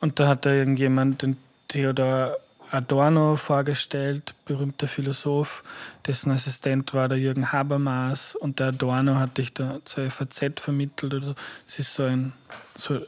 und 0.00 0.20
da 0.20 0.28
hat 0.28 0.46
da 0.46 0.52
irgendjemand 0.52 1.22
den 1.22 1.36
Theodor 1.68 2.36
Adorno 2.70 3.36
vorgestellt, 3.36 4.34
berühmter 4.44 4.86
Philosoph, 4.86 5.62
dessen 6.06 6.32
Assistent 6.32 6.92
war 6.94 7.08
der 7.08 7.18
Jürgen 7.18 7.52
Habermas 7.52 8.34
und 8.34 8.58
der 8.58 8.68
Adorno 8.68 9.16
hat 9.16 9.38
dich 9.38 9.54
da 9.54 9.80
zur 9.84 10.10
FAZ 10.10 10.60
vermittelt. 10.60 11.14
Oder 11.14 11.34
Es 11.66 11.78
ist 11.78 11.94
so 11.94 12.04
ein, 12.04 12.32
so, 12.76 12.98
du 12.98 13.06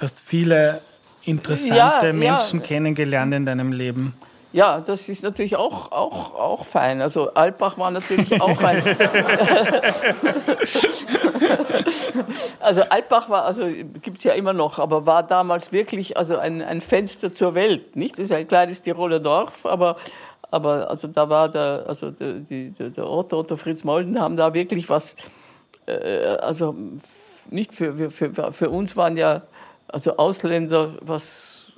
hast 0.00 0.20
viele 0.20 0.80
interessante 1.24 2.06
ja, 2.06 2.12
Menschen 2.12 2.60
ja. 2.60 2.66
kennengelernt 2.66 3.34
in 3.34 3.46
deinem 3.46 3.72
Leben. 3.72 4.14
Ja, 4.52 4.80
das 4.80 5.10
ist 5.10 5.22
natürlich 5.22 5.56
auch, 5.56 5.92
auch, 5.92 6.34
auch 6.34 6.64
fein. 6.64 7.02
Also 7.02 7.34
Alpbach 7.34 7.76
war 7.76 7.90
natürlich 7.90 8.40
auch 8.40 8.58
ein. 8.62 8.82
also 12.60 12.80
Alpbach 12.82 13.28
war, 13.28 13.44
also 13.44 13.66
gibt 13.66 14.16
es 14.18 14.24
ja 14.24 14.32
immer 14.32 14.54
noch, 14.54 14.78
aber 14.78 15.04
war 15.04 15.22
damals 15.22 15.70
wirklich 15.70 16.16
also 16.16 16.38
ein, 16.38 16.62
ein 16.62 16.80
Fenster 16.80 17.34
zur 17.34 17.54
Welt. 17.54 17.94
Nicht? 17.94 18.14
Das 18.14 18.24
ist 18.24 18.32
ein 18.32 18.48
kleines 18.48 18.80
Tiroler 18.80 19.20
Dorf, 19.20 19.66
aber, 19.66 19.96
aber 20.50 20.88
also 20.88 21.08
da 21.08 21.28
war 21.28 21.50
der, 21.50 21.84
also 21.86 22.10
der, 22.10 22.32
die, 22.34 22.70
der 22.70 23.06
Otto, 23.06 23.40
Otto 23.40 23.56
Fritz 23.56 23.84
Molden 23.84 24.18
haben 24.18 24.38
da 24.38 24.54
wirklich 24.54 24.88
was, 24.88 25.16
äh, 25.84 26.24
also 26.40 26.74
nicht 27.50 27.74
für, 27.74 28.10
für, 28.10 28.52
für 28.52 28.70
uns 28.70 28.96
waren 28.96 29.18
ja 29.18 29.42
also 29.88 30.16
Ausländer 30.16 30.94
was 31.02 31.70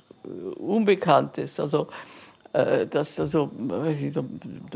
Unbekanntes. 0.57 1.59
Also 1.59 1.87
äh, 1.87 2.20
dass 2.53 3.17
also, 3.17 3.49
ich, 3.89 4.13
der, 4.13 4.23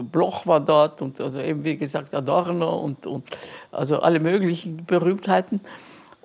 Bloch 0.03 0.47
war 0.47 0.61
dort 0.61 1.01
und 1.01 1.19
also 1.19 1.39
eben 1.39 1.65
wie 1.65 1.75
gesagt 1.75 2.15
Adorno 2.15 2.77
und, 2.77 3.05
und 3.05 3.25
also 3.71 3.99
alle 3.99 4.21
möglichen 4.21 4.85
Berühmtheiten. 4.85 5.59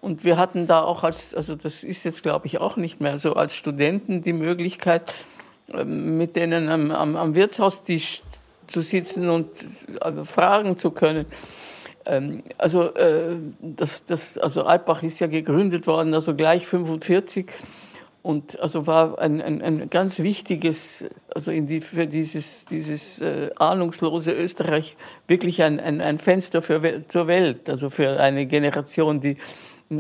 Und 0.01 0.25
wir 0.25 0.39
hatten 0.39 0.67
da 0.67 0.83
auch 0.83 1.03
als, 1.03 1.35
also 1.35 1.57
das 1.57 1.83
ist 1.83 2.05
jetzt 2.05 2.23
glaube 2.23 2.47
ich 2.47 2.59
auch 2.59 2.77
nicht 2.77 3.01
mehr 3.01 3.19
so, 3.19 3.35
als 3.35 3.57
Studenten 3.57 4.23
die 4.23 4.33
Möglichkeit, 4.33 5.13
ähm, 5.73 6.17
mit 6.19 6.37
denen 6.37 6.69
am, 6.69 6.91
am, 6.91 7.17
am 7.17 7.35
Wirtshaustisch 7.35 8.23
zu 8.69 8.83
sitzen 8.83 9.29
und 9.29 9.49
äh, 10.01 10.25
fragen 10.25 10.77
zu 10.77 10.93
können. 10.93 11.27
Ähm, 12.07 12.43
also, 12.57 12.95
äh, 12.95 13.37
das, 13.61 14.05
das, 14.05 14.39
also 14.39 14.65
Alpbach 14.65 15.03
ist 15.03 15.21
ja 15.21 15.27
gegründet 15.27 15.87
worden, 15.87 16.15
also 16.15 16.35
gleich 16.35 16.67
45 16.67 17.53
und 18.23 18.61
also 18.61 18.87
war 18.87 19.19
ein, 19.19 19.41
ein, 19.41 19.63
ein 19.63 19.91
ganz 19.91 20.19
wichtiges, 20.19 21.05
also 21.35 21.51
in 21.51 21.67
die, 21.67 21.81
für 21.81 22.07
dieses, 22.07 22.67
dieses 22.67 23.21
äh, 23.21 23.51
ahnungslose 23.57 24.33
Österreich 24.33 24.97
wirklich 25.27 25.63
ein, 25.63 25.81
ein, 25.81 26.01
ein 26.01 26.19
Fenster 26.19 26.61
für, 26.61 27.07
zur 27.09 27.27
Welt, 27.27 27.71
also 27.71 27.89
für 27.89 28.21
eine 28.21 28.47
Generation, 28.47 29.21
die 29.21 29.37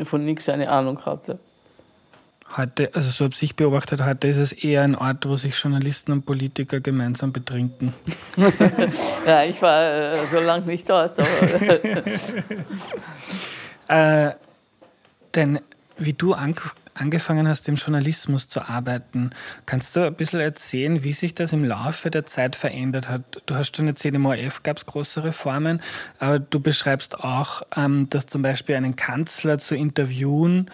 von 0.04 0.24
nichts 0.24 0.48
eine 0.48 0.70
Ahnung 0.70 1.04
hatte. 1.04 1.38
Heute, 2.56 2.90
also 2.94 3.10
so 3.10 3.24
habe 3.26 3.34
ich 3.40 3.54
beobachtet, 3.54 4.04
heute 4.04 4.26
ist 4.26 4.36
es 4.36 4.52
eher 4.52 4.82
ein 4.82 4.96
Ort, 4.96 5.24
wo 5.26 5.36
sich 5.36 5.56
Journalisten 5.56 6.10
und 6.10 6.26
Politiker 6.26 6.80
gemeinsam 6.80 7.32
betrinken. 7.32 7.94
ja, 9.26 9.44
ich 9.44 9.62
war 9.62 9.82
äh, 9.82 10.26
so 10.30 10.40
lange 10.40 10.66
nicht 10.66 10.90
dort. 10.90 11.16
äh, 13.88 14.30
denn 15.34 15.60
wie 15.96 16.12
du 16.12 16.34
angefangen 16.94 17.48
hast, 17.48 17.68
im 17.68 17.76
Journalismus 17.76 18.48
zu 18.48 18.62
arbeiten. 18.62 19.30
Kannst 19.66 19.94
du 19.96 20.06
ein 20.06 20.14
bisschen 20.14 20.40
erzählen, 20.40 21.04
wie 21.04 21.12
sich 21.12 21.34
das 21.34 21.52
im 21.52 21.64
Laufe 21.64 22.10
der 22.10 22.26
Zeit 22.26 22.56
verändert 22.56 23.08
hat? 23.08 23.42
Du 23.46 23.54
hast 23.54 23.76
schon 23.76 23.86
erzählt, 23.86 24.14
im 24.14 24.26
ORF 24.26 24.62
gab 24.62 24.78
es 24.78 24.86
große 24.86 25.24
Reformen, 25.24 25.80
aber 26.18 26.38
du 26.38 26.60
beschreibst 26.60 27.18
auch, 27.18 27.62
ähm, 27.76 28.08
dass 28.10 28.26
zum 28.26 28.42
Beispiel 28.42 28.74
einen 28.74 28.96
Kanzler 28.96 29.58
zu 29.58 29.74
interviewen, 29.74 30.70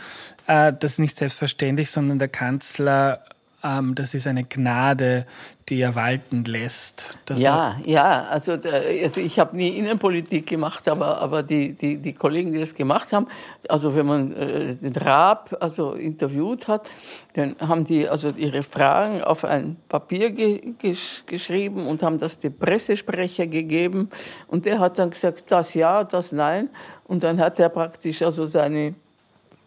äh, 0.47 0.73
das 0.73 0.93
ist 0.93 0.99
nicht 0.99 1.19
selbstverständlich, 1.19 1.91
sondern 1.91 2.19
der 2.19 2.29
Kanzler 2.29 3.25
ähm, 3.67 3.95
das 3.95 4.15
ist 4.15 4.27
eine 4.27 4.45
Gnade, 4.45 5.27
die 5.69 5.81
er 5.81 5.97
walten 5.97 6.45
lässt. 6.45 7.19
ja, 7.35 7.77
ja, 7.85 8.23
also, 8.25 8.53
also 8.53 9.21
ich 9.21 9.39
habe 9.41 9.57
nie 9.57 9.71
Innenpolitik 9.71 10.47
gemacht, 10.47 10.87
aber, 10.89 11.19
aber 11.19 11.43
die, 11.43 11.73
die, 11.73 11.97
die 11.97 12.13
Kollegen, 12.13 12.53
die 12.53 12.61
das 12.61 12.75
gemacht 12.75 13.13
haben, 13.13 13.27
also 13.69 13.97
wenn 13.97 14.07
man 14.07 14.33
äh, 14.37 14.77
den 14.77 14.95
Raab 14.95 15.57
also 15.61 15.95
interviewt 15.95 16.69
hat, 16.69 16.89
dann 17.35 17.57
haben 17.59 17.85
die 17.85 18.09
also 18.09 18.31
ihre 18.31 18.63
Fragen 18.63 19.23
auf 19.23 19.45
ein 19.45 19.77
Papier 19.89 20.31
ge 20.31 20.75
gesch 20.79 21.25
geschrieben 21.27 21.87
und 21.87 22.03
haben 22.03 22.19
das 22.19 22.39
dem 22.39 22.57
Pressesprecher 22.57 23.49
gegeben. 23.49 24.11
Und 24.47 24.67
der 24.67 24.79
hat 24.79 24.99
dann 24.99 25.11
gesagt, 25.11 25.51
das 25.51 25.75
ja, 25.75 26.05
das 26.05 26.31
nein. 26.31 26.71
Und 27.05 27.25
dann 27.25 27.41
hat 27.41 27.59
er 27.59 27.71
praktisch 27.71 28.23
also 28.23 28.47
seine, 28.47 28.95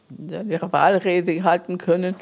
seine 0.09 0.71
Wahlrede 0.71 1.43
halten 1.43 1.77
können 1.77 2.15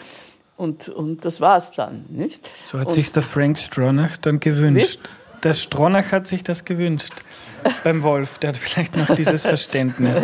und, 0.58 0.90
und 0.90 1.24
das 1.24 1.40
war 1.40 1.58
es 1.58 1.72
dann, 1.72 2.06
nicht? 2.10 2.48
So 2.66 2.80
hat 2.80 2.92
sich 2.92 3.12
der 3.12 3.22
Frank 3.22 3.60
Stronach 3.60 4.18
dann 4.18 4.40
gewünscht. 4.40 5.00
Wie? 5.04 5.42
Der 5.44 5.54
Stronach 5.54 6.12
hat 6.12 6.28
sich 6.28 6.44
das 6.44 6.66
gewünscht 6.66 7.14
beim 7.84 8.02
Wolf. 8.02 8.40
Der 8.40 8.50
hat 8.50 8.58
vielleicht 8.58 8.98
noch 8.98 9.16
dieses 9.16 9.42
Verständnis. 9.44 10.24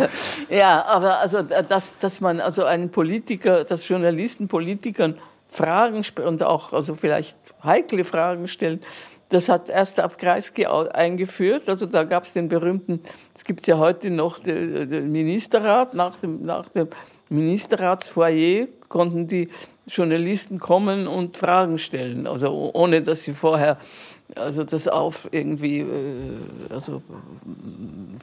Ja, 0.50 0.84
aber 0.86 1.20
also, 1.20 1.42
dass, 1.42 1.96
dass 2.00 2.20
man 2.20 2.40
also 2.40 2.64
einen 2.64 2.90
Politiker, 2.90 3.62
dass 3.62 3.88
Journalisten 3.88 4.48
Politikern 4.48 5.16
Fragen 5.48 6.02
und 6.26 6.42
auch 6.42 6.72
also 6.72 6.96
vielleicht 6.96 7.36
heikle 7.62 8.04
Fragen 8.04 8.48
stellen, 8.48 8.80
das 9.28 9.48
hat 9.48 9.70
erst 9.70 10.00
ab 10.00 10.18
Kreisky 10.18 10.66
eingeführt. 10.66 11.68
Also 11.68 11.86
da 11.86 12.02
gab 12.02 12.24
es 12.24 12.32
den 12.32 12.48
berühmten, 12.48 13.00
es 13.34 13.44
gibt 13.44 13.66
ja 13.68 13.78
heute 13.78 14.10
noch 14.10 14.40
den 14.40 15.12
Ministerrat, 15.12 15.94
nach 15.94 16.16
dem, 16.16 16.44
nach 16.44 16.68
dem 16.68 16.88
Ministerratsfoyer 17.28 18.66
konnten 18.88 19.26
die 19.26 19.48
Journalisten 19.86 20.58
kommen 20.58 21.06
und 21.06 21.36
Fragen 21.36 21.78
stellen, 21.78 22.26
also 22.26 22.70
ohne 22.72 23.02
dass 23.02 23.22
sie 23.22 23.34
vorher 23.34 23.78
also 24.36 24.64
das 24.64 24.88
auf 24.88 25.28
irgendwie 25.32 25.80
äh, 25.80 25.86
also 26.70 27.02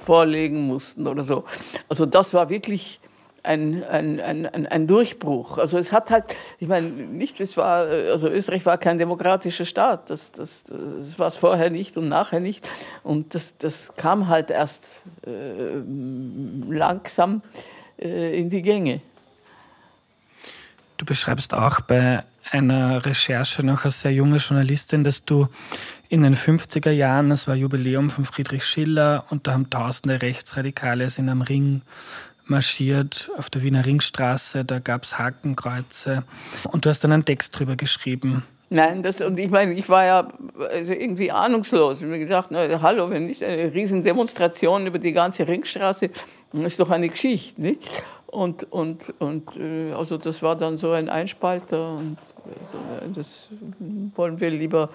vorlegen 0.01 0.67
mussten 0.67 1.07
oder 1.07 1.23
so. 1.23 1.43
Also 1.89 2.05
das 2.05 2.33
war 2.33 2.49
wirklich 2.49 2.99
ein, 3.43 3.83
ein, 3.83 4.19
ein, 4.19 4.45
ein 4.45 4.87
Durchbruch. 4.87 5.57
Also 5.57 5.77
es 5.77 5.91
hat 5.91 6.11
halt, 6.11 6.25
ich 6.59 6.67
meine, 6.67 6.87
nicht, 6.87 7.39
es 7.41 7.57
war, 7.57 7.85
also 7.85 8.27
Österreich 8.29 8.65
war 8.65 8.77
kein 8.77 8.97
demokratischer 8.97 9.65
Staat, 9.65 10.09
das, 10.09 10.31
das, 10.31 10.63
das 10.65 11.17
war 11.17 11.27
es 11.27 11.37
vorher 11.37 11.69
nicht 11.69 11.97
und 11.97 12.07
nachher 12.07 12.39
nicht. 12.39 12.69
Und 13.03 13.33
das, 13.33 13.57
das 13.57 13.95
kam 13.95 14.27
halt 14.27 14.51
erst 14.51 15.01
äh, 15.25 15.81
langsam 16.69 17.41
äh, 17.99 18.39
in 18.39 18.49
die 18.49 18.61
Gänge. 18.61 19.01
Du 21.01 21.05
beschreibst 21.05 21.55
auch 21.55 21.81
bei 21.81 22.23
einer 22.51 23.03
Recherche 23.03 23.63
noch 23.63 23.85
als 23.85 24.01
sehr 24.01 24.13
junge 24.13 24.37
Journalistin, 24.37 25.03
dass 25.03 25.25
du 25.25 25.47
in 26.09 26.21
den 26.21 26.35
50er 26.35 26.91
Jahren, 26.91 27.31
das 27.31 27.47
war 27.47 27.55
Jubiläum 27.55 28.11
von 28.11 28.23
Friedrich 28.23 28.63
Schiller, 28.63 29.25
und 29.31 29.47
da 29.47 29.53
haben 29.53 29.67
tausende 29.71 30.21
Rechtsradikale 30.21 31.09
sind 31.09 31.27
am 31.29 31.41
Ring 31.41 31.81
marschiert, 32.45 33.31
auf 33.35 33.49
der 33.49 33.63
Wiener 33.63 33.83
Ringstraße, 33.83 34.63
da 34.63 34.77
gab 34.77 35.05
es 35.05 35.17
Hakenkreuze. 35.17 36.23
Und 36.65 36.85
du 36.85 36.91
hast 36.91 37.03
dann 37.03 37.13
einen 37.13 37.25
Text 37.25 37.57
drüber 37.57 37.75
geschrieben. 37.75 38.43
Nein, 38.69 39.01
das, 39.01 39.21
und 39.21 39.39
ich 39.39 39.49
meine, 39.49 39.73
ich 39.73 39.89
war 39.89 40.05
ja 40.05 40.27
also 40.69 40.93
irgendwie 40.93 41.31
ahnungslos. 41.31 41.97
Ich 41.97 42.03
habe 42.03 42.11
mir 42.11 42.19
gedacht, 42.19 42.49
na, 42.51 42.79
hallo, 42.83 43.09
wenn 43.09 43.25
nicht 43.25 43.43
eine 43.43 43.73
Riesendemonstration 43.73 44.85
über 44.85 44.99
die 44.99 45.13
ganze 45.13 45.47
Ringstraße, 45.47 46.11
das 46.53 46.61
ist 46.61 46.79
doch 46.79 46.91
eine 46.91 47.09
Geschichte, 47.09 47.59
nicht? 47.59 47.89
Und, 48.31 48.71
und, 48.71 49.13
und 49.19 49.57
äh, 49.57 49.91
also 49.91 50.17
das 50.17 50.41
war 50.41 50.55
dann 50.55 50.77
so 50.77 50.91
ein 50.91 51.09
Einspalter 51.09 51.95
und 51.95 52.17
also 53.01 53.13
das 53.13 53.49
wollen 54.15 54.39
wir 54.39 54.49
lieber, 54.49 54.89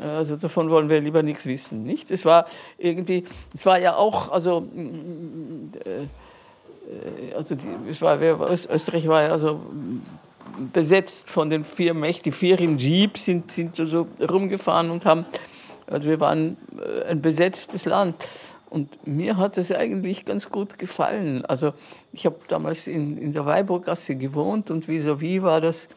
also 0.00 0.36
davon 0.36 0.70
wollen 0.70 0.88
wir 0.88 0.98
lieber 1.02 1.22
nichts 1.22 1.44
wissen, 1.44 1.82
nicht? 1.82 2.10
Es 2.10 2.24
war 2.24 2.46
irgendwie, 2.78 3.24
es 3.54 3.66
war 3.66 3.78
ja 3.78 3.96
auch, 3.96 4.32
also, 4.32 4.66
äh, 5.84 6.06
also 7.34 7.54
die, 7.54 7.66
es 7.90 8.00
war, 8.00 8.18
Österreich 8.20 9.08
war 9.08 9.24
ja 9.24 9.32
also 9.32 9.60
besetzt 10.72 11.28
von 11.28 11.50
den 11.50 11.64
vier 11.64 11.92
Mächten, 11.92 12.24
die 12.24 12.32
vier 12.32 12.58
im 12.60 12.78
Jeep 12.78 13.18
sind, 13.18 13.52
sind 13.52 13.76
so 13.76 14.06
rumgefahren 14.22 14.90
und 14.90 15.04
haben, 15.04 15.26
also 15.86 16.08
wir 16.08 16.18
waren 16.18 16.56
ein 17.06 17.20
besetztes 17.20 17.84
Land. 17.84 18.14
Und 18.74 19.06
mir 19.06 19.36
hat 19.36 19.56
es 19.56 19.70
eigentlich 19.70 20.24
ganz 20.24 20.50
gut 20.50 20.80
gefallen. 20.80 21.44
Also 21.44 21.74
ich 22.12 22.26
habe 22.26 22.40
damals 22.48 22.88
in, 22.88 23.16
in 23.18 23.32
der 23.32 23.46
Weiburgasse 23.46 24.16
gewohnt 24.16 24.68
und 24.68 24.88
vis-à-vis 24.88 25.38
-vis 25.38 25.42
war 25.44 25.60
das 25.60 25.88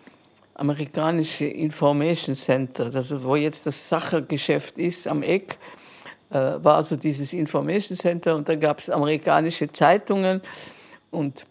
amerikanische 0.53 1.45
Information 1.45 2.35
Center, 2.35 2.91
also 2.93 3.23
wo 3.23 3.35
jetzt 3.35 3.65
das 3.65 3.89
Sachergeschäft 3.89 4.77
ist 4.77 5.07
am 5.07 5.23
Eck, 5.23 5.57
äh, 6.29 6.35
war 6.35 6.75
also 6.75 6.97
dieses 6.97 7.33
Information 7.33 7.97
Center 7.97 8.35
und 8.35 8.47
da 8.47 8.53
gab 8.53 8.77
es 8.77 8.91
amerikanische 8.91 9.71
Zeitungen. 9.71 10.41
Und 11.09 11.47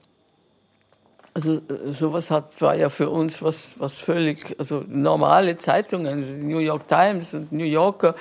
also 1.34 1.54
äh, 1.56 1.92
sowas 1.92 2.30
hat, 2.30 2.60
war 2.62 2.76
ja 2.76 2.88
für 2.88 3.10
uns 3.10 3.42
was, 3.42 3.74
was 3.78 3.98
völlig, 3.98 4.54
also 4.60 4.84
normale 4.86 5.56
Zeitungen, 5.56 6.18
also 6.18 6.34
New 6.34 6.60
York 6.60 6.86
Times 6.86 7.34
und 7.34 7.50
New 7.50 7.64
Yorker, 7.64 8.14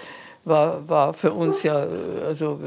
war, 0.45 0.87
war 0.87 1.13
für 1.13 1.33
uns 1.33 1.63
ja 1.63 1.85
also 2.25 2.59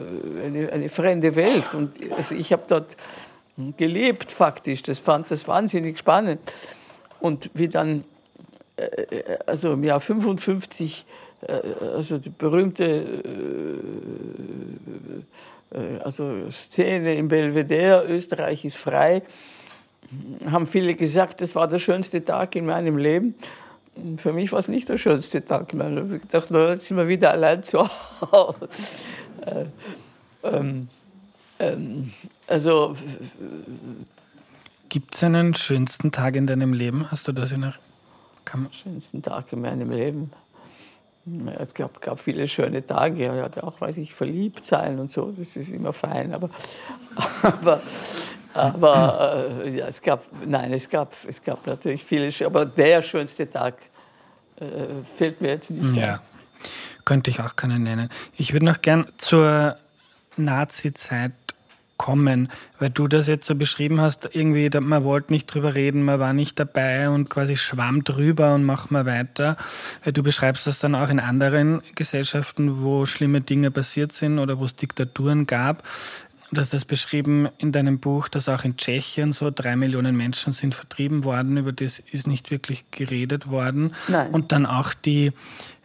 eine, 0.44 0.70
eine 0.72 0.88
fremde 0.88 1.34
Welt. 1.36 1.74
Und 1.74 1.92
also 2.12 2.34
ich 2.34 2.52
habe 2.52 2.64
dort 2.66 2.96
gelebt 3.76 4.30
faktisch. 4.30 4.82
Das 4.82 4.98
fand 4.98 5.30
das 5.30 5.48
wahnsinnig 5.48 5.98
spannend. 5.98 6.40
Und 7.20 7.50
wie 7.54 7.68
dann, 7.68 8.04
äh, 8.76 9.38
also 9.46 9.72
im 9.72 9.84
Jahr 9.84 10.00
55, 10.00 11.06
äh, 11.42 11.52
also 11.94 12.18
die 12.18 12.30
berühmte 12.30 12.84
äh, 15.70 15.98
also 16.02 16.50
Szene 16.50 17.14
im 17.16 17.28
Belvedere, 17.28 18.06
Österreich 18.06 18.64
ist 18.64 18.76
frei, 18.76 19.22
haben 20.46 20.66
viele 20.66 20.94
gesagt, 20.94 21.40
das 21.40 21.54
war 21.54 21.68
der 21.68 21.78
schönste 21.78 22.24
Tag 22.24 22.56
in 22.56 22.66
meinem 22.66 22.96
Leben. 22.96 23.34
Für 24.18 24.32
mich 24.32 24.52
war 24.52 24.58
es 24.58 24.68
nicht 24.68 24.88
der 24.88 24.96
schönste 24.96 25.44
Tag. 25.44 25.72
Ich 25.72 25.80
habe 25.80 26.18
gedacht, 26.18 26.50
jetzt 26.50 26.84
sind 26.86 26.96
wir 26.96 27.08
wieder 27.08 27.30
allein 27.30 27.62
zu 27.62 27.88
Hause. 28.32 28.68
Äh, 29.44 29.64
ähm, 30.42 30.88
ähm, 31.58 32.12
also. 32.46 32.96
Gibt 34.88 35.14
es 35.14 35.22
einen 35.22 35.54
schönsten 35.54 36.12
Tag 36.12 36.36
in 36.36 36.46
deinem 36.46 36.72
Leben? 36.72 37.10
Hast 37.10 37.28
du 37.28 37.32
das 37.32 37.52
in 37.52 37.62
der 37.62 37.74
Kammer? 38.44 38.68
Schönsten 38.72 39.22
Tag 39.22 39.52
in 39.52 39.60
meinem 39.60 39.90
Leben. 39.90 40.32
Es 41.58 41.74
gab, 41.74 42.00
gab 42.00 42.20
viele 42.20 42.46
schöne 42.48 42.84
Tage. 42.86 43.24
Ich 43.24 43.42
hatte 43.42 43.64
auch, 43.64 43.80
weiß 43.80 43.98
ich, 43.98 44.14
verliebt 44.14 44.64
sein 44.64 44.98
und 44.98 45.12
so. 45.12 45.30
Das 45.30 45.56
ist 45.56 45.68
immer 45.70 45.92
fein. 45.92 46.32
Aber, 46.32 46.48
aber 47.42 47.82
aber 48.54 49.62
äh, 49.64 49.78
ja, 49.78 49.86
es 49.86 50.02
gab, 50.02 50.24
nein, 50.44 50.72
es 50.72 50.88
gab, 50.88 51.14
es 51.26 51.42
gab 51.42 51.66
natürlich 51.66 52.04
viele, 52.04 52.30
aber 52.44 52.64
der 52.66 53.02
schönste 53.02 53.50
Tag 53.50 53.74
äh, 54.60 54.64
fällt 55.16 55.40
mir 55.40 55.48
jetzt 55.48 55.70
nicht 55.70 55.94
ja. 55.94 56.14
ein. 56.14 56.20
Könnte 57.04 57.30
ich 57.30 57.40
auch 57.40 57.56
keinen 57.56 57.84
nennen. 57.84 58.10
Ich 58.36 58.52
würde 58.52 58.66
noch 58.66 58.82
gern 58.82 59.06
zur 59.16 59.76
Nazi-Zeit 60.36 61.32
kommen, 61.98 62.48
weil 62.78 62.90
du 62.90 63.08
das 63.08 63.26
jetzt 63.26 63.46
so 63.46 63.54
beschrieben 63.54 64.00
hast, 64.00 64.30
irgendwie, 64.32 64.70
man 64.80 65.04
wollte 65.04 65.32
nicht 65.32 65.46
drüber 65.46 65.74
reden, 65.74 66.04
man 66.04 66.20
war 66.20 66.32
nicht 66.32 66.58
dabei 66.58 67.10
und 67.10 67.28
quasi 67.28 67.56
schwamm 67.56 68.04
drüber 68.04 68.54
und 68.54 68.64
mach 68.64 68.88
mal 68.88 69.04
weiter. 69.04 69.56
Du 70.04 70.22
beschreibst 70.22 70.66
das 70.66 70.78
dann 70.78 70.94
auch 70.94 71.10
in 71.10 71.20
anderen 71.20 71.82
Gesellschaften, 71.96 72.82
wo 72.82 73.04
schlimme 73.04 73.40
Dinge 73.40 73.70
passiert 73.70 74.12
sind 74.12 74.38
oder 74.38 74.58
wo 74.58 74.64
es 74.64 74.76
Diktaturen 74.76 75.46
gab. 75.46 75.82
Du 76.50 76.60
hast 76.60 76.72
das 76.72 76.84
beschrieben 76.84 77.48
in 77.58 77.72
deinem 77.72 77.98
Buch, 77.98 78.28
dass 78.28 78.48
auch 78.48 78.64
in 78.64 78.76
Tschechien 78.76 79.32
so 79.32 79.50
drei 79.50 79.76
Millionen 79.76 80.16
Menschen 80.16 80.52
sind 80.52 80.74
vertrieben 80.74 81.24
worden. 81.24 81.58
Über 81.58 81.72
das 81.72 82.02
ist 82.10 82.26
nicht 82.26 82.50
wirklich 82.50 82.90
geredet 82.90 83.50
worden. 83.50 83.94
Nein. 84.08 84.30
Und 84.30 84.52
dann 84.52 84.64
auch 84.64 84.94
die 84.94 85.32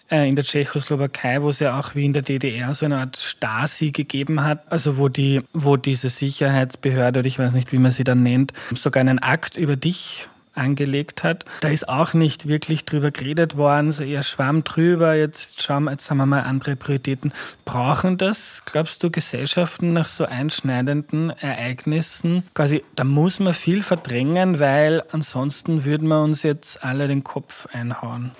äh, 0.09 0.29
in 0.29 0.35
der 0.35 0.45
Tschechoslowakei, 0.45 1.41
wo 1.41 1.49
es 1.49 1.59
ja 1.59 1.77
auch 1.77 1.95
wie 1.95 2.05
in 2.05 2.13
der 2.13 2.21
DDR 2.21 2.73
so 2.73 2.85
eine 2.85 2.97
Art 2.99 3.17
Stasi 3.17 3.91
gegeben 3.91 4.43
hat, 4.43 4.71
also 4.71 4.97
wo 4.97 5.09
die, 5.09 5.41
wo 5.53 5.75
diese 5.75 6.09
Sicherheitsbehörde, 6.09 7.19
oder 7.19 7.27
ich 7.27 7.39
weiß 7.39 7.53
nicht, 7.53 7.71
wie 7.71 7.79
man 7.79 7.91
sie 7.91 8.03
dann 8.03 8.23
nennt, 8.23 8.53
sogar 8.73 9.01
einen 9.01 9.19
Akt 9.19 9.57
über 9.57 9.75
dich 9.75 10.29
angelegt 10.55 11.23
hat. 11.23 11.45
Da 11.61 11.69
ist 11.69 11.89
auch 11.89 12.13
nicht 12.13 12.47
wirklich 12.47 12.85
drüber 12.85 13.11
geredet 13.11 13.57
worden, 13.57 13.91
so 13.91 14.03
eher 14.03 14.23
Schwamm 14.23 14.63
drüber, 14.63 15.15
jetzt 15.15 15.61
schauen 15.61 15.85
wir, 15.85 15.91
jetzt 15.91 16.09
haben 16.09 16.17
wir 16.17 16.25
mal 16.25 16.41
andere 16.41 16.75
Prioritäten. 16.75 17.33
Brauchen 17.65 18.17
das, 18.17 18.61
glaubst 18.65 19.03
du, 19.03 19.09
Gesellschaften 19.09 19.93
nach 19.93 20.07
so 20.07 20.25
einschneidenden 20.25 21.31
Ereignissen? 21.31 22.43
Quasi, 22.53 22.83
da 22.95 23.03
muss 23.03 23.39
man 23.39 23.53
viel 23.53 23.81
verdrängen, 23.83 24.59
weil 24.59 25.03
ansonsten 25.11 25.85
würden 25.85 26.07
wir 26.07 26.21
uns 26.21 26.43
jetzt 26.43 26.83
alle 26.83 27.07
den 27.07 27.23
Kopf 27.23 27.67
einhauen. 27.73 28.31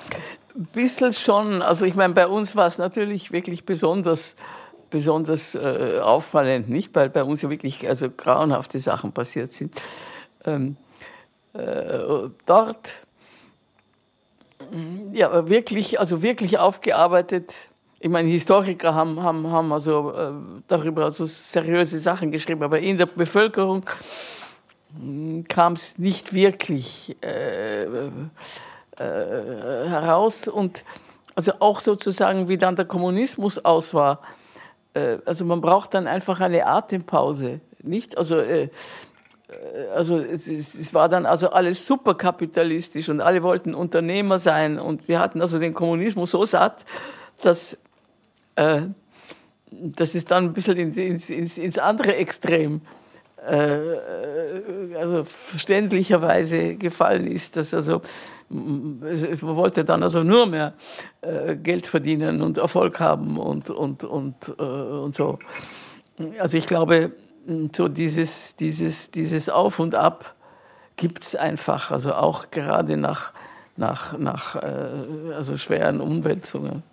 Ein 0.55 0.65
bisschen 0.65 1.13
schon. 1.13 1.61
Also 1.61 1.85
ich 1.85 1.95
meine, 1.95 2.13
bei 2.13 2.27
uns 2.27 2.55
war 2.55 2.67
es 2.67 2.77
natürlich 2.77 3.31
wirklich 3.31 3.65
besonders 3.65 4.35
besonders 4.93 5.55
äh, 5.55 5.99
auffallend, 6.03 6.69
nicht, 6.69 6.93
weil 6.93 7.09
bei 7.09 7.23
uns 7.23 7.41
ja 7.41 7.49
wirklich 7.49 7.89
also 7.89 8.11
grauenhafte 8.11 8.77
Sachen 8.77 9.11
passiert 9.11 9.51
sind. 9.51 9.73
Ähm, 10.45 10.77
äh, 11.53 12.29
dort 12.45 12.93
ja, 15.11 15.49
wirklich, 15.49 15.99
also 15.99 16.21
wirklich 16.21 16.57
aufgearbeitet. 16.57 17.53
Ich 17.99 18.09
meine, 18.09 18.29
Historiker 18.29 18.95
haben, 18.95 19.21
haben, 19.21 19.47
haben 19.47 19.71
also 19.71 20.11
äh, 20.11 20.31
darüber 20.67 21.05
also 21.05 21.25
seriöse 21.25 21.99
Sachen 21.99 22.31
geschrieben, 22.31 22.63
aber 22.63 22.79
in 22.79 22.97
der 22.97 23.05
Bevölkerung 23.05 23.85
hm, 24.99 25.45
kam 25.47 25.73
es 25.73 25.97
nicht 25.97 26.33
wirklich 26.33 27.15
äh, 27.21 27.83
äh, 27.83 28.09
heraus 28.97 30.47
und 30.47 30.83
also 31.35 31.53
auch 31.59 31.79
sozusagen, 31.79 32.47
wie 32.47 32.57
dann 32.57 32.75
der 32.75 32.85
Kommunismus 32.85 33.63
aus 33.63 33.93
war. 33.93 34.21
Äh, 34.93 35.17
also 35.25 35.45
man 35.45 35.61
braucht 35.61 35.93
dann 35.93 36.07
einfach 36.07 36.39
eine 36.39 36.65
Atempause, 36.65 37.61
nicht? 37.81 38.17
Also 38.17 38.37
äh, 38.37 38.69
also 39.95 40.17
es, 40.17 40.47
es, 40.47 40.93
war 40.93 41.09
dann 41.09 41.25
also 41.25 41.49
alles 41.49 41.85
superkapitalistisch 41.85 43.09
und 43.09 43.21
alle 43.21 43.43
wollten 43.43 43.73
Unternehmer 43.73 44.39
sein 44.39 44.79
und 44.79 45.07
wir 45.07 45.19
hatten 45.19 45.41
also 45.41 45.59
den 45.59 45.73
Kommunismus 45.73 46.31
so 46.31 46.45
satt, 46.45 46.85
dass 47.41 47.77
äh, 48.55 48.81
das 49.71 50.15
ist 50.15 50.31
dann 50.31 50.45
ein 50.45 50.53
bisschen 50.53 50.77
ins, 50.77 51.29
ins, 51.29 51.57
ins 51.57 51.77
andere 51.77 52.15
Extrem 52.15 52.81
äh, 53.45 54.95
also 54.95 55.23
verständlicherweise 55.25 56.75
gefallen 56.75 57.27
ist, 57.27 57.57
dass 57.57 57.73
also 57.73 58.01
man 58.49 59.01
wollte 59.41 59.83
dann 59.83 60.03
also 60.03 60.23
nur 60.23 60.45
mehr 60.45 60.73
äh, 61.21 61.55
Geld 61.55 61.87
verdienen 61.87 62.41
und 62.41 62.57
Erfolg 62.57 62.99
haben 62.99 63.37
und 63.37 63.69
und 63.69 64.03
und 64.03 64.35
äh, 64.57 64.61
und 64.61 65.15
so. 65.15 65.39
Also 66.39 66.57
ich 66.57 66.67
glaube, 66.67 67.11
so 67.75 67.87
dieses, 67.87 68.55
dieses, 68.55 69.11
dieses 69.11 69.49
Auf 69.49 69.79
und 69.79 69.95
Ab 69.95 70.35
gibt 70.95 71.23
es 71.23 71.35
einfach, 71.35 71.91
also 71.91 72.13
auch 72.13 72.51
gerade 72.51 72.97
nach, 72.97 73.33
nach, 73.75 74.17
nach 74.17 74.55
äh, 74.55 75.33
also 75.35 75.57
schweren 75.57 76.01
Umwälzungen. 76.01 76.83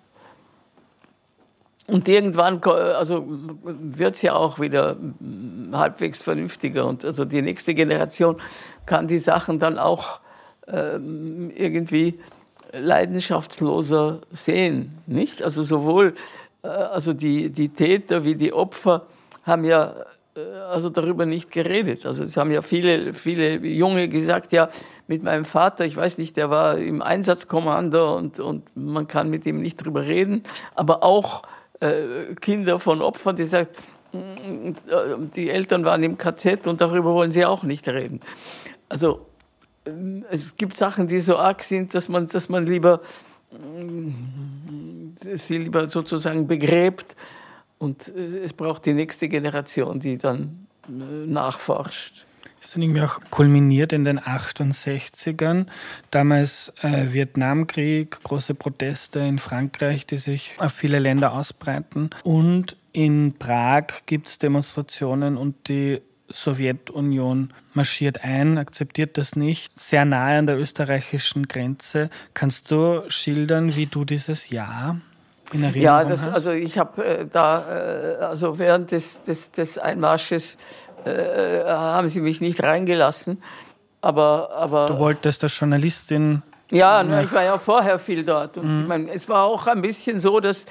Und 1.86 2.08
irgendwann 2.08 2.62
also 2.62 3.24
wird 3.64 4.14
es 4.14 4.22
ja 4.22 4.34
auch 4.34 4.60
wieder 4.60 4.96
halbwegs 5.72 6.22
vernünftiger. 6.22 6.86
Und 6.86 7.04
also 7.04 7.24
die 7.24 7.42
nächste 7.42 7.74
Generation 7.74 8.36
kann 8.86 9.08
die 9.08 9.18
Sachen 9.18 9.58
dann 9.58 9.76
auch 9.76 10.20
ähm, 10.68 11.50
irgendwie 11.54 12.20
leidenschaftsloser 12.72 14.20
sehen. 14.30 14.98
Nicht? 15.06 15.42
Also 15.42 15.64
sowohl 15.64 16.14
äh, 16.62 16.68
also 16.68 17.12
die, 17.12 17.50
die 17.50 17.70
Täter 17.70 18.24
wie 18.24 18.36
die 18.36 18.52
Opfer 18.52 19.06
haben 19.42 19.64
ja 19.64 19.94
also 20.70 20.90
darüber 20.90 21.26
nicht 21.26 21.50
geredet. 21.50 22.06
Also 22.06 22.24
es 22.24 22.36
haben 22.36 22.50
ja 22.50 22.62
viele, 22.62 23.14
viele 23.14 23.56
Junge 23.56 24.08
gesagt, 24.08 24.52
ja, 24.52 24.68
mit 25.06 25.22
meinem 25.22 25.44
Vater, 25.44 25.84
ich 25.84 25.96
weiß 25.96 26.18
nicht, 26.18 26.36
der 26.36 26.50
war 26.50 26.78
im 26.78 27.02
Einsatzkommando 27.02 28.16
und, 28.16 28.40
und 28.40 28.64
man 28.74 29.06
kann 29.06 29.30
mit 29.30 29.46
ihm 29.46 29.60
nicht 29.60 29.76
drüber 29.76 30.06
reden, 30.06 30.44
aber 30.74 31.02
auch 31.02 31.42
äh, 31.80 32.34
Kinder 32.40 32.78
von 32.80 33.02
Opfern, 33.02 33.36
die 33.36 33.44
sagen, 33.44 33.68
mm, 34.12 34.72
die 35.34 35.50
Eltern 35.50 35.84
waren 35.84 36.02
im 36.02 36.18
KZ 36.18 36.66
und 36.66 36.80
darüber 36.80 37.14
wollen 37.14 37.32
sie 37.32 37.44
auch 37.44 37.62
nicht 37.62 37.88
reden. 37.88 38.20
Also 38.88 39.26
äh, 39.84 39.90
es 40.30 40.56
gibt 40.56 40.76
Sachen, 40.76 41.08
die 41.08 41.20
so 41.20 41.36
arg 41.36 41.62
sind, 41.62 41.94
dass 41.94 42.08
man, 42.08 42.28
dass 42.28 42.48
man 42.48 42.66
lieber 42.66 43.00
sie 45.36 45.58
lieber 45.58 45.88
sozusagen 45.88 46.46
begräbt, 46.46 47.16
und 47.80 48.14
äh, 48.14 48.44
es 48.44 48.52
braucht 48.52 48.86
die 48.86 48.92
nächste 48.92 49.28
Generation, 49.28 49.98
die 49.98 50.18
dann 50.18 50.66
äh, 50.86 51.26
nachforscht. 51.26 52.26
Das 52.60 52.68
ist 52.68 52.74
dann 52.76 52.82
irgendwie 52.82 53.00
auch 53.00 53.18
kulminiert 53.30 53.94
in 53.94 54.04
den 54.04 54.20
68ern. 54.20 55.66
Damals 56.10 56.74
äh, 56.82 57.12
Vietnamkrieg, 57.12 58.22
große 58.22 58.54
Proteste 58.54 59.20
in 59.20 59.38
Frankreich, 59.38 60.06
die 60.06 60.18
sich 60.18 60.52
auf 60.58 60.74
viele 60.74 60.98
Länder 60.98 61.32
ausbreiten. 61.32 62.10
Und 62.22 62.76
in 62.92 63.34
Prag 63.38 63.86
gibt 64.04 64.28
es 64.28 64.38
Demonstrationen 64.38 65.38
und 65.38 65.68
die 65.68 66.02
Sowjetunion 66.28 67.54
marschiert 67.72 68.22
ein, 68.24 68.58
akzeptiert 68.58 69.16
das 69.16 69.36
nicht, 69.36 69.72
sehr 69.80 70.04
nahe 70.04 70.38
an 70.38 70.46
der 70.46 70.58
österreichischen 70.58 71.48
Grenze. 71.48 72.10
Kannst 72.34 72.70
du 72.70 73.04
schildern, 73.08 73.74
wie 73.74 73.86
du 73.86 74.04
dieses 74.04 74.50
Jahr 74.50 75.00
in 75.52 75.62
Erinnerung 75.62 75.82
Ja, 75.82 76.04
das, 76.04 76.28
also 76.28 76.50
ich 76.52 76.78
habe 76.78 77.04
äh, 77.04 77.26
da, 77.30 78.16
äh, 78.18 78.24
also 78.24 78.58
während 78.58 78.92
des, 78.92 79.22
des, 79.22 79.50
des 79.50 79.78
Einmarsches 79.78 80.56
äh, 81.04 81.64
haben 81.64 82.08
sie 82.08 82.20
mich 82.20 82.40
nicht 82.40 82.62
reingelassen. 82.62 83.42
Aber, 84.00 84.50
aber 84.52 84.86
du 84.86 84.98
wolltest 84.98 85.42
als 85.42 85.58
Journalistin. 85.58 86.42
ja, 86.70 87.02
na, 87.02 87.22
ich 87.22 87.32
war 87.32 87.44
ja 87.44 87.58
vorher 87.58 87.98
viel 87.98 88.24
dort. 88.24 88.56
Und 88.56 88.82
ich 88.82 88.88
mein, 88.88 89.08
es 89.08 89.28
war 89.28 89.44
auch 89.44 89.66
ein 89.66 89.82
bisschen 89.82 90.20
so, 90.20 90.40
dass, 90.40 90.66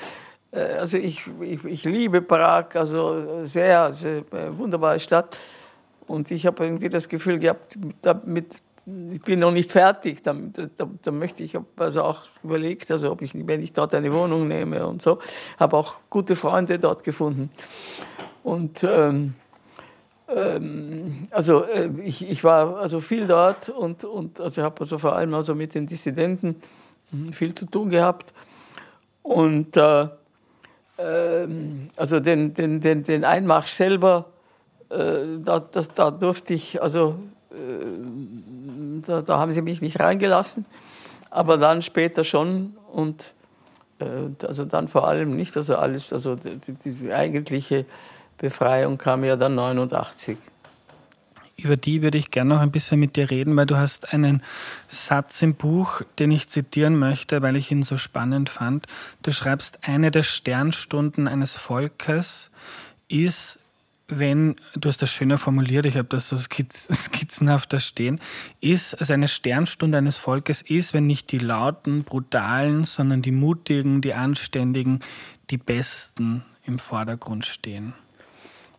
äh, 0.52 0.62
also 0.80 0.98
ich, 0.98 1.24
ich, 1.42 1.64
ich 1.64 1.84
liebe 1.84 2.22
Prag, 2.22 2.76
also 2.76 3.44
sehr, 3.44 3.82
also 3.84 4.24
wunderbare 4.52 5.00
Stadt. 5.00 5.38
Und 6.08 6.32
ich 6.32 6.48
habe 6.48 6.66
irgendwie 6.66 6.90
das 6.90 7.08
Gefühl 7.08 7.38
gehabt, 7.38 7.78
damit, 8.02 8.56
ich 9.12 9.22
bin 9.22 9.40
noch 9.40 9.52
nicht 9.52 9.72
fertig. 9.72 10.24
Da, 10.24 10.34
da, 10.34 10.90
da 11.02 11.12
möchte 11.12 11.44
ich, 11.44 11.58
also 11.78 12.04
auch 12.04 12.22
überlegt, 12.44 12.92
also 12.92 13.12
ob 13.12 13.22
ich, 13.22 13.32
wenn 13.36 13.62
ich 13.62 13.74
dort 13.74 13.94
eine 13.94 14.14
Wohnung 14.14 14.48
nehme 14.48 14.86
und 14.86 15.02
so, 15.02 15.20
habe 15.60 15.78
auch 15.78 15.96
gute 16.10 16.36
Freunde 16.36 16.80
dort 16.80 17.04
gefunden. 17.04 17.52
Und 18.44 18.84
ähm, 18.84 19.36
ähm, 20.28 21.28
also 21.32 21.64
äh, 21.64 21.90
ich, 22.04 22.28
ich 22.28 22.44
war 22.44 22.78
also 22.78 23.00
viel 23.00 23.28
dort 23.28 23.70
und, 23.70 24.04
und 24.04 24.40
also 24.40 24.62
habe 24.62 24.82
also 24.82 24.98
vor 24.98 25.16
allem 25.16 25.34
also 25.34 25.56
mit 25.56 25.74
den 25.74 25.88
Dissidenten 25.88 26.62
hm, 27.12 27.34
viel 27.34 27.54
zu 27.56 27.66
tun 27.66 27.90
gehabt. 27.90 28.34
Und 29.24 29.76
äh, 29.78 30.08
ähm, 30.98 31.90
also 31.96 32.20
den, 32.20 32.54
den, 32.54 32.82
den, 32.82 33.04
den 33.04 33.24
Einmarsch 33.24 33.72
selber, 33.72 34.30
äh, 34.90 35.40
da, 35.44 35.60
das, 35.60 35.94
da 35.94 36.12
durfte 36.12 36.54
ich, 36.54 36.82
also 36.82 37.16
äh, 39.04 39.08
da, 39.08 39.22
da 39.22 39.38
haben 39.38 39.52
sie 39.52 39.62
mich 39.62 39.82
nicht 39.82 40.00
reingelassen, 40.00 40.66
aber 41.30 41.58
dann 41.58 41.82
später 41.82 42.24
schon 42.24 42.78
und 42.92 43.34
äh, 44.00 44.46
also 44.46 44.66
dann 44.66 44.88
vor 44.88 45.08
allem 45.08 45.36
nicht, 45.36 45.56
also 45.58 45.76
alles, 45.76 46.14
also 46.14 46.36
die, 46.36 46.58
die, 46.58 46.92
die 46.92 47.14
eigentliche 47.14 47.86
Befreiung 48.38 48.98
kam 48.98 49.24
ja 49.24 49.36
dann 49.36 49.56
89. 49.56 50.38
Über 51.58 51.76
die 51.76 52.02
würde 52.02 52.18
ich 52.18 52.32
gerne 52.32 52.54
noch 52.54 52.62
ein 52.62 52.72
bisschen 52.72 53.02
mit 53.02 53.18
dir 53.18 53.30
reden, 53.30 53.56
weil 53.58 53.66
du 53.66 53.76
hast 53.76 54.14
einen 54.14 54.42
Satz 54.88 55.42
im 55.42 55.56
Buch, 55.56 56.02
den 56.18 56.32
ich 56.32 56.48
zitieren 56.48 56.98
möchte, 56.98 57.42
weil 57.42 57.58
ich 57.58 57.70
ihn 57.70 57.84
so 57.84 57.98
spannend 57.98 58.50
fand. 58.50 58.88
Du 59.24 59.34
schreibst, 59.34 59.80
eine 59.82 60.10
der 60.10 60.24
Sternstunden 60.24 61.28
eines 61.28 61.56
Volkes 61.56 62.50
ist, 63.10 63.59
wenn, 64.10 64.56
du 64.76 64.90
hast 64.90 65.02
das 65.02 65.12
schöner 65.12 65.38
formuliert, 65.38 65.86
ich 65.86 65.96
habe 65.96 66.08
das 66.08 66.30
so 66.30 66.38
skizz, 66.38 66.88
skizzenhaft 67.06 67.72
da 67.72 67.80
stehen, 67.80 68.20
ist, 68.60 68.96
also 69.00 69.14
eine 69.14 69.28
Sternstunde 69.28 69.98
eines 69.98 70.18
Volkes 70.18 70.62
ist, 70.62 70.94
wenn 70.94 71.06
nicht 71.08 71.32
die 71.32 71.38
lauten, 71.38 72.04
brutalen, 72.04 72.86
sondern 72.86 73.22
die 73.22 73.32
mutigen, 73.32 74.02
die 74.02 74.14
anständigen, 74.14 75.02
die 75.50 75.58
Besten 75.58 76.44
im 76.66 76.80
Vordergrund 76.80 77.46
stehen. 77.46 77.94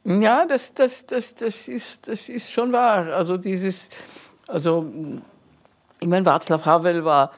Ja, 0.05 0.47
das, 0.47 0.75
das, 0.75 1.07
das, 1.07 1.35
das, 1.35 1.69
ist, 1.69 2.09
das 2.09 2.29
ist 2.29 2.53
schon 2.53 2.73
wahr. 2.73 3.15
Also 3.15 3.37
dieses, 3.37 3.91
also 4.49 4.93
ich 6.01 6.09
meine, 6.09 6.27
Václav 6.27 6.65
Havel 6.65 7.05
war, 7.05 7.33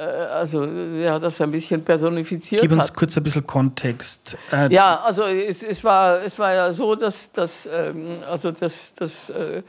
also 0.00 0.64
er 0.64 1.14
hat 1.14 1.22
das 1.22 1.40
ein 1.40 1.50
bisschen 1.50 1.82
personifiziert. 1.82 2.60
Gib 2.60 2.72
uns 2.72 2.84
hat. 2.84 2.94
kurz 2.94 3.16
ein 3.16 3.22
bisschen 3.22 3.46
Kontext. 3.46 4.36
Äh, 4.52 4.72
Ja, 4.72 5.00
also 5.00 5.24
es, 5.24 5.62
es, 5.62 5.82
war, 5.82 6.22
es 6.22 6.38
war 6.38 6.54
ja 6.54 6.72
so, 6.72 6.94
dass, 6.94 7.32
dass 7.32 7.68
ähm, 7.72 8.18
also 8.28 8.52
das, 8.52 8.94
das 8.94 9.30
äh, 9.30 9.62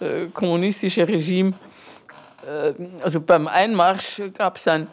äh, 0.00 0.26
kommunistische 0.32 1.06
Regime, 1.06 1.54
äh, 2.46 2.72
also 3.02 3.20
beim 3.20 3.46
Einmarsch 3.46 4.22
gab 4.34 4.56
es 4.56 4.66
ein 4.66 4.88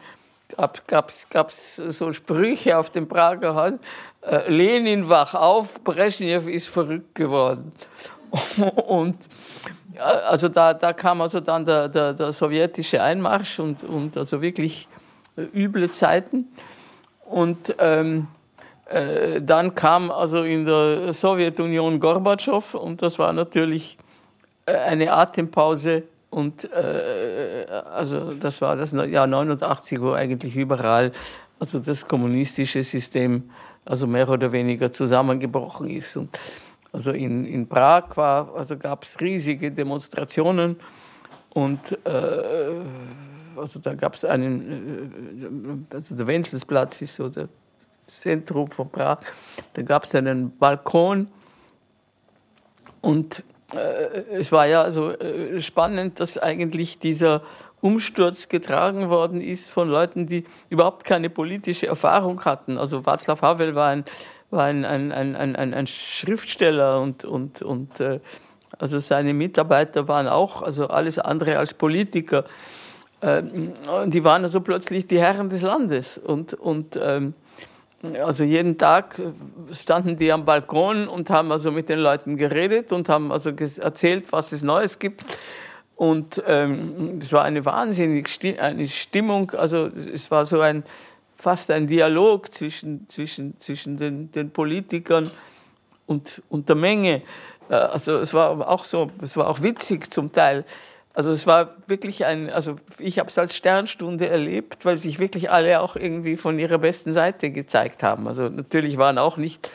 gab, 0.55 0.87
gab's, 0.87 1.27
gab's 1.29 1.75
so 1.75 2.13
Sprüche 2.13 2.77
auf 2.77 2.89
dem 2.89 3.07
Prager 3.07 3.55
Hall, 3.55 3.79
äh, 4.21 4.49
Lenin 4.49 5.09
wach 5.09 5.33
auf, 5.33 5.83
Brezhnev 5.83 6.47
ist 6.47 6.67
verrückt 6.67 7.15
geworden. 7.15 7.71
Und 8.87 9.29
ja, 9.57 9.71
also 9.99 10.49
da, 10.49 10.73
da 10.73 10.93
kam 10.93 11.21
also 11.21 11.39
dann 11.39 11.65
der, 11.65 11.89
der, 11.89 12.13
der 12.13 12.31
sowjetische 12.31 13.01
Einmarsch 13.01 13.59
und, 13.59 13.83
und 13.83 14.17
also 14.17 14.41
wirklich 14.41 14.87
äh, 15.35 15.43
üble 15.53 15.91
Zeiten. 15.91 16.47
Und 17.25 17.75
ähm, 17.79 18.27
äh, 18.89 19.41
dann 19.41 19.75
kam 19.75 20.11
also 20.11 20.43
in 20.43 20.65
der 20.65 21.13
Sowjetunion 21.13 21.99
Gorbatschow 21.99 22.73
und 22.75 23.01
das 23.01 23.19
war 23.19 23.33
natürlich 23.33 23.97
äh, 24.65 24.73
eine 24.73 25.11
Atempause 25.11 26.03
und 26.29 26.71
äh, 26.71 27.65
also 27.93 28.33
das 28.33 28.61
war 28.61 28.75
das 28.75 28.91
Jahr 28.91 29.27
89, 29.27 30.01
wo 30.01 30.11
eigentlich 30.11 30.55
überall 30.55 31.11
also 31.59 31.79
das 31.79 32.07
kommunistische 32.07 32.83
System 32.83 33.49
also 33.85 34.07
mehr 34.07 34.29
oder 34.29 34.51
weniger 34.51 34.91
zusammengebrochen 34.91 35.89
ist. 35.89 36.17
Und 36.17 36.37
also 36.91 37.11
in, 37.11 37.45
in 37.45 37.67
Prag 37.67 38.17
also 38.17 38.77
gab 38.77 39.03
es 39.03 39.19
riesige 39.19 39.71
Demonstrationen 39.71 40.77
und 41.49 41.97
äh, 42.05 42.81
also 43.55 43.79
da 43.79 43.93
gab 43.95 44.13
es 44.13 44.25
einen, 44.25 45.87
äh, 45.91 45.95
also 45.95 46.15
der 46.15 46.27
Wenzelsplatz 46.27 47.01
ist 47.01 47.15
so 47.15 47.29
das 47.29 47.49
Zentrum 48.05 48.69
von 48.71 48.89
Prag, 48.89 49.19
da 49.73 49.81
gab 49.81 50.03
es 50.03 50.15
einen 50.15 50.57
Balkon 50.57 51.27
und 53.01 53.43
äh, 53.73 54.23
es 54.31 54.51
war 54.51 54.65
ja 54.65 54.81
also 54.81 55.11
äh, 55.11 55.59
spannend, 55.61 56.19
dass 56.19 56.37
eigentlich 56.37 56.99
dieser 56.99 57.41
Umsturz 57.81 58.49
getragen 58.49 59.09
worden 59.09 59.39
ist 59.39 59.69
von 59.69 59.87
Leuten, 59.89 60.25
die 60.25 60.45
überhaupt 60.69 61.03
keine 61.03 61.29
politische 61.29 61.87
Erfahrung 61.87 62.43
hatten. 62.43 62.77
Also 62.77 62.99
Václav 62.99 63.41
Havel 63.41 63.75
war 63.75 63.89
ein, 63.89 64.03
war 64.49 64.65
ein, 64.65 64.85
ein, 64.85 65.11
ein, 65.11 65.35
ein, 65.35 65.73
ein 65.73 65.87
Schriftsteller 65.87 67.01
und, 67.01 67.25
und, 67.25 67.61
und 67.61 67.99
äh, 67.99 68.19
also 68.79 68.99
seine 68.99 69.33
Mitarbeiter 69.33 70.07
waren 70.07 70.27
auch 70.27 70.61
also 70.61 70.87
alles 70.87 71.19
andere 71.19 71.57
als 71.57 71.73
Politiker. 71.73 72.45
Ähm, 73.21 73.73
die 74.07 74.23
waren 74.23 74.43
also 74.43 74.61
plötzlich 74.61 75.07
die 75.07 75.19
Herren 75.19 75.49
des 75.49 75.61
Landes 75.61 76.17
und, 76.17 76.53
und 76.53 76.97
ähm, 77.01 77.33
also 78.23 78.43
jeden 78.43 78.77
Tag 78.77 79.19
standen 79.71 80.17
die 80.17 80.31
am 80.31 80.45
Balkon 80.45 81.07
und 81.07 81.31
haben 81.31 81.51
also 81.51 81.71
mit 81.71 81.89
den 81.89 81.99
Leuten 81.99 82.37
geredet 82.37 82.93
und 82.93 83.09
haben 83.09 83.31
also 83.31 83.49
erzählt, 83.49 84.31
was 84.31 84.51
es 84.51 84.61
Neues 84.61 84.99
gibt. 84.99 85.25
Und 85.95 86.43
ähm, 86.45 87.17
es 87.19 87.33
war 87.33 87.43
eine 87.43 87.65
wahnsinnige 87.65 88.29
Stimmung, 88.29 89.51
also 89.51 89.89
es 90.13 90.29
war 90.29 90.45
so 90.45 90.61
ein 90.61 90.83
fast 91.37 91.71
ein 91.71 91.87
Dialog 91.87 92.53
zwischen, 92.53 93.07
zwischen, 93.09 93.59
zwischen 93.59 93.97
den, 93.97 94.31
den 94.31 94.51
Politikern 94.51 95.29
und, 96.05 96.41
und 96.49 96.67
der 96.67 96.75
Menge. 96.75 97.21
Äh, 97.69 97.75
also 97.75 98.17
es 98.17 98.33
war 98.33 98.67
auch 98.67 98.85
so, 98.85 99.09
es 99.21 99.37
war 99.37 99.47
auch 99.47 99.61
witzig 99.61 100.11
zum 100.11 100.31
Teil. 100.31 100.65
Also 101.13 101.31
es 101.31 101.47
war 101.47 101.75
wirklich 101.87 102.25
ein, 102.25 102.49
also 102.49 102.75
ich 102.99 103.17
habe 103.17 103.29
es 103.29 103.37
als 103.37 103.55
Sternstunde 103.55 104.27
erlebt, 104.27 104.85
weil 104.85 104.99
sich 104.99 105.19
wirklich 105.19 105.49
alle 105.49 105.81
auch 105.81 105.95
irgendwie 105.95 106.37
von 106.37 106.59
ihrer 106.59 106.77
besten 106.77 107.11
Seite 107.11 107.49
gezeigt 107.49 108.03
haben. 108.03 108.27
Also 108.27 108.49
natürlich 108.49 108.97
waren 108.97 109.17
auch 109.17 109.37
nicht 109.37 109.69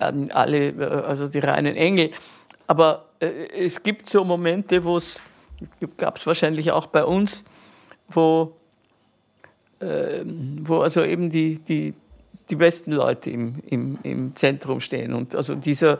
ähm, 0.00 0.30
alle, 0.32 0.68
äh, 0.68 1.02
also 1.06 1.28
die 1.28 1.38
reinen 1.38 1.76
Engel, 1.76 2.12
aber 2.66 3.06
äh, 3.20 3.26
es 3.52 3.82
gibt 3.82 4.08
so 4.08 4.24
Momente, 4.24 4.84
wo 4.84 4.96
es, 4.96 5.20
gab 5.98 6.16
es 6.16 6.26
wahrscheinlich 6.26 6.72
auch 6.72 6.86
bei 6.86 7.04
uns, 7.04 7.44
wo, 8.08 8.56
wo 9.80 10.80
also 10.80 11.04
eben 11.04 11.30
die, 11.30 11.58
die, 11.58 11.94
die 12.48 12.56
besten 12.56 12.92
Leute 12.92 13.30
im, 13.30 13.56
im, 13.66 13.98
im 14.02 14.36
Zentrum 14.36 14.80
stehen. 14.80 15.12
Und 15.12 15.34
also 15.34 15.54
dieser, 15.54 15.98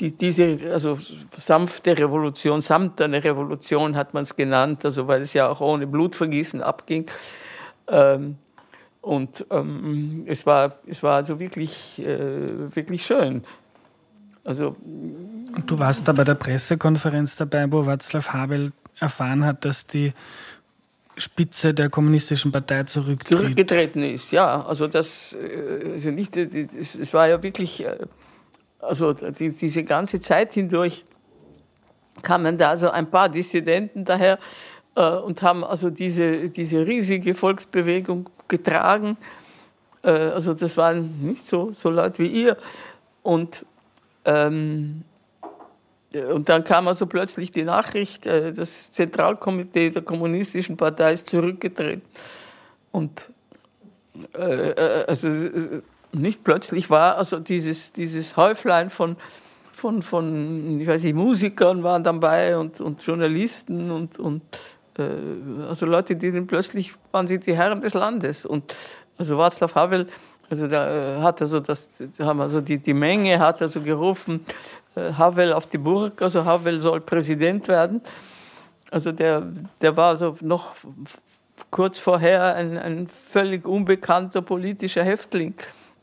die, 0.00 0.12
diese 0.12 0.58
also 0.72 0.98
sanfte 1.36 1.98
Revolution, 1.98 2.60
samterne 2.60 3.22
Revolution 3.22 3.96
hat 3.96 4.12
man 4.14 4.24
es 4.24 4.36
genannt, 4.36 4.84
also 4.84 5.06
weil 5.06 5.22
es 5.22 5.32
ja 5.32 5.48
auch 5.48 5.60
ohne 5.60 5.86
Blutvergießen 5.86 6.62
abging. 6.62 7.06
Ähm, 7.88 8.36
und 9.00 9.46
ähm, 9.50 10.24
es, 10.26 10.46
war, 10.46 10.78
es 10.86 11.02
war 11.02 11.16
also 11.16 11.38
wirklich, 11.38 12.00
äh, 12.00 12.74
wirklich 12.74 13.04
schön. 13.04 13.44
Also, 14.44 14.76
Und 14.84 15.64
du 15.66 15.78
warst 15.78 16.06
da 16.08 16.12
bei 16.12 16.24
der 16.24 16.34
Pressekonferenz 16.34 17.36
dabei, 17.36 17.70
wo 17.70 17.80
Václav 17.80 18.32
Havel 18.32 18.72
erfahren 19.00 19.44
hat, 19.44 19.64
dass 19.64 19.86
die 19.86 20.12
Spitze 21.16 21.74
der 21.74 21.90
kommunistischen 21.90 22.50
Partei 22.50 22.82
zurücktritt. 22.84 23.38
zurückgetreten 23.38 24.02
ist. 24.02 24.32
Ja, 24.32 24.64
also 24.64 24.88
das, 24.88 25.34
äh, 25.34 25.92
also 25.92 26.10
nicht, 26.10 26.36
es 26.36 27.14
war 27.14 27.28
ja 27.28 27.42
wirklich, 27.42 27.84
äh, 27.84 27.98
also 28.80 29.12
die, 29.12 29.50
diese 29.50 29.84
ganze 29.84 30.20
Zeit 30.20 30.54
hindurch 30.54 31.04
kamen 32.22 32.58
da 32.58 32.76
so 32.76 32.90
ein 32.90 33.10
paar 33.10 33.28
Dissidenten 33.28 34.04
daher 34.04 34.38
äh, 34.96 35.08
und 35.08 35.42
haben 35.42 35.64
also 35.64 35.90
diese, 35.90 36.48
diese 36.48 36.86
riesige 36.86 37.34
Volksbewegung 37.34 38.28
getragen. 38.48 39.16
Äh, 40.02 40.10
also 40.10 40.54
das 40.54 40.76
waren 40.76 41.20
nicht 41.22 41.44
so, 41.44 41.72
so 41.72 41.90
Leute 41.90 42.22
wie 42.22 42.28
ihr. 42.28 42.56
Und 43.22 43.64
ähm, 44.24 45.02
und 46.32 46.48
dann 46.48 46.64
kam 46.64 46.88
also 46.88 47.06
plötzlich 47.06 47.50
die 47.50 47.64
Nachricht, 47.64 48.26
äh, 48.26 48.52
das 48.52 48.92
Zentralkomitee 48.92 49.90
der 49.90 50.02
Kommunistischen 50.02 50.76
Partei 50.76 51.12
ist 51.12 51.28
zurückgetreten. 51.28 52.02
Und 52.92 53.30
äh, 54.34 55.04
also 55.06 55.28
nicht 56.12 56.44
plötzlich 56.44 56.90
war 56.90 57.16
also 57.16 57.40
dieses, 57.40 57.92
dieses 57.92 58.36
Häuflein 58.36 58.90
von, 58.90 59.16
von, 59.72 60.02
von 60.02 60.80
ich 60.80 60.86
weiß 60.86 61.02
nicht, 61.02 61.14
Musikern 61.14 61.82
waren 61.82 62.04
dabei 62.04 62.56
und, 62.56 62.80
und 62.80 63.02
Journalisten 63.02 63.90
und, 63.90 64.18
und 64.18 64.42
äh, 64.98 65.02
also 65.68 65.86
Leute, 65.86 66.16
die 66.16 66.32
dann 66.32 66.46
plötzlich 66.46 66.94
waren 67.12 67.26
sie 67.26 67.38
die 67.38 67.56
Herren 67.56 67.80
des 67.80 67.94
Landes. 67.94 68.46
Und 68.46 68.74
also 69.18 69.36
Václav 69.38 69.74
Havel, 69.74 70.06
also 70.48 70.68
da 70.68 71.18
äh, 71.18 71.20
hat 71.20 71.42
also 71.42 71.60
das, 71.60 71.90
haben 72.20 72.40
also 72.40 72.60
die, 72.60 72.78
die 72.78 72.94
Menge 72.94 73.38
hat 73.38 73.62
also 73.62 73.80
gerufen, 73.80 74.44
äh, 74.46 74.83
Havel 74.96 75.52
auf 75.52 75.66
die 75.66 75.78
Burg, 75.78 76.22
also 76.22 76.44
Havel 76.44 76.80
soll 76.80 77.00
Präsident 77.00 77.68
werden. 77.68 78.00
Also 78.90 79.12
der, 79.12 79.42
der 79.80 79.96
war 79.96 80.10
also 80.10 80.36
noch 80.40 80.74
kurz 81.70 81.98
vorher 81.98 82.54
ein, 82.54 82.78
ein 82.78 83.08
völlig 83.08 83.66
unbekannter 83.66 84.42
politischer 84.42 85.02
Häftling. 85.02 85.54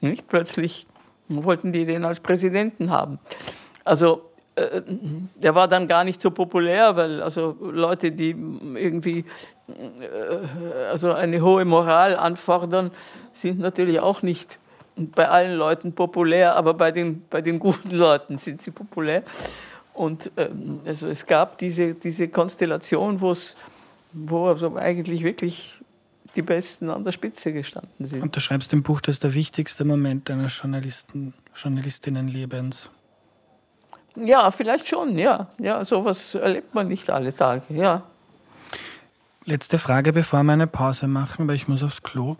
Nicht? 0.01 0.27
Plötzlich 0.27 0.87
wollten 1.29 1.71
die 1.71 1.85
den 1.85 2.03
als 2.03 2.19
Präsidenten 2.19 2.89
haben. 2.89 3.19
Also 3.85 4.23
äh, 4.55 4.81
der 5.35 5.55
war 5.55 5.67
dann 5.67 5.87
gar 5.87 6.03
nicht 6.03 6.21
so 6.21 6.31
populär, 6.31 6.95
weil 6.95 7.21
also 7.21 7.55
Leute, 7.61 8.11
die 8.11 8.35
irgendwie 8.75 9.25
äh, 9.69 10.85
also 10.89 11.13
eine 11.13 11.41
hohe 11.41 11.63
Moral 11.63 12.17
anfordern, 12.17 12.91
sind 13.33 13.59
natürlich 13.59 13.99
auch 13.99 14.21
nicht 14.21 14.57
bei 15.09 15.27
allen 15.27 15.57
Leuten 15.57 15.93
populär, 15.93 16.55
aber 16.55 16.73
bei 16.73 16.91
den, 16.91 17.23
bei 17.29 17.41
den 17.41 17.59
guten 17.59 17.91
Leuten 17.91 18.37
sind 18.37 18.61
sie 18.61 18.71
populär. 18.71 19.23
Und 19.93 20.31
ähm, 20.37 20.79
also 20.85 21.07
es 21.07 21.25
gab 21.25 21.57
diese, 21.57 21.93
diese 21.95 22.27
Konstellation, 22.29 23.19
wo 23.21 24.47
also 24.47 24.75
eigentlich 24.75 25.23
wirklich 25.23 25.75
die 26.35 26.41
Besten 26.41 26.89
an 26.89 27.03
der 27.03 27.11
Spitze 27.11 27.51
gestanden 27.51 28.05
sind. 28.05 28.21
Und 28.21 28.35
du 28.35 28.39
schreibst 28.39 28.71
im 28.73 28.83
Buch, 28.83 29.01
das 29.01 29.15
ist 29.15 29.23
der 29.23 29.33
wichtigste 29.33 29.83
Moment 29.83 30.29
eines 30.29 30.57
Journalisten, 30.57 31.33
Journalistinnenlebens. 31.55 32.89
Ja, 34.15 34.51
vielleicht 34.51 34.87
schon, 34.87 35.17
ja. 35.17 35.47
Ja, 35.57 35.83
sowas 35.85 36.35
erlebt 36.35 36.73
man 36.73 36.87
nicht 36.87 37.09
alle 37.09 37.33
Tage, 37.35 37.73
ja. 37.73 38.03
Letzte 39.45 39.79
Frage, 39.79 40.13
bevor 40.13 40.43
wir 40.43 40.53
eine 40.53 40.67
Pause 40.67 41.07
machen, 41.07 41.47
weil 41.47 41.55
ich 41.55 41.67
muss 41.67 41.81
aufs 41.81 42.03
Klo. 42.03 42.35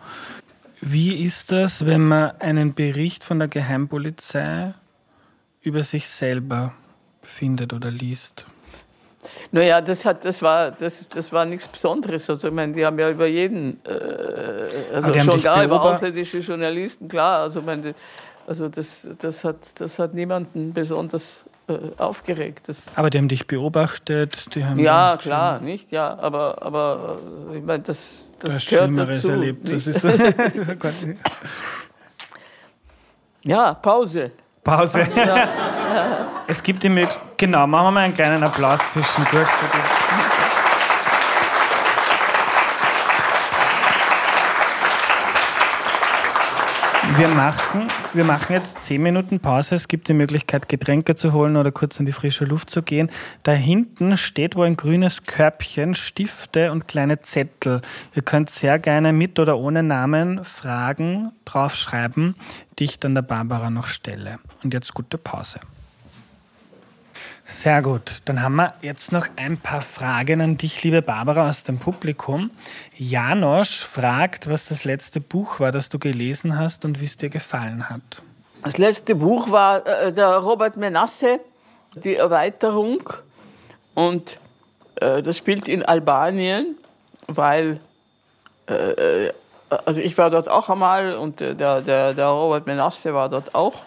Wie 0.81 1.23
ist 1.23 1.51
das, 1.51 1.85
wenn 1.85 2.07
man 2.07 2.31
einen 2.39 2.73
Bericht 2.73 3.23
von 3.23 3.37
der 3.37 3.47
Geheimpolizei 3.47 4.73
über 5.61 5.83
sich 5.83 6.07
selber 6.07 6.73
findet 7.21 7.71
oder 7.71 7.91
liest? 7.91 8.45
Naja, 9.51 9.79
das, 9.81 10.05
hat, 10.05 10.25
das, 10.25 10.41
war, 10.41 10.71
das, 10.71 11.07
das 11.09 11.31
war 11.31 11.45
nichts 11.45 11.67
Besonderes. 11.67 12.27
Also, 12.27 12.47
ich 12.47 12.53
meine, 12.53 12.73
die 12.73 12.83
haben 12.83 12.97
ja 12.97 13.11
über 13.11 13.27
jeden, 13.27 13.79
äh, 13.85 14.95
also 14.95 15.13
schon 15.19 15.41
gar 15.41 15.63
über 15.63 15.79
ausländische 15.79 16.39
Journalisten, 16.39 17.07
klar. 17.07 17.41
Also, 17.41 17.59
ich 17.59 17.65
meine, 17.65 17.93
also 18.47 18.67
das, 18.67 19.07
das, 19.19 19.43
hat, 19.43 19.79
das 19.79 19.99
hat 19.99 20.15
niemanden 20.15 20.73
besonders 20.73 21.45
aufgeregt. 21.97 22.67
Das 22.67 22.83
aber 22.95 23.09
die 23.09 23.17
haben 23.17 23.27
dich 23.27 23.47
beobachtet? 23.47 24.53
Die 24.55 24.65
haben 24.65 24.79
ja, 24.79 25.17
klar, 25.17 25.59
nicht? 25.59 25.91
Ja, 25.91 26.17
aber, 26.19 26.61
aber 26.61 27.19
äh, 27.51 27.57
ich 27.57 27.63
meine, 27.63 27.83
das, 27.83 28.29
das 28.39 28.65
du 28.65 28.75
gehört 28.75 29.09
dazu. 29.09 29.29
erlebt. 29.29 29.71
Das 29.71 29.87
ist 29.87 30.03
ja, 33.43 33.73
Pause. 33.75 34.31
Pause. 34.63 35.07
Ja. 35.15 35.47
Es 36.47 36.61
gibt 36.61 36.83
die 36.83 37.07
Genau, 37.37 37.65
machen 37.65 37.85
wir 37.85 37.91
mal 37.91 38.03
einen 38.03 38.13
kleinen 38.13 38.43
Applaus 38.43 38.79
zwischendurch 38.91 39.47
für 39.47 39.77
dich. 39.77 40.00
Wir 47.17 47.27
machen, 47.27 47.87
wir 48.13 48.23
machen 48.23 48.53
jetzt 48.53 48.83
zehn 48.83 49.03
Minuten 49.03 49.39
Pause. 49.39 49.75
Es 49.75 49.87
gibt 49.87 50.07
die 50.07 50.13
Möglichkeit, 50.13 50.69
Getränke 50.69 51.13
zu 51.15 51.33
holen 51.33 51.57
oder 51.57 51.71
kurz 51.71 51.99
in 51.99 52.05
die 52.05 52.11
frische 52.11 52.45
Luft 52.45 52.69
zu 52.69 52.81
gehen. 52.81 53.11
Da 53.43 53.51
hinten 53.51 54.17
steht 54.17 54.55
wo 54.55 54.61
ein 54.61 54.77
grünes 54.77 55.23
Körbchen, 55.23 55.93
Stifte 55.93 56.71
und 56.71 56.87
kleine 56.87 57.21
Zettel. 57.21 57.81
Ihr 58.15 58.21
könnt 58.21 58.49
sehr 58.49 58.79
gerne 58.79 59.13
mit 59.13 59.39
oder 59.39 59.57
ohne 59.57 59.83
Namen 59.83 60.43
Fragen 60.45 61.31
draufschreiben, 61.45 62.35
die 62.79 62.85
ich 62.85 62.99
dann 62.99 63.13
der 63.13 63.23
Barbara 63.23 63.69
noch 63.69 63.87
stelle. 63.87 64.39
Und 64.63 64.73
jetzt 64.73 64.93
gute 64.93 65.17
Pause. 65.17 65.59
Sehr 67.51 67.81
gut. 67.81 68.21
Dann 68.25 68.41
haben 68.41 68.55
wir 68.55 68.73
jetzt 68.81 69.11
noch 69.11 69.27
ein 69.35 69.57
paar 69.57 69.81
Fragen 69.81 70.41
an 70.41 70.57
dich, 70.57 70.83
liebe 70.83 71.01
Barbara, 71.01 71.49
aus 71.49 71.63
dem 71.63 71.79
Publikum. 71.79 72.49
Janosch 72.97 73.81
fragt, 73.81 74.49
was 74.49 74.65
das 74.65 74.85
letzte 74.85 75.19
Buch 75.19 75.59
war, 75.59 75.71
das 75.71 75.89
du 75.89 75.99
gelesen 75.99 76.57
hast 76.57 76.85
und 76.85 77.01
wie 77.01 77.05
es 77.05 77.17
dir 77.17 77.29
gefallen 77.29 77.89
hat. 77.89 78.23
Das 78.63 78.77
letzte 78.77 79.15
Buch 79.15 79.51
war 79.51 79.85
äh, 79.85 80.13
der 80.13 80.37
Robert 80.37 80.77
Menasse, 80.77 81.41
die 81.93 82.15
Erweiterung. 82.15 83.03
Und 83.95 84.39
äh, 84.95 85.21
das 85.21 85.37
spielt 85.37 85.67
in 85.67 85.83
Albanien, 85.83 86.77
weil 87.27 87.79
äh, 88.67 89.27
äh 89.27 89.33
also 89.85 90.01
ich 90.01 90.17
war 90.17 90.29
dort 90.29 90.49
auch 90.49 90.69
einmal 90.69 91.15
und 91.15 91.39
der, 91.39 91.53
der, 91.53 92.13
der 92.13 92.27
Robert 92.27 92.67
Menasse 92.67 93.13
war 93.13 93.29
dort 93.29 93.55
auch. 93.55 93.83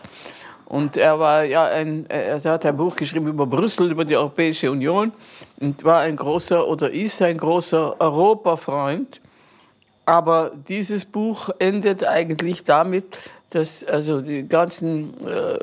Und 0.67 0.97
er 0.97 1.19
war 1.19 1.45
ja 1.45 1.65
ein, 1.65 2.07
er 2.09 2.43
hat 2.43 2.65
ein 2.65 2.77
Buch 2.77 2.97
geschrieben 2.97 3.29
über 3.29 3.47
Brüssel, 3.47 3.91
über 3.91 4.05
die 4.05 4.17
Europäische 4.17 4.71
Union 4.71 5.13
und 5.61 5.85
war 5.85 6.01
ein 6.01 6.17
großer 6.17 6.67
oder 6.67 6.91
ist 6.91 7.21
ein 7.23 7.37
großer 7.37 8.01
Europafreund. 8.01 9.21
Aber 10.07 10.53
dieses 10.69 11.05
Buch 11.05 11.51
endet 11.59 12.05
eigentlich 12.05 12.65
damit, 12.65 13.31
dass 13.51 13.85
also 13.85 14.21
die 14.21 14.47
ganzen 14.47 15.15
äh, 15.27 15.59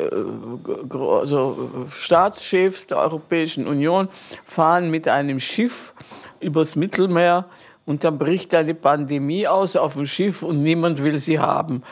also 1.00 1.86
Staatschefs 1.90 2.88
der 2.88 2.98
Europäischen 2.98 3.68
Union 3.68 4.08
fahren 4.46 4.90
mit 4.90 5.08
einem 5.08 5.40
Schiff 5.40 5.94
übers 6.40 6.76
Mittelmeer 6.76 7.46
und 7.92 8.06
dann 8.06 8.18
bricht 8.18 8.56
eine 8.56 8.74
Pandemie 8.74 9.48
aus 9.48 9.76
auf 9.76 9.96
dem 9.96 10.06
Schiff 10.06 10.44
und 10.44 10.64
niemand 10.64 11.04
will 11.04 11.20
sie 11.20 11.40
haben. 11.40 11.84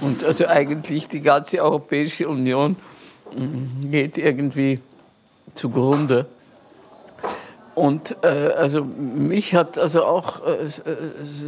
Und 0.00 0.24
also 0.24 0.48
eigentlich 0.48 1.06
die 1.06 1.20
ganze 1.20 1.62
Europäische 1.62 2.28
Union 2.28 2.74
mm, 3.32 3.88
geht 3.88 4.18
irgendwie 4.18 4.80
zugrunde. 5.54 6.26
Und 7.76 8.16
äh, 8.22 8.26
also 8.26 8.84
mich 8.84 9.54
hat 9.54 9.78
also 9.78 10.04
auch 10.04 10.44
äh, 10.44 10.70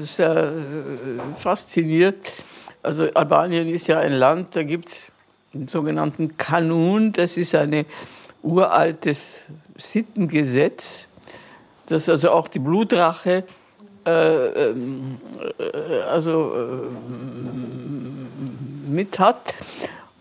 sehr 0.05 0.37
äh, 0.37 0.53
fasziniert. 1.37 2.45
Also 2.85 3.11
Albanien 3.13 3.69
ist 3.69 3.89
ja 3.89 3.99
ein 3.99 4.13
Land, 4.13 4.55
da 4.55 4.63
gibt 4.63 4.89
es 4.89 5.11
den 5.53 5.67
sogenannten 5.67 6.37
Kanun, 6.37 7.13
das 7.13 7.37
ist 7.37 7.57
ein 7.57 7.85
uraltes 8.45 9.41
Sittengesetz, 9.77 11.09
das 11.87 12.09
also 12.09 12.31
auch 12.31 12.47
die 12.47 12.61
Blutrache 12.61 13.43
äh, 14.07 14.71
ähm, 14.71 15.19
äh, 15.59 16.01
also 16.03 16.53
äh, 16.55 16.89
mit 18.89 19.19
hat. 19.19 19.55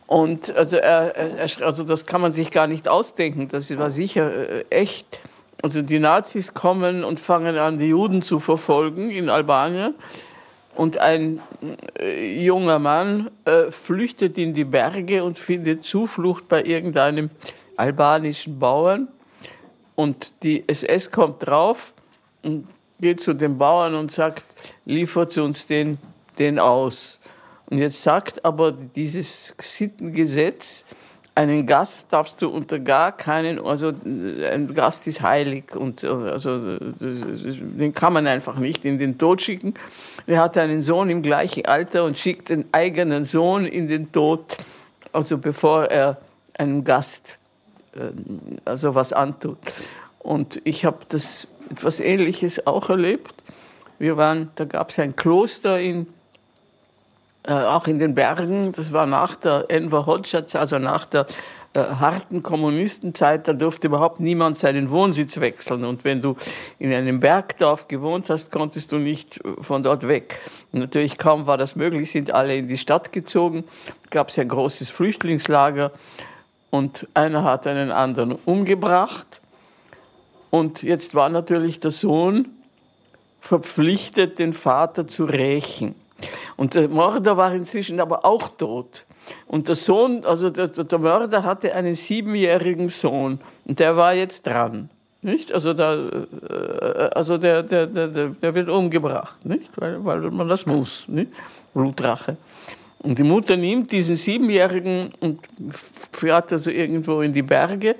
Und 0.07 0.55
also, 0.55 0.77
er, 0.77 1.15
er, 1.15 1.65
also 1.65 1.83
das 1.83 2.05
kann 2.05 2.21
man 2.21 2.31
sich 2.31 2.51
gar 2.51 2.67
nicht 2.67 2.87
ausdenken. 2.87 3.47
Das 3.47 3.75
war 3.77 3.89
sicher 3.89 4.31
äh, 4.31 4.65
echt. 4.69 5.21
Also 5.61 5.81
die 5.81 5.99
Nazis 5.99 6.53
kommen 6.53 7.03
und 7.03 7.19
fangen 7.19 7.57
an, 7.57 7.79
die 7.79 7.87
Juden 7.87 8.21
zu 8.21 8.39
verfolgen 8.39 9.09
in 9.09 9.29
Albanien. 9.29 9.95
Und 10.75 10.97
ein 10.97 11.41
äh, 11.99 12.43
junger 12.43 12.79
Mann 12.79 13.31
äh, 13.45 13.71
flüchtet 13.71 14.37
in 14.37 14.53
die 14.53 14.65
Berge 14.65 15.23
und 15.23 15.39
findet 15.39 15.85
Zuflucht 15.85 16.47
bei 16.47 16.63
irgendeinem 16.63 17.29
albanischen 17.77 18.59
Bauern. 18.59 19.07
Und 19.95 20.33
die 20.43 20.67
SS 20.67 21.09
kommt 21.09 21.47
drauf 21.47 21.93
und 22.43 22.67
geht 22.99 23.19
zu 23.19 23.33
den 23.33 23.57
Bauern 23.57 23.95
und 23.95 24.11
sagt, 24.11 24.43
liefert 24.85 25.37
uns 25.37 25.65
den, 25.65 25.97
den 26.39 26.59
aus. 26.59 27.19
Und 27.67 27.79
jetzt 27.79 28.01
sagt 28.01 28.45
aber 28.45 28.71
dieses 28.71 29.53
Sittengesetz, 29.61 30.85
einen 31.35 31.65
Gast 31.65 32.13
darfst 32.13 32.41
du 32.41 32.47
unter 32.47 32.79
gar 32.79 33.11
keinen, 33.11 33.59
also 33.59 33.89
ein 33.89 34.73
Gast 34.73 35.05
ist 35.05 35.21
heilig 35.21 35.75
und 35.75 36.01
also 36.05 36.77
den 36.77 37.93
kann 37.93 38.13
man 38.13 38.25
einfach 38.25 38.57
nicht 38.57 38.85
in 38.85 38.97
den 38.97 39.17
Tod 39.17 39.41
schicken. 39.41 39.73
Er 40.27 40.39
hat 40.39 40.57
einen 40.57 40.81
Sohn 40.81 41.09
im 41.09 41.21
gleichen 41.21 41.65
Alter 41.65 42.05
und 42.05 42.17
schickt 42.17 42.49
den 42.49 42.65
eigenen 42.71 43.25
Sohn 43.25 43.65
in 43.65 43.89
den 43.89 44.13
Tod, 44.13 44.55
also 45.11 45.37
bevor 45.37 45.85
er 45.85 46.17
einem 46.53 46.85
Gast 46.85 47.37
äh, 47.95 48.11
also 48.63 48.95
was 48.95 49.11
antut. 49.11 49.57
Und 50.19 50.61
ich 50.63 50.85
habe 50.85 50.99
das 51.09 51.47
etwas 51.69 51.99
Ähnliches 51.99 52.65
auch 52.65 52.89
erlebt. 52.89 53.33
Wir 53.99 54.17
waren, 54.17 54.51
da 54.55 54.65
gab 54.65 54.89
es 54.89 54.99
ein 54.99 55.15
Kloster 55.15 55.79
in, 55.79 56.07
äh, 57.43 57.53
auch 57.53 57.87
in 57.87 57.99
den 57.99 58.15
Bergen. 58.15 58.71
Das 58.71 58.91
war 58.91 59.05
nach 59.05 59.35
der 59.35 59.65
Enver 59.69 60.05
Hoxha, 60.05 60.43
also 60.53 60.79
nach 60.79 61.05
der 61.05 61.25
äh, 61.75 61.79
harten 61.79 62.41
Kommunistenzeit, 62.41 63.49
da 63.49 63.53
durfte 63.53 63.87
überhaupt 63.87 64.21
niemand 64.21 64.57
seinen 64.57 64.89
Wohnsitz 64.91 65.41
wechseln. 65.41 65.83
Und 65.83 66.05
wenn 66.05 66.21
du 66.21 66.37
in 66.79 66.93
einem 66.93 67.19
Bergdorf 67.19 67.89
gewohnt 67.89 68.29
hast, 68.29 68.49
konntest 68.49 68.93
du 68.93 68.97
nicht 68.97 69.41
von 69.59 69.83
dort 69.83 70.07
weg. 70.07 70.39
Natürlich 70.71 71.17
kaum 71.17 71.47
war 71.47 71.57
das 71.57 71.75
möglich, 71.75 72.11
sind 72.11 72.31
alle 72.31 72.55
in 72.55 72.69
die 72.69 72.77
Stadt 72.77 73.11
gezogen. 73.11 73.65
Gab 74.09 74.29
es 74.29 74.39
ein 74.39 74.47
großes 74.47 74.89
Flüchtlingslager 74.89 75.91
und 76.69 77.09
einer 77.13 77.43
hat 77.43 77.67
einen 77.67 77.91
anderen 77.91 78.37
umgebracht. 78.45 79.41
Und 80.55 80.83
jetzt 80.83 81.13
war 81.15 81.27
natürlich 81.27 81.81
der 81.81 81.91
Sohn 81.91 82.47
verpflichtet, 83.41 84.39
den 84.39 84.53
Vater 84.53 85.05
zu 85.05 85.25
rächen. 85.25 85.95
Und 86.55 86.75
der 86.75 86.87
Mörder 86.87 87.35
war 87.35 87.53
inzwischen 87.53 87.99
aber 87.99 88.23
auch 88.23 88.47
tot. 88.57 89.03
Und 89.47 89.67
der 89.67 89.75
Sohn, 89.75 90.23
also 90.23 90.49
der, 90.49 90.69
der 90.69 90.97
Mörder 90.99 91.43
hatte 91.43 91.75
einen 91.75 91.95
siebenjährigen 91.95 92.87
Sohn 92.87 93.41
und 93.65 93.81
der 93.81 93.97
war 93.97 94.13
jetzt 94.13 94.47
dran. 94.47 94.89
Nicht? 95.21 95.51
Also, 95.51 95.73
da, 95.73 95.95
äh, 95.95 97.09
also 97.13 97.37
der, 97.37 97.61
der, 97.61 97.87
der, 97.87 98.07
der 98.07 98.55
wird 98.55 98.69
umgebracht, 98.69 99.45
nicht? 99.45 99.69
Weil, 99.75 100.05
weil 100.05 100.21
man 100.31 100.47
das 100.47 100.65
muss. 100.65 101.03
Nicht? 101.09 101.31
Blutrache. 101.73 102.37
Und 102.99 103.19
die 103.19 103.23
Mutter 103.23 103.57
nimmt 103.57 103.91
diesen 103.91 104.15
Siebenjährigen 104.15 105.11
und 105.19 105.39
fährt 106.13 106.53
also 106.53 106.71
irgendwo 106.71 107.19
in 107.19 107.33
die 107.33 107.41
Berge. 107.41 107.97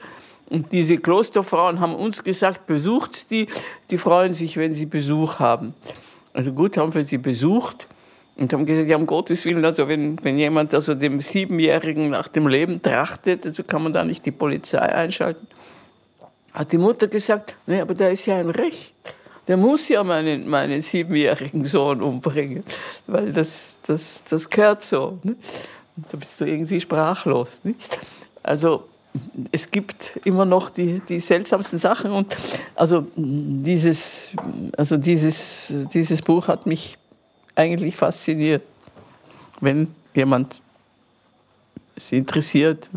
Und 0.49 0.71
diese 0.71 0.97
Klosterfrauen 0.97 1.79
haben 1.79 1.95
uns 1.95 2.23
gesagt, 2.23 2.67
besucht 2.67 3.31
die, 3.31 3.47
die 3.89 3.97
freuen 3.97 4.33
sich, 4.33 4.57
wenn 4.57 4.73
sie 4.73 4.85
Besuch 4.85 5.39
haben. 5.39 5.73
Also 6.33 6.51
gut, 6.51 6.77
haben 6.77 6.93
wir 6.93 7.03
sie 7.03 7.17
besucht. 7.17 7.87
Und 8.37 8.51
haben 8.51 8.65
gesagt, 8.65 8.89
ja, 8.89 8.97
um 8.97 9.07
Gottes 9.07 9.45
Willen, 9.45 9.63
also 9.63 9.87
wenn, 9.87 10.21
wenn 10.23 10.37
jemand 10.37 10.73
also 10.73 10.93
dem 10.93 11.21
Siebenjährigen 11.21 12.09
nach 12.09 12.27
dem 12.27 12.47
Leben 12.47 12.81
trachtet, 12.81 13.45
also 13.45 13.63
kann 13.63 13.83
man 13.83 13.93
da 13.93 14.03
nicht 14.03 14.25
die 14.25 14.31
Polizei 14.31 14.79
einschalten. 14.79 15.47
Hat 16.51 16.71
die 16.71 16.77
Mutter 16.77 17.07
gesagt, 17.07 17.55
nee, 17.65 17.79
aber 17.79 17.93
da 17.93 18.09
ist 18.09 18.25
ja 18.25 18.37
ein 18.37 18.49
Recht. 18.49 18.93
Der 19.47 19.57
muss 19.57 19.87
ja 19.87 20.03
meinen, 20.03 20.49
meinen 20.49 20.81
siebenjährigen 20.81 21.63
Sohn 21.65 22.01
umbringen, 22.01 22.63
weil 23.07 23.31
das, 23.31 23.77
das, 23.85 24.23
das 24.29 24.49
gehört 24.49 24.81
so. 24.81 25.19
Ne? 25.23 25.35
Und 25.95 26.05
da 26.11 26.17
bist 26.17 26.41
du 26.41 26.45
irgendwie 26.45 26.81
sprachlos. 26.81 27.61
Nicht? 27.63 27.99
Also 28.43 28.85
es 29.51 29.71
gibt 29.71 30.19
immer 30.23 30.45
noch 30.45 30.69
die, 30.69 31.01
die 31.07 31.19
seltsamsten 31.19 31.79
Sachen 31.79 32.11
und 32.11 32.35
also 32.75 33.07
dieses, 33.15 34.29
also 34.77 34.97
dieses, 34.97 35.71
dieses 35.93 36.21
Buch 36.21 36.47
hat 36.47 36.65
mich 36.65 36.97
eigentlich 37.55 37.95
fasziniert. 37.95 38.63
Wenn 39.61 39.95
jemand 40.13 40.61
es 41.95 42.11
interessiert, 42.11 42.89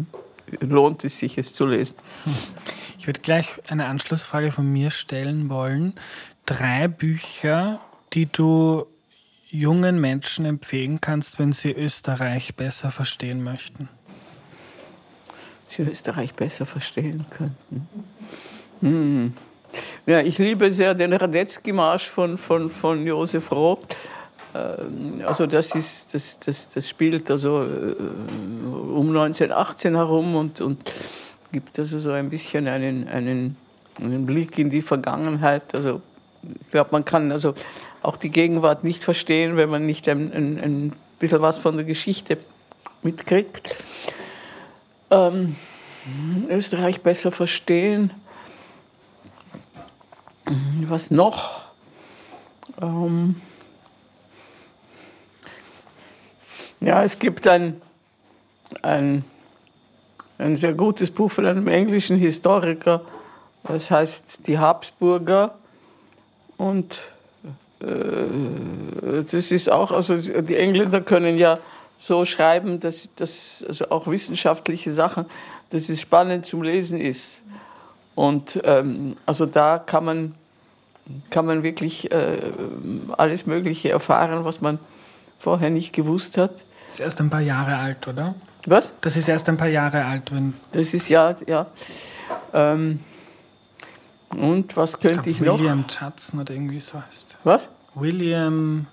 lohnt 0.61 1.05
es 1.05 1.19
sich, 1.19 1.39
es 1.39 1.53
zu 1.53 1.67
lesen. 1.67 1.97
Ich 2.99 3.07
würde 3.07 3.21
gleich 3.21 3.47
eine 3.69 3.87
Anschlussfrage 3.87 4.51
von 4.51 4.71
mir 4.71 4.91
stellen 4.91 5.49
wollen. 5.51 5.95
Drei 6.47 6.89
Bücher, 6.89 7.81
die 8.13 8.27
du 8.27 8.87
jungen 9.51 10.01
Menschen 10.01 10.45
empfehlen 10.45 11.01
kannst, 11.01 11.39
wenn 11.39 11.53
sie 11.53 11.73
Österreich 11.73 12.55
besser 12.55 12.91
verstehen 12.91 13.43
möchten? 13.43 13.89
Sie 15.69 15.83
Österreich 15.83 16.35
besser 16.35 16.67
verstehen 16.67 17.27
könnten. 17.31 17.89
Hm. 18.81 19.33
Ja, 20.07 20.21
ich 20.21 20.39
liebe 20.39 20.71
sehr 20.71 20.95
den 20.95 21.13
Radetzky-Marsch 21.13 22.09
von, 22.09 22.39
von, 22.39 22.71
von 22.71 23.07
Josef 23.07 23.53
Roth. 23.53 23.97
Ähm, 24.55 25.23
also 25.27 25.47
das, 25.47 25.75
ist, 25.75 26.15
das, 26.15 26.39
das, 26.41 26.71
das 26.71 26.89
spielt 26.89 27.31
also 27.31 27.63
äh, 27.63 27.95
um 28.01 29.09
1918 29.11 29.95
herum 29.95 30.37
und, 30.37 30.63
und 30.63 30.91
gibt 31.53 31.79
also 31.79 31.99
so 31.99 32.13
ein 32.13 32.31
bisschen 32.31 32.67
einen, 32.67 33.07
einen, 33.09 33.57
einen 34.01 34.25
Blick 34.25 34.59
in 34.59 34.71
die 34.71 34.83
Vergangenheit. 34.83 35.75
Also 35.75 36.01
ich 36.43 36.71
glaube, 36.71 36.91
man 36.93 37.05
kann 37.05 37.31
also 37.31 37.55
auch 38.03 38.17
die 38.17 38.31
Gegenwart 38.31 38.85
nicht 38.85 39.05
verstehen, 39.05 39.59
wenn 39.59 39.69
man 39.69 39.85
nicht 39.85 40.09
ein, 40.09 40.33
ein, 40.33 40.59
ein 40.59 40.93
bisschen 41.19 41.43
was 41.43 41.59
von 41.59 41.77
der 41.77 41.85
Geschichte 41.85 42.39
mitkriegt. 43.03 43.77
Ähm, 45.11 45.57
Österreich 46.49 47.03
besser 47.03 47.33
verstehen. 47.33 48.13
Was 50.87 51.11
noch? 51.11 51.63
Ähm, 52.81 53.37
Ja, 56.81 57.03
es 57.03 57.19
gibt 57.19 57.47
ein, 57.49 57.83
ein, 58.83 59.25
ein 60.39 60.57
sehr 60.57 60.75
gutes 60.75 61.11
Buch 61.11 61.33
von 61.33 61.45
einem 61.45 61.67
englischen 61.67 62.17
Historiker, 62.17 63.03
das 63.65 63.91
heißt 63.91 64.47
Die 64.47 64.59
Habsburger. 64.59 65.55
Und 66.57 67.01
äh, 67.81 69.25
das 69.29 69.51
ist 69.51 69.71
auch, 69.71 69.91
also 69.91 70.17
die 70.17 70.57
Engländer 70.57 71.01
können 71.01 71.37
ja 71.37 71.59
so 71.99 72.25
schreiben, 72.25 72.81
dass 72.81 73.09
das 73.17 73.65
also 73.67 73.91
auch 73.91 74.07
wissenschaftliche 74.07 74.93
Sachen, 74.93 75.27
dass 75.71 75.89
es 75.89 76.01
spannend 76.01 76.47
zum 76.47 76.63
Lesen 76.63 77.01
ist. 77.01 77.43
Und 78.15 78.61
ähm, 78.65 79.17
also 79.27 79.47
da 79.47 79.79
kann 79.79 80.05
man, 80.05 80.35
kann 81.31 81.45
man 81.45 81.63
wirklich 81.63 82.11
äh, 82.11 82.53
alles 83.17 83.47
Mögliche 83.47 83.91
erfahren, 83.91 84.45
was 84.45 84.61
man 84.61 84.79
vorher 85.39 85.71
nicht 85.71 85.93
gewusst 85.93 86.39
hat. 86.39 86.63
Das 86.87 86.95
ist 86.95 87.01
erst 87.01 87.21
ein 87.21 87.31
paar 87.31 87.41
Jahre 87.41 87.77
alt, 87.77 88.07
oder? 88.09 88.35
Was? 88.67 88.93
Das 89.01 89.17
ist 89.17 89.29
erst 89.29 89.49
ein 89.49 89.57
paar 89.57 89.69
Jahre 89.69 90.05
alt, 90.05 90.33
wenn. 90.33 90.55
Das 90.73 90.95
ist 90.95 91.09
ja, 91.09 91.35
ja. 91.47 91.67
Ähm, 92.53 93.01
und 94.37 94.77
was 94.77 94.99
könnte 95.01 95.31
ich, 95.31 95.41
ich 95.41 95.47
noch? 95.47 95.59
William 95.59 95.85
Judson 95.89 96.41
oder 96.41 96.53
irgendwie 96.53 96.81
so 96.81 97.01
heißt. 97.01 97.39
Was? 97.45 97.69
William. 97.95 98.87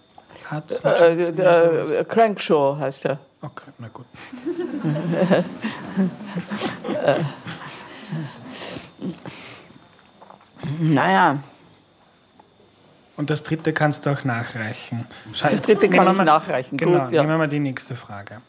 Äh, 0.83 1.29
äh, 1.29 1.99
äh, 1.99 2.03
Crankshaw 2.05 2.77
heißt 2.79 3.05
er. 3.05 3.19
Okay, 3.41 3.71
na 3.77 3.87
gut. 3.89 4.05
naja. 10.79 11.39
Und 13.17 13.29
das 13.29 13.43
dritte 13.43 13.71
kannst 13.73 14.05
du 14.05 14.09
auch 14.09 14.23
nachreichen. 14.25 15.05
Scheiße. 15.31 15.55
Das 15.55 15.61
dritte 15.61 15.89
kann 15.89 16.11
ich 16.11 16.17
nachreichen. 16.23 16.77
Genau, 16.77 17.03
Gut, 17.03 17.11
ja. 17.11 17.21
nehmen 17.21 17.33
wir 17.33 17.37
mal 17.37 17.47
die 17.47 17.59
nächste 17.59 17.95
Frage. 17.95 18.41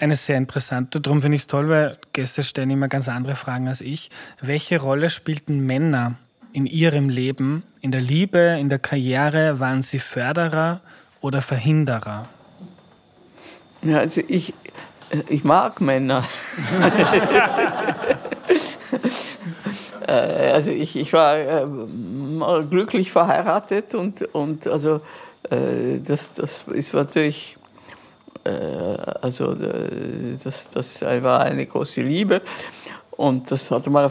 Eine 0.00 0.16
sehr 0.16 0.36
interessante, 0.36 1.00
darum 1.00 1.22
finde 1.22 1.34
ich 1.36 1.42
es 1.42 1.46
toll, 1.48 1.68
weil 1.68 1.98
Gäste 2.12 2.44
stellen 2.44 2.70
immer 2.70 2.86
ganz 2.86 3.08
andere 3.08 3.34
Fragen 3.34 3.66
als 3.66 3.80
ich. 3.80 4.10
Welche 4.40 4.80
Rolle 4.80 5.10
spielten 5.10 5.66
Männer 5.66 6.14
in 6.52 6.66
ihrem 6.66 7.08
Leben, 7.08 7.62
in 7.80 7.90
der 7.90 8.00
Liebe, 8.00 8.56
in 8.60 8.68
der 8.68 8.78
Karriere? 8.78 9.60
Waren 9.60 9.82
sie 9.82 9.98
Förderer 9.98 10.80
oder 11.20 11.42
Verhinderer? 11.42 12.28
Ja, 13.82 13.98
also 13.98 14.22
ich, 14.26 14.54
ich 15.28 15.44
mag 15.44 15.80
Männer. 15.80 16.24
Äh, 20.08 20.52
also 20.52 20.70
ich, 20.70 20.96
ich 20.96 21.12
war 21.12 21.36
äh, 21.36 21.66
glücklich 22.68 23.12
verheiratet 23.12 23.94
und, 23.94 24.22
und 24.34 24.66
also 24.66 25.02
äh, 25.50 25.98
das, 26.02 26.32
das 26.32 26.64
ist 26.72 26.94
natürlich, 26.94 27.56
also 29.20 29.54
das, 30.42 30.70
das 30.70 31.02
war 31.02 31.40
eine 31.40 31.66
große 31.66 32.00
Liebe. 32.00 32.40
Und 33.18 33.50
das 33.50 33.70
hatte 33.70 33.90
mal, 33.90 34.10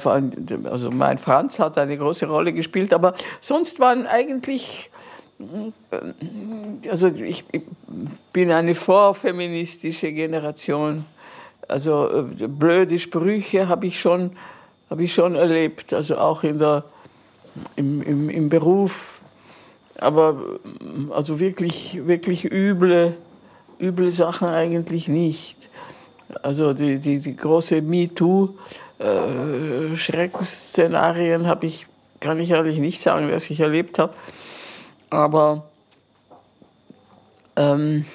also 0.66 0.91
mein 0.91 1.18
Franz 1.18 1.58
hat 1.58 1.80
eine 1.80 1.97
große 1.97 2.28
Rolle 2.28 2.53
gespielt, 2.53 2.93
aber 2.93 3.16
sonst 3.41 3.80
waren 3.80 4.05
eigentlich, 4.05 4.91
also 6.88 7.08
ich, 7.08 7.45
bin 8.34 8.51
eine 8.51 8.76
vorfeministische 8.76 10.12
Generation. 10.12 11.05
Also 11.68 12.28
blöde 12.47 12.99
Sprüche 12.99 13.68
habe 13.68 13.88
ich 13.88 13.99
schon 13.99 14.32
habe 14.89 15.03
ich 15.03 15.14
schon 15.14 15.36
erlebt, 15.36 15.93
also 15.93 16.18
auch 16.18 16.43
in 16.43 16.58
der, 16.60 16.86
im, 17.76 18.01
im, 18.01 18.30
im 18.30 18.47
Beruf. 18.49 19.20
Aber 19.97 20.60
also 21.10 21.39
wirklich, 21.39 22.05
wirklich 22.05 22.45
üble, 22.51 23.18
üble 23.80 24.12
Sachen 24.12 24.47
eigentlich 24.47 25.08
nicht. 25.08 25.58
Also 26.43 26.74
die, 26.74 26.99
die, 26.99 27.20
die 27.20 27.36
große 27.36 27.82
MeToo-Schreckensszenarien 27.82 28.87
äh, 29.00 29.95
habe 31.45 31.66
ich, 31.66 31.88
kann 32.20 32.39
ich 32.39 32.52
ehrlich 32.52 32.80
nicht 32.80 33.02
sagen, 33.02 33.32
was 33.32 33.50
ich 33.50 33.60
erlebt 33.60 34.00
habe. 34.00 34.14
Aber 35.10 35.64
ähm, 37.56 38.06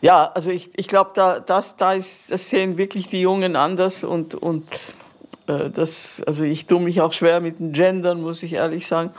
ja, 0.00 0.30
also 0.34 0.50
ich, 0.50 0.70
ich 0.76 0.88
glaube, 0.88 1.10
da, 1.14 1.40
das, 1.40 1.76
da 1.76 1.92
ist, 1.92 2.30
das 2.30 2.48
sehen 2.48 2.78
wirklich 2.78 3.08
die 3.08 3.20
Jungen 3.20 3.56
anders 3.56 4.04
und, 4.04 4.34
und 4.34 4.66
äh, 5.46 5.70
das, 5.70 6.22
also 6.26 6.44
ich 6.44 6.66
tue 6.66 6.80
mich 6.80 7.00
auch 7.00 7.12
schwer 7.12 7.40
mit 7.40 7.58
den 7.58 7.72
Gendern, 7.72 8.20
muss 8.20 8.42
ich 8.42 8.54
ehrlich 8.54 8.86
sagen. 8.86 9.10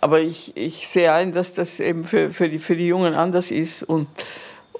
Aber 0.00 0.20
ich, 0.20 0.56
ich 0.56 0.88
sehe 0.88 1.12
ein, 1.12 1.32
dass 1.32 1.54
das 1.54 1.80
eben 1.80 2.04
für, 2.04 2.30
für, 2.30 2.48
die, 2.48 2.58
für 2.58 2.76
die 2.76 2.86
Jungen 2.86 3.14
anders 3.14 3.50
ist 3.50 3.82
und, 3.82 4.08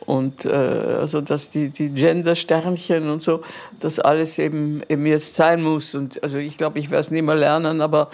und 0.06 0.44
äh, 0.44 0.50
also 0.50 1.20
dass 1.20 1.50
die, 1.50 1.70
die 1.70 1.90
Gender-Sternchen 1.90 3.08
und 3.08 3.22
so, 3.22 3.42
das 3.80 3.98
alles 3.98 4.38
eben, 4.38 4.82
eben 4.88 5.06
jetzt 5.06 5.34
sein 5.34 5.62
muss. 5.62 5.94
Und 5.94 6.22
also 6.22 6.38
ich 6.38 6.58
glaube, 6.58 6.78
ich 6.78 6.90
werde 6.90 7.00
es 7.00 7.10
nie 7.10 7.22
mehr 7.22 7.34
lernen, 7.34 7.80
aber, 7.80 8.10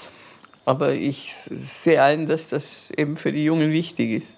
aber 0.65 0.93
ich 0.93 1.35
sehe 1.35 2.03
ein, 2.03 2.27
dass 2.27 2.49
das 2.49 2.91
eben 2.97 3.17
für 3.17 3.33
die 3.33 3.45
Jungen 3.45 3.73
wichtig 3.73 4.23
ist. 4.23 4.35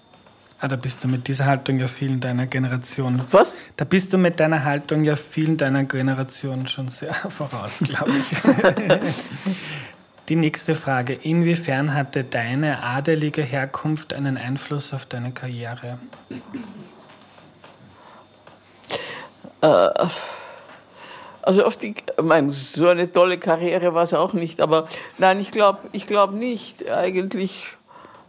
Ah, 0.59 0.69
da 0.69 0.77
bist 0.77 1.03
du 1.03 1.09
mit 1.09 1.27
dieser 1.27 1.45
Haltung 1.45 1.77
ja 1.77 1.89
vielen 1.89 2.21
deiner 2.21 2.47
Generation. 2.47 3.21
Was? 3.31 3.53
Da 3.75 3.83
bist 3.83 4.13
du 4.13 4.17
mit 4.17 4.39
deiner 4.39 4.63
Haltung 4.63 5.03
ja 5.03 5.17
vielen 5.17 5.57
deiner 5.57 5.83
Generation 5.83 6.67
schon 6.67 6.87
sehr 6.87 7.13
voraus, 7.29 7.79
glaube 7.79 8.11
ich. 8.11 8.99
Die 10.29 10.37
nächste 10.37 10.75
Frage. 10.75 11.15
Inwiefern 11.15 11.93
hatte 11.93 12.23
deine 12.23 12.81
adelige 12.81 13.41
Herkunft 13.41 14.13
einen 14.13 14.37
Einfluss 14.37 14.93
auf 14.93 15.05
deine 15.05 15.33
Karriere? 15.33 15.97
Äh, 19.63 20.07
also 21.41 21.65
auf 21.65 21.77
die, 21.77 21.95
ich 22.17 22.23
meine, 22.23 22.53
so 22.53 22.87
eine 22.87 23.11
tolle 23.11 23.37
Karriere 23.37 23.93
war 23.93 24.03
es 24.03 24.13
auch 24.13 24.33
nicht, 24.33 24.61
aber 24.61 24.87
nein, 25.17 25.39
ich 25.39 25.51
glaube 25.51 25.79
ich 25.91 26.05
glaub 26.05 26.31
nicht. 26.31 26.89
Eigentlich, 26.89 27.67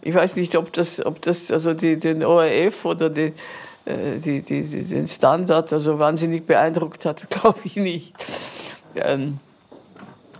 ich 0.03 0.15
weiß 0.15 0.37
nicht, 0.37 0.57
ob 0.57 0.73
das, 0.73 1.05
ob 1.05 1.21
das 1.23 1.51
also 1.51 1.75
die, 1.75 1.99
den 1.99 2.25
ORF 2.25 2.85
oder 2.85 3.11
die, 3.11 3.33
äh, 3.85 4.19
die, 4.19 4.43
die, 4.43 4.63
den 4.63 5.07
Standard 5.07 5.73
also 5.73 5.99
wahnsinnig 5.99 6.47
beeindruckt 6.47 7.05
hat, 7.05 7.29
glaube 7.31 7.61
ich 7.65 7.77
nicht. 7.77 8.15
Ähm, 8.97 9.39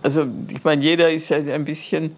also 0.01 0.25
ich 0.49 0.63
meine, 0.63 0.83
jeder 0.83 1.09
ist 1.09 1.31
ein 1.31 1.65
bisschen, 1.65 2.15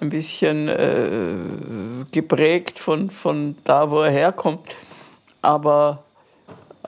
ein 0.00 0.10
bisschen 0.10 0.68
äh, 0.68 2.06
geprägt 2.12 2.78
von, 2.78 3.10
von 3.10 3.56
da, 3.64 3.90
wo 3.90 4.00
er 4.00 4.10
herkommt. 4.10 4.76
Aber, 5.42 6.02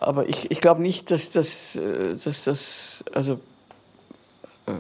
aber 0.01 0.29
ich, 0.29 0.51
ich 0.51 0.61
glaube 0.61 0.83
nicht, 0.83 1.11
dass 1.11 1.31
das, 1.31 1.77
äh, 1.77 2.17
dass 2.23 2.45
das 2.45 3.05
also, 3.13 3.41
äh, 4.67 4.73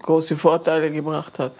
große 0.00 0.36
Vorteile 0.36 0.90
gebracht 0.90 1.38
hat. 1.38 1.52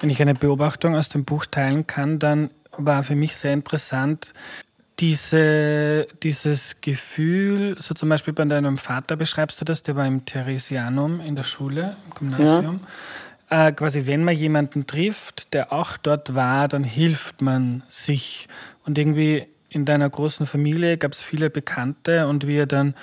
Wenn 0.00 0.10
ich 0.10 0.20
eine 0.20 0.34
Beobachtung 0.34 0.94
aus 0.94 1.08
dem 1.08 1.24
Buch 1.24 1.46
teilen 1.46 1.86
kann, 1.86 2.18
dann 2.18 2.50
war 2.76 3.02
für 3.02 3.16
mich 3.16 3.36
sehr 3.36 3.52
interessant, 3.52 4.34
diese, 4.98 6.06
dieses 6.22 6.80
Gefühl, 6.80 7.76
so 7.78 7.94
zum 7.94 8.08
Beispiel 8.08 8.32
bei 8.32 8.44
deinem 8.44 8.78
Vater 8.78 9.16
beschreibst 9.16 9.60
du 9.60 9.64
das, 9.64 9.82
der 9.82 9.96
war 9.96 10.06
im 10.06 10.24
Theresianum 10.24 11.20
in 11.20 11.36
der 11.36 11.42
Schule, 11.42 11.96
im 12.06 12.14
Gymnasium. 12.14 12.80
Ja. 13.50 13.68
Äh, 13.68 13.72
quasi, 13.72 14.06
wenn 14.06 14.24
man 14.24 14.34
jemanden 14.34 14.86
trifft, 14.86 15.52
der 15.52 15.72
auch 15.72 15.96
dort 15.98 16.34
war, 16.34 16.66
dann 16.68 16.82
hilft 16.82 17.42
man 17.42 17.82
sich. 17.88 18.48
Und 18.84 18.98
irgendwie 18.98 19.46
in 19.76 19.84
deiner 19.84 20.08
großen 20.08 20.46
Familie 20.46 20.96
gab 20.96 21.12
es 21.12 21.20
viele 21.20 21.50
Bekannte 21.50 22.26
und 22.26 22.46
wie 22.46 22.56
ihr 22.56 22.66
dann 22.66 22.94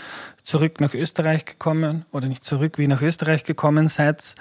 zurück 0.44 0.82
nach 0.82 0.94
Österreich 0.94 1.46
gekommen, 1.46 2.06
oder 2.12 2.28
nicht 2.28 2.44
zurück, 2.44 2.78
wie 2.78 2.88
nach 2.88 3.02
Österreich 3.02 3.44
gekommen 3.44 3.88
seid, 3.88 4.36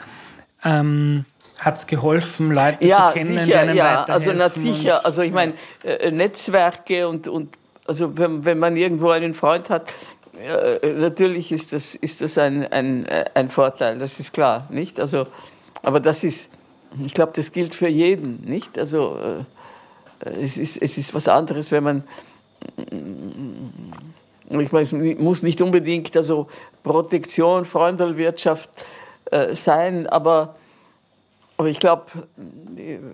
ähm, 0.64 1.26
hat 1.58 1.76
es 1.76 1.86
geholfen, 1.86 2.50
Leute 2.50 2.86
ja, 2.86 3.12
zu 3.12 3.18
kennen, 3.18 3.38
sicher, 3.38 3.66
die 3.66 3.76
ja, 3.76 4.04
also 4.04 4.32
na 4.32 4.48
sicher. 4.48 5.04
Also 5.04 5.22
ich 5.22 5.32
meine, 5.32 5.52
äh, 5.84 6.10
Netzwerke 6.10 7.06
und, 7.06 7.28
und 7.28 7.56
also 7.86 8.16
wenn, 8.16 8.44
wenn 8.44 8.58
man 8.58 8.76
irgendwo 8.76 9.10
einen 9.10 9.34
Freund 9.34 9.68
hat, 9.68 9.92
äh, 10.40 10.92
natürlich 10.94 11.52
ist 11.52 11.74
das, 11.74 11.94
ist 11.94 12.22
das 12.22 12.38
ein, 12.38 12.66
ein, 12.72 13.04
äh, 13.06 13.26
ein 13.34 13.50
Vorteil, 13.50 13.98
das 13.98 14.18
ist 14.18 14.32
klar, 14.32 14.66
nicht? 14.70 14.98
Also, 14.98 15.26
aber 15.82 16.00
das 16.00 16.24
ist, 16.24 16.50
ich 17.04 17.12
glaube, 17.12 17.32
das 17.36 17.52
gilt 17.52 17.74
für 17.74 17.88
jeden, 17.88 18.40
nicht? 18.40 18.78
Also 18.78 19.18
äh, 19.18 19.44
es, 20.24 20.58
ist, 20.58 20.80
es 20.80 20.98
ist 20.98 21.14
was 21.14 21.28
anderes, 21.28 21.70
wenn 21.70 21.84
man 21.84 22.04
ich 24.48 24.70
meine, 24.70 24.82
es 24.82 24.92
muss 24.92 25.42
nicht 25.42 25.60
unbedingt 25.60 26.16
also 26.16 26.46
Protektion, 26.82 27.64
Freundelwirtschaft 27.64 28.70
äh, 29.30 29.54
sein, 29.54 30.06
aber 30.06 30.56
aber 31.62 31.68
ich 31.68 31.78
glaube, 31.78 32.06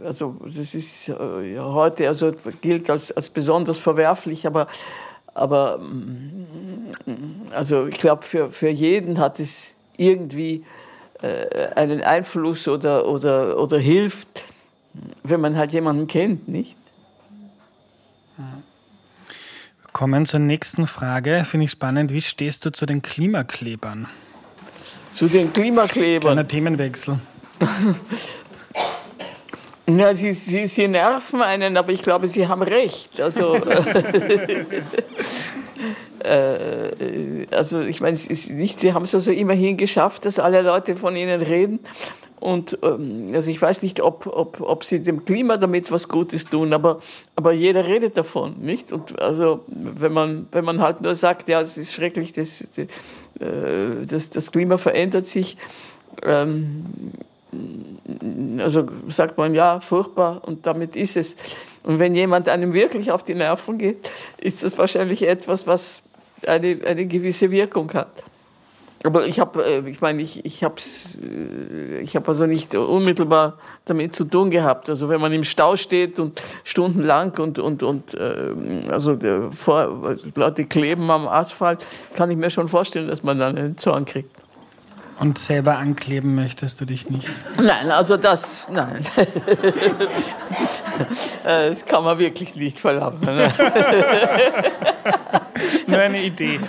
also 0.05 0.37
das 0.43 0.75
ist 0.75 1.11
äh, 1.11 1.59
heute 1.59 2.09
also 2.09 2.33
gilt 2.63 2.89
als, 2.89 3.13
als 3.13 3.29
besonders 3.29 3.79
verwerflich, 3.79 4.47
aber, 4.47 4.69
aber 5.35 5.81
also 7.51 7.87
ich 7.87 7.99
glaube, 7.99 8.23
für, 8.23 8.51
für 8.51 8.71
jeden 8.71 9.19
hat 9.19 9.39
es 9.39 9.75
irgendwie 9.99 10.65
äh, 11.21 11.75
einen 11.75 12.01
Einfluss 12.01 12.69
oder, 12.69 13.07
oder, 13.07 13.59
oder 13.59 13.79
hilft, 13.79 14.29
wenn 15.25 15.43
man 15.43 15.57
halt 15.57 15.73
jemanden 15.75 16.07
kennt, 16.07 16.49
nicht? 16.49 16.75
Wir 18.39 19.91
kommen 19.93 20.27
zur 20.27 20.41
nächsten 20.41 20.87
Frage. 20.87 21.45
Finde 21.45 21.65
ich 21.65 21.73
spannend. 21.73 22.13
Wie 22.13 22.21
stehst 22.21 22.65
du 22.65 22.71
zu 22.71 22.87
den 22.87 23.03
Klimaklebern? 23.03 24.07
Zu 25.13 25.27
den 25.27 25.53
Klimaklebern? 25.53 26.21
Kleiner 26.21 26.47
Themenwechsel. 26.47 27.19
Ja, 29.89 30.15
sie, 30.15 30.33
sie, 30.33 30.67
sie 30.67 30.87
nerven 30.87 31.41
einen, 31.41 31.79
aber 31.79 31.93
ich 31.93 32.03
glaube, 32.03 32.29
Sie 32.29 32.47
haben 32.47 32.61
recht. 32.61 33.19
Also, 33.23 33.55
äh, 36.19 37.47
also 37.51 37.81
ich 37.81 38.03
meine, 38.03 38.19
nicht, 38.51 38.81
Sie 38.81 38.93
haben 38.93 39.05
es 39.05 39.15
also 39.15 39.33
immerhin 39.33 39.79
geschafft, 39.79 40.27
dass 40.27 40.39
alle 40.39 40.61
Leute 40.61 40.97
von 40.97 41.17
Ihnen 41.17 41.41
reden. 41.41 41.81
Und 42.41 42.79
ähm, 42.83 43.33
also 43.35 43.51
ich 43.51 43.61
weiß 43.61 43.83
nicht, 43.83 44.01
ob, 44.01 44.27
ob, 44.27 44.61
ob 44.61 44.85
Sie 44.85 45.03
dem 45.03 45.25
Klima 45.25 45.57
damit 45.57 45.91
was 45.91 46.09
Gutes 46.09 46.45
tun, 46.45 46.73
aber, 46.73 47.01
aber 47.35 47.53
jeder 47.53 47.87
redet 47.87 48.17
davon, 48.17 48.57
nicht? 48.61 48.93
Und 48.93 49.21
also 49.21 49.65
wenn 49.67 50.13
man, 50.13 50.47
wenn 50.53 50.65
man 50.65 50.81
halt 50.81 51.01
nur 51.01 51.15
sagt, 51.15 51.49
ja, 51.49 51.61
es 51.61 51.77
ist 51.77 51.93
schrecklich, 51.93 52.33
das, 52.33 52.65
das, 54.07 54.31
das 54.31 54.53
Klima 54.53 54.79
verändert 54.79 55.27
sich, 55.27 55.57
ähm, 56.23 56.85
also 58.59 58.87
sagt 59.09 59.39
man 59.39 59.55
ja, 59.55 59.81
furchtbar 59.81 60.43
und 60.45 60.67
damit 60.67 60.97
ist 60.97 61.17
es. 61.17 61.37
Und 61.83 61.99
wenn 61.99 62.15
jemand 62.15 62.49
einem 62.49 62.73
wirklich 62.73 63.11
auf 63.11 63.25
die 63.25 63.35
Nerven 63.35 63.79
geht, 63.79 64.11
ist 64.39 64.63
das 64.63 64.77
wahrscheinlich 64.77 65.27
etwas, 65.27 65.67
was 65.67 66.03
eine, 66.47 66.79
eine 66.85 67.07
gewisse 67.07 67.51
Wirkung 67.51 67.93
hat. 67.95 68.23
Aber 69.05 69.27
ich 69.27 69.39
habe, 69.39 69.65
äh, 69.65 69.89
ich 69.89 70.01
meine, 70.01 70.23
ich, 70.23 70.45
ich 70.45 70.65
habe 70.65 70.77
äh, 71.23 72.01
ich 72.01 72.17
hab 72.17 72.29
also 72.29 72.47
nicht 72.47 72.75
unmittelbar 72.75 73.59
damit 73.85 74.17
zu 74.17 74.25
tun 74.25 74.51
gehabt. 74.51 74.91
Also 74.91 75.09
wenn 75.09 75.21
man 75.21 75.33
im 75.33 75.45
Stau 75.45 75.77
steht 75.77 76.19
und 76.19 76.43
stundenlang 76.65 77.33
und, 77.39 77.59
und, 77.59 77.83
und 77.83 78.15
äh, 78.15 78.53
also 78.91 79.19
vor, 79.51 80.17
Leute 80.35 80.65
kleben 80.65 81.11
am 81.11 81.29
Asphalt, 81.29 81.87
kann 82.15 82.31
ich 82.31 82.37
mir 82.37 82.51
schon 82.51 82.69
vorstellen, 82.69 83.09
dass 83.09 83.23
man 83.23 83.39
dann 83.39 83.57
einen 83.57 83.79
Zorn 83.79 84.05
kriegt. 84.05 84.31
Und 85.21 85.39
selber 85.39 85.79
ankleben 85.79 86.37
möchtest 86.37 86.81
du 86.81 86.85
dich 86.85 87.11
nicht? 87.11 87.29
Nein, 87.61 87.91
also 87.91 88.17
das, 88.17 88.69
nein. 88.71 89.01
das 91.43 91.85
kann 91.87 92.05
man 92.05 92.21
wirklich 92.21 92.55
nicht 92.55 92.79
verlangen. 92.79 93.19
Nur 95.87 95.99
eine 95.99 96.23
Idee. 96.23 96.61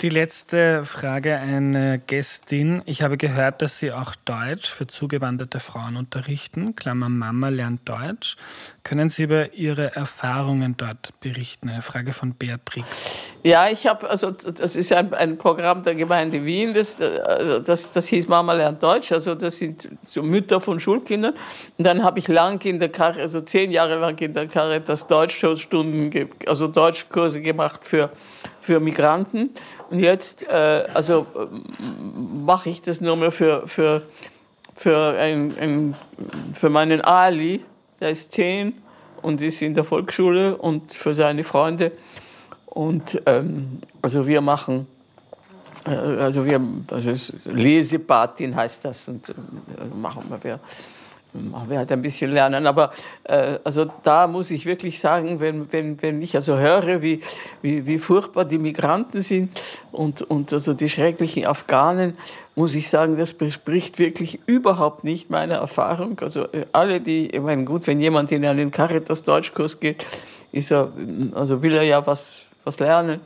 Die 0.00 0.08
letzte 0.08 0.84
Frage 0.84 1.36
eine 1.36 1.98
Gästin. 1.98 2.82
Ich 2.86 3.02
habe 3.02 3.16
gehört, 3.16 3.62
dass 3.62 3.78
Sie 3.78 3.90
auch 3.90 4.14
Deutsch 4.24 4.70
für 4.70 4.86
zugewanderte 4.86 5.58
Frauen 5.58 5.96
unterrichten. 5.96 6.76
Klammer 6.76 7.08
Mama 7.08 7.48
lernt 7.48 7.88
Deutsch. 7.88 8.36
Können 8.84 9.10
Sie 9.10 9.24
über 9.24 9.54
Ihre 9.54 9.96
Erfahrungen 9.96 10.76
dort 10.76 11.18
berichten? 11.20 11.68
Eine 11.68 11.82
Frage 11.82 12.12
von 12.12 12.34
Beatrix. 12.34 13.34
Ja, 13.42 13.68
ich 13.68 13.86
habe, 13.86 14.08
also 14.08 14.30
das 14.30 14.76
ist 14.76 14.92
ein, 14.92 15.12
ein, 15.14 15.36
Programm 15.36 15.82
der 15.82 15.96
Gemeinde 15.96 16.44
Wien, 16.44 16.72
das, 16.72 16.96
das, 16.96 17.90
das 17.90 18.06
hieß 18.06 18.28
Mama 18.28 18.52
lernt 18.52 18.82
Deutsch. 18.82 19.10
Also 19.10 19.34
das 19.34 19.58
sind 19.58 19.88
so 20.08 20.22
Mütter 20.22 20.60
von 20.60 20.78
Schulkindern. 20.78 21.34
Und 21.76 21.84
dann 21.84 22.04
habe 22.04 22.20
ich 22.20 22.28
lang 22.28 22.64
in 22.64 22.78
der 22.78 22.90
Karre, 22.90 23.20
also 23.20 23.40
zehn 23.40 23.72
Jahre 23.72 23.98
lang 23.98 24.16
in 24.18 24.32
der 24.32 24.46
Karre, 24.46 24.80
das 24.80 25.08
Deutschstunden, 25.08 26.30
also 26.46 26.68
Deutschkurse 26.96 27.40
gemacht 27.42 27.80
für, 27.84 28.10
für 28.60 28.80
Migranten. 28.80 29.50
Und 29.90 30.00
jetzt, 30.00 30.48
äh, 30.48 30.86
also 30.94 31.26
mache 32.08 32.70
ich 32.70 32.82
das 32.82 33.00
nur 33.00 33.16
mehr 33.16 33.30
für, 33.30 33.66
für, 33.66 34.02
für, 34.74 35.16
ein, 35.18 35.54
ein, 35.60 35.94
für 36.54 36.70
meinen 36.70 37.00
Ali, 37.00 37.64
der 38.00 38.10
ist 38.10 38.32
zehn 38.32 38.74
und 39.22 39.42
ist 39.42 39.62
in 39.62 39.74
der 39.74 39.84
Volksschule 39.84 40.56
und 40.56 40.92
für 40.92 41.14
seine 41.14 41.44
Freunde. 41.44 41.92
Und 42.66 43.20
ähm, 43.26 43.80
also 44.02 44.26
wir 44.26 44.40
machen, 44.40 44.86
äh, 45.86 45.90
also 45.90 46.44
wir, 46.44 46.60
also 46.90 47.12
Lesepatin 47.44 48.54
heißt 48.54 48.84
das 48.84 49.08
und 49.08 49.28
äh, 49.28 49.34
machen 50.00 50.24
wir 50.42 50.60
machen 51.32 51.70
wir 51.70 51.78
halt 51.78 51.92
ein 51.92 52.02
bisschen 52.02 52.32
lernen. 52.32 52.66
Aber 52.66 52.92
äh, 53.24 53.58
also 53.64 53.86
da 54.02 54.26
muss 54.26 54.50
ich 54.50 54.66
wirklich 54.66 54.98
sagen, 55.00 55.40
wenn, 55.40 55.72
wenn, 55.72 56.00
wenn 56.02 56.22
ich 56.22 56.34
also 56.34 56.56
höre, 56.56 57.02
wie, 57.02 57.20
wie, 57.62 57.86
wie 57.86 57.98
furchtbar 57.98 58.44
die 58.44 58.58
Migranten 58.58 59.20
sind 59.20 59.60
und, 59.92 60.22
und 60.22 60.52
also 60.52 60.72
die 60.72 60.88
schrecklichen 60.88 61.46
Afghanen, 61.46 62.16
muss 62.54 62.74
ich 62.74 62.88
sagen, 62.88 63.16
das 63.18 63.34
bespricht 63.34 63.98
wirklich 63.98 64.40
überhaupt 64.46 65.04
nicht 65.04 65.30
meine 65.30 65.54
Erfahrung. 65.54 66.18
Also 66.20 66.44
äh, 66.52 66.64
alle, 66.72 67.00
die, 67.00 67.28
ich 67.28 67.40
meine, 67.40 67.64
gut, 67.64 67.86
wenn 67.86 68.00
jemand 68.00 68.32
in 68.32 68.44
einen 68.44 68.70
Caritas-Deutschkurs 68.70 69.80
geht, 69.80 70.06
ist 70.52 70.70
er, 70.70 70.92
also 71.34 71.62
will 71.62 71.74
er 71.74 71.82
ja 71.82 72.06
was 72.06 72.46
was 72.66 72.78
lernen. 72.80 73.20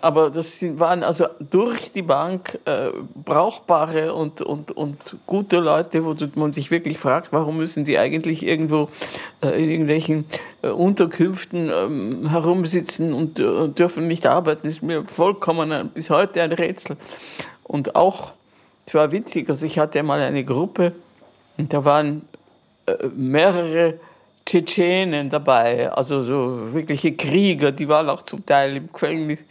Aber 0.00 0.30
das 0.30 0.62
waren 0.78 1.02
also 1.02 1.26
durch 1.38 1.92
die 1.92 2.02
Bank 2.02 2.58
äh, 2.64 2.90
brauchbare 3.14 4.14
und, 4.14 4.40
und, 4.40 4.70
und 4.72 4.96
gute 5.26 5.58
Leute, 5.58 6.04
wo 6.04 6.14
man 6.38 6.52
sich 6.52 6.70
wirklich 6.70 6.98
fragt, 6.98 7.32
warum 7.32 7.56
müssen 7.56 7.84
die 7.84 7.98
eigentlich 7.98 8.46
irgendwo 8.46 8.88
äh, 9.42 9.62
in 9.62 9.70
irgendwelchen 9.70 10.26
äh, 10.62 10.68
Unterkünften 10.68 11.70
ähm, 11.74 12.30
herumsitzen 12.30 13.12
und, 13.12 13.40
und, 13.40 13.78
dürfen 13.78 14.06
nicht 14.06 14.26
arbeiten. 14.26 14.62
Das 14.64 14.76
ist 14.76 14.82
mir 14.82 15.04
vollkommen 15.04 15.72
ein, 15.72 15.88
bis 15.88 16.10
heute 16.10 16.42
ein 16.42 16.52
Rätsel. 16.52 16.96
Und 17.62 17.96
auch, 17.96 18.32
es 18.86 18.94
war 18.94 19.10
witzig, 19.12 19.48
also 19.48 19.66
ich 19.66 19.78
hatte 19.78 20.02
mal 20.02 20.20
eine 20.20 20.44
Gruppe 20.44 20.92
und 21.56 21.72
da 21.72 21.84
waren 21.84 22.22
äh, 22.86 23.08
mehrere 23.16 23.94
Tschetschenen 24.46 25.28
dabei, 25.28 25.90
also 25.90 26.22
so 26.22 26.72
wirkliche 26.72 27.12
Krieger, 27.16 27.72
die 27.72 27.88
waren 27.88 28.08
auch 28.08 28.22
zum 28.22 28.46
Teil 28.46 28.76
im 28.76 28.92
Gefängnis. 28.92 29.44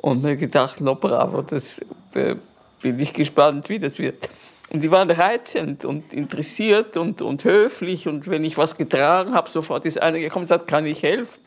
Und 0.00 0.22
mir 0.22 0.36
gedacht, 0.36 0.80
no 0.80 0.94
bravo, 0.94 1.42
das 1.42 1.80
äh, 2.14 2.36
bin 2.80 2.98
ich 3.00 3.12
gespannt, 3.12 3.68
wie 3.68 3.78
das 3.78 3.98
wird. 3.98 4.28
Und 4.70 4.82
die 4.82 4.90
waren 4.90 5.10
reizend 5.10 5.84
und 5.84 6.12
interessiert 6.12 6.96
und, 6.96 7.22
und 7.22 7.44
höflich. 7.44 8.06
Und 8.06 8.28
wenn 8.28 8.44
ich 8.44 8.58
was 8.58 8.76
getragen 8.76 9.34
habe, 9.34 9.48
sofort 9.48 9.86
ist 9.86 10.00
einer 10.00 10.18
gekommen 10.18 10.42
und 10.42 10.48
sagt, 10.48 10.66
kann 10.66 10.86
ich 10.86 11.02
helfen? 11.02 11.40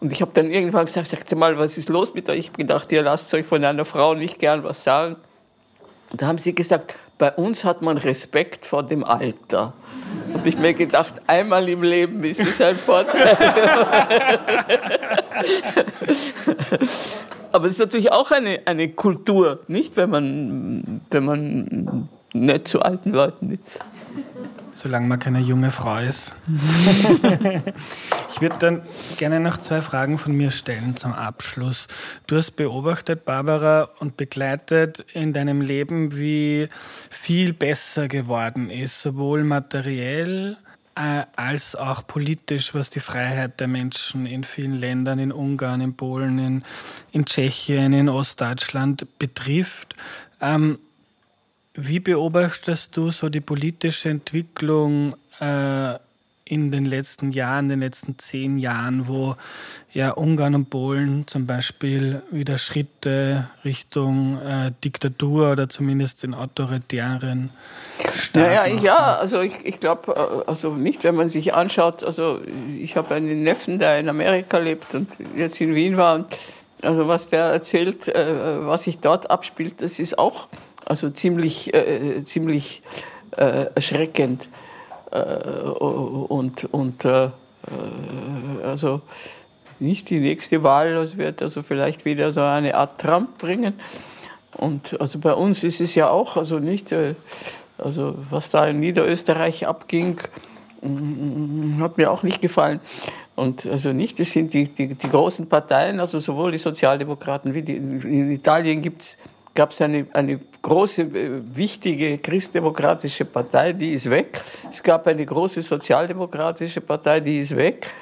Und 0.00 0.12
ich 0.12 0.20
habe 0.20 0.32
dann 0.34 0.50
irgendwann 0.50 0.86
gesagt, 0.86 1.08
sagte 1.08 1.36
mal, 1.36 1.58
was 1.58 1.78
ist 1.78 1.88
los 1.88 2.12
mit 2.12 2.28
euch? 2.28 2.38
Ich 2.38 2.48
habe 2.48 2.58
gedacht, 2.58 2.92
ihr 2.92 3.02
lasst 3.02 3.32
euch 3.34 3.46
von 3.46 3.64
einer 3.64 3.84
Frau 3.84 4.14
nicht 4.14 4.38
gern 4.38 4.64
was 4.64 4.84
sagen. 4.84 5.16
Da 6.16 6.26
haben 6.26 6.38
sie 6.38 6.54
gesagt, 6.54 6.96
bei 7.18 7.32
uns 7.32 7.64
hat 7.64 7.82
man 7.82 7.96
Respekt 7.96 8.66
vor 8.66 8.82
dem 8.82 9.04
Alter. 9.04 9.72
Da 10.32 10.38
habe 10.38 10.48
ich 10.48 10.58
mir 10.58 10.74
gedacht, 10.74 11.14
einmal 11.26 11.68
im 11.68 11.82
Leben 11.82 12.22
ist 12.24 12.40
es 12.40 12.60
ein 12.60 12.76
Vorteil. 12.76 13.36
Aber 17.52 17.66
es 17.66 17.74
ist 17.74 17.78
natürlich 17.78 18.12
auch 18.12 18.30
eine, 18.30 18.60
eine 18.64 18.88
Kultur, 18.88 19.60
nicht, 19.68 19.96
wenn 19.96 20.10
man, 20.10 21.00
wenn 21.10 21.24
man 21.24 22.08
nicht 22.32 22.68
zu 22.68 22.80
alten 22.80 23.12
Leuten 23.12 23.52
ist. 23.52 23.78
Solange 24.82 25.06
man 25.06 25.20
keine 25.20 25.38
junge 25.38 25.70
Frau 25.70 25.98
ist. 25.98 26.32
ich 28.34 28.40
würde 28.40 28.56
dann 28.58 28.82
gerne 29.16 29.38
noch 29.38 29.58
zwei 29.58 29.80
Fragen 29.80 30.18
von 30.18 30.32
mir 30.32 30.50
stellen 30.50 30.96
zum 30.96 31.12
Abschluss. 31.12 31.86
Du 32.26 32.36
hast 32.36 32.56
beobachtet, 32.56 33.24
Barbara, 33.24 33.90
und 34.00 34.16
begleitet 34.16 35.06
in 35.12 35.32
deinem 35.32 35.60
Leben, 35.60 36.16
wie 36.16 36.68
viel 37.10 37.52
besser 37.52 38.08
geworden 38.08 38.70
ist, 38.70 39.00
sowohl 39.00 39.44
materiell 39.44 40.56
äh, 40.96 41.26
als 41.36 41.76
auch 41.76 42.04
politisch, 42.04 42.74
was 42.74 42.90
die 42.90 42.98
Freiheit 42.98 43.60
der 43.60 43.68
Menschen 43.68 44.26
in 44.26 44.42
vielen 44.42 44.74
Ländern, 44.74 45.20
in 45.20 45.30
Ungarn, 45.30 45.80
in 45.80 45.94
Polen, 45.94 46.40
in, 46.40 46.64
in 47.12 47.24
Tschechien, 47.24 47.92
in 47.92 48.08
Ostdeutschland 48.08 49.06
betrifft. 49.20 49.94
Ähm, 50.40 50.80
wie 51.74 52.00
beobachtest 52.00 52.96
du 52.96 53.10
so 53.10 53.28
die 53.28 53.40
politische 53.40 54.10
Entwicklung 54.10 55.14
äh, 55.40 55.94
in 56.44 56.70
den 56.70 56.84
letzten 56.84 57.30
Jahren, 57.30 57.66
in 57.66 57.70
den 57.70 57.80
letzten 57.80 58.18
zehn 58.18 58.58
Jahren, 58.58 59.08
wo 59.08 59.36
ja 59.92 60.10
Ungarn 60.10 60.54
und 60.54 60.70
Polen 60.70 61.26
zum 61.26 61.46
Beispiel 61.46 62.22
wieder 62.30 62.58
Schritte 62.58 63.48
Richtung 63.64 64.38
äh, 64.42 64.72
Diktatur 64.84 65.52
oder 65.52 65.68
zumindest 65.68 66.24
den 66.24 66.34
autoritären 66.34 67.50
Staaten 68.12 68.40
naja, 68.40 68.66
ja, 68.66 69.16
also 69.16 69.40
ich, 69.40 69.64
ich 69.64 69.80
glaube, 69.80 70.12
äh, 70.12 70.50
also 70.50 70.74
nicht, 70.74 71.04
wenn 71.04 71.14
man 71.14 71.30
sich 71.30 71.54
anschaut, 71.54 72.02
also 72.04 72.40
ich 72.78 72.96
habe 72.96 73.14
einen 73.14 73.42
Neffen, 73.42 73.78
der 73.78 73.98
in 73.98 74.08
Amerika 74.10 74.58
lebt 74.58 74.94
und 74.94 75.08
jetzt 75.34 75.60
in 75.60 75.74
Wien 75.74 75.96
war 75.96 76.16
und 76.16 76.26
also 76.82 77.06
was 77.06 77.28
der 77.28 77.44
erzählt, 77.44 78.08
äh, 78.08 78.66
was 78.66 78.82
sich 78.82 78.98
dort 78.98 79.30
abspielt, 79.30 79.80
das 79.80 79.98
ist 80.00 80.18
auch 80.18 80.48
also 80.84 81.10
ziemlich, 81.10 81.72
äh, 81.74 82.24
ziemlich 82.24 82.82
äh, 83.36 83.66
erschreckend. 83.74 84.48
Äh, 85.10 85.18
und 85.18 86.64
und 86.72 87.04
äh, 87.04 87.28
also 88.64 89.02
nicht 89.78 90.10
die 90.10 90.20
nächste 90.20 90.62
Wahl, 90.62 90.94
das 90.94 91.16
wird 91.16 91.42
also 91.42 91.62
vielleicht 91.62 92.04
wieder 92.04 92.32
so 92.32 92.40
eine 92.40 92.74
Art 92.74 93.00
Trump 93.00 93.38
bringen. 93.38 93.74
Und 94.56 95.00
also 95.00 95.18
bei 95.18 95.34
uns 95.34 95.64
ist 95.64 95.80
es 95.80 95.94
ja 95.94 96.08
auch, 96.10 96.36
also 96.36 96.58
nicht, 96.58 96.92
äh, 96.92 97.14
also 97.78 98.14
was 98.30 98.50
da 98.50 98.66
in 98.66 98.80
Niederösterreich 98.80 99.66
abging, 99.66 100.20
mm, 100.82 101.80
hat 101.80 101.98
mir 101.98 102.10
auch 102.10 102.22
nicht 102.22 102.40
gefallen. 102.40 102.80
Und 103.34 103.66
also 103.66 103.92
nicht, 103.92 104.18
das 104.20 104.30
sind 104.30 104.52
die, 104.52 104.68
die, 104.68 104.94
die 104.94 105.08
großen 105.08 105.48
Parteien, 105.48 106.00
also 106.00 106.18
sowohl 106.18 106.52
die 106.52 106.58
Sozialdemokraten 106.58 107.54
wie 107.54 107.62
die, 107.62 107.76
in 107.76 108.30
Italien 108.30 108.82
gibt 108.82 109.02
es 109.02 109.18
gab 109.54 109.70
es 109.72 109.80
eine, 109.80 110.06
eine 110.12 110.40
große, 110.62 111.02
äh, 111.02 111.42
wichtige 111.54 112.18
christdemokratische 112.18 113.24
Partei, 113.24 113.72
die 113.72 113.92
ist 113.92 114.08
weg. 114.08 114.42
Es 114.70 114.82
gab 114.82 115.06
eine 115.06 115.24
große 115.26 115.62
sozialdemokratische 115.62 116.80
Partei, 116.80 117.20
die 117.20 117.40
ist 117.40 117.54
weg. 117.56 117.92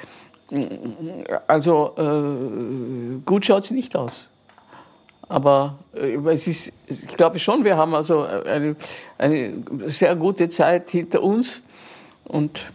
Also 1.47 1.93
äh, 1.97 3.21
gut 3.25 3.45
schaut 3.45 3.63
es 3.63 3.71
nicht 3.71 3.95
aus. 3.95 4.27
Aber 5.27 5.79
äh, 5.93 6.15
es 6.29 6.47
ist, 6.47 6.73
ich 6.87 7.07
glaube 7.07 7.39
schon, 7.39 7.63
wir 7.63 7.77
haben 7.77 7.95
also 7.95 8.23
eine, 8.23 8.75
eine 9.17 9.63
sehr 9.87 10.15
gute 10.15 10.49
Zeit 10.49 10.89
hinter 10.91 11.23
uns. 11.23 11.61
Und 12.25 12.65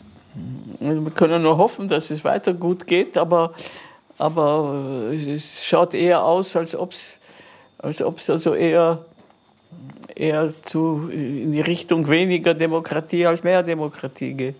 äh, 0.80 0.94
wir 0.94 1.10
können 1.10 1.42
nur 1.42 1.58
hoffen, 1.58 1.86
dass 1.88 2.10
es 2.10 2.24
weiter 2.24 2.54
gut 2.54 2.86
geht. 2.86 3.18
Aber, 3.18 3.52
aber 4.16 5.10
äh, 5.12 5.34
es 5.34 5.64
schaut 5.64 5.92
eher 5.92 6.24
aus, 6.24 6.56
als 6.56 6.74
ob 6.74 6.92
es 6.92 7.15
als 7.86 8.02
ob 8.02 8.18
es 8.18 8.28
also 8.28 8.54
eher, 8.54 9.04
eher 10.14 10.52
zu, 10.64 11.08
in 11.12 11.52
die 11.52 11.60
Richtung 11.60 12.08
weniger 12.08 12.52
Demokratie 12.52 13.26
als 13.26 13.44
mehr 13.44 13.62
Demokratie 13.62 14.34
geht. 14.34 14.56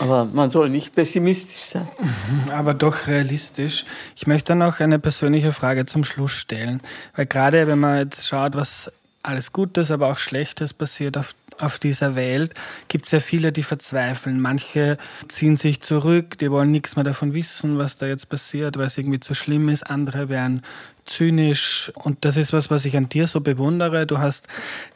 Aber 0.00 0.24
man 0.24 0.50
soll 0.50 0.68
nicht 0.70 0.94
pessimistisch 0.96 1.62
sein. 1.70 1.88
Aber 2.50 2.74
doch 2.74 3.06
realistisch. 3.06 3.84
Ich 4.16 4.26
möchte 4.26 4.56
noch 4.56 4.80
eine 4.80 4.98
persönliche 4.98 5.52
Frage 5.52 5.86
zum 5.86 6.02
Schluss 6.02 6.32
stellen. 6.32 6.80
Weil 7.14 7.26
gerade 7.26 7.68
wenn 7.68 7.78
man 7.78 7.98
jetzt 7.98 8.26
schaut, 8.26 8.56
was 8.56 8.90
alles 9.22 9.52
Gutes, 9.52 9.90
aber 9.90 10.10
auch 10.10 10.18
Schlechtes 10.18 10.74
passiert 10.74 11.16
auf 11.16 11.34
auf 11.58 11.78
dieser 11.78 12.16
Welt 12.16 12.54
gibt 12.88 13.06
es 13.06 13.12
ja 13.12 13.20
viele, 13.20 13.52
die 13.52 13.62
verzweifeln. 13.62 14.40
Manche 14.40 14.98
ziehen 15.28 15.56
sich 15.56 15.80
zurück, 15.80 16.38
die 16.38 16.50
wollen 16.50 16.70
nichts 16.70 16.96
mehr 16.96 17.04
davon 17.04 17.34
wissen, 17.34 17.78
was 17.78 17.96
da 17.96 18.06
jetzt 18.06 18.28
passiert, 18.28 18.76
weil 18.76 18.86
es 18.86 18.98
irgendwie 18.98 19.20
zu 19.20 19.34
schlimm 19.34 19.68
ist. 19.68 19.84
Andere 19.84 20.28
werden 20.28 20.62
zynisch. 21.06 21.92
Und 21.94 22.24
das 22.24 22.36
ist 22.36 22.52
was, 22.52 22.70
was 22.70 22.84
ich 22.84 22.96
an 22.96 23.08
dir 23.08 23.26
so 23.26 23.40
bewundere. 23.40 24.06
Du 24.06 24.18
hast 24.18 24.46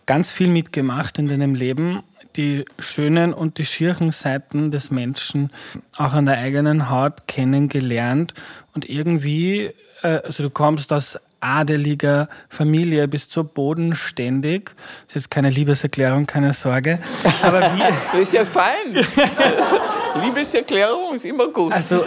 ganz 0.06 0.30
viel 0.30 0.48
mitgemacht 0.48 1.18
in 1.18 1.28
deinem 1.28 1.54
Leben, 1.54 2.02
die 2.36 2.64
schönen 2.78 3.32
und 3.32 3.59
die 3.59 3.66
schierchen 3.66 4.12
Seiten 4.12 4.70
des 4.70 4.90
Menschen 4.90 5.50
auch 5.96 6.14
an 6.14 6.26
der 6.26 6.38
eigenen 6.38 6.90
Haut 6.90 7.26
kennengelernt. 7.26 8.34
Und 8.74 8.88
irgendwie, 8.88 9.72
äh, 10.02 10.20
also 10.24 10.42
du 10.42 10.50
kommst 10.50 10.92
aus 10.92 11.18
adeliger 11.41 12.28
Familie, 12.49 13.09
bist 13.09 13.30
so 13.30 13.45
bodenständig. 13.45 14.70
Das 15.07 15.09
ist 15.09 15.14
jetzt 15.14 15.30
keine 15.30 15.51
Liebeserklärung, 15.51 16.26
keine 16.26 16.53
Sorge. 16.53 16.99
Aber 17.43 17.61
wie 17.61 17.78
das 18.12 18.20
ist 18.20 18.32
ja 18.32 18.45
fein. 18.45 18.95
Liebeserklärung 20.24 21.16
ist 21.16 21.24
immer 21.24 21.49
gut. 21.49 21.72
Also, 21.72 22.05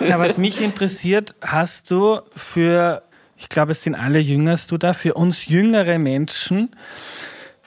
na, 0.00 0.18
was 0.18 0.38
mich 0.38 0.60
interessiert, 0.60 1.34
hast 1.40 1.90
du 1.90 2.20
für, 2.34 3.02
ich 3.36 3.48
glaube, 3.48 3.72
es 3.72 3.82
sind 3.82 3.94
alle 3.94 4.18
Jüngerst 4.18 4.70
du 4.70 4.78
da, 4.78 4.94
für 4.94 5.14
uns 5.14 5.46
jüngere 5.46 5.98
Menschen 5.98 6.74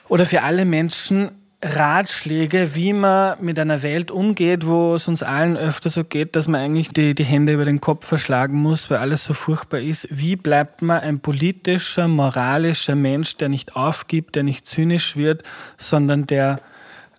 oder 0.08 0.26
für 0.26 0.42
alle 0.42 0.64
Menschen 0.64 1.35
Ratschläge, 1.62 2.74
wie 2.74 2.92
man 2.92 3.42
mit 3.42 3.58
einer 3.58 3.82
Welt 3.82 4.10
umgeht, 4.10 4.66
wo 4.66 4.94
es 4.94 5.08
uns 5.08 5.22
allen 5.22 5.56
öfter 5.56 5.88
so 5.88 6.04
geht, 6.04 6.36
dass 6.36 6.48
man 6.48 6.60
eigentlich 6.60 6.90
die, 6.90 7.14
die 7.14 7.24
Hände 7.24 7.54
über 7.54 7.64
den 7.64 7.80
Kopf 7.80 8.06
verschlagen 8.06 8.56
muss, 8.56 8.90
weil 8.90 8.98
alles 8.98 9.24
so 9.24 9.32
furchtbar 9.32 9.80
ist. 9.80 10.06
Wie 10.10 10.36
bleibt 10.36 10.82
man 10.82 11.00
ein 11.00 11.20
politischer, 11.20 12.08
moralischer 12.08 12.94
Mensch, 12.94 13.36
der 13.38 13.48
nicht 13.48 13.74
aufgibt, 13.74 14.34
der 14.34 14.42
nicht 14.42 14.66
zynisch 14.66 15.16
wird, 15.16 15.44
sondern 15.78 16.26
der 16.26 16.60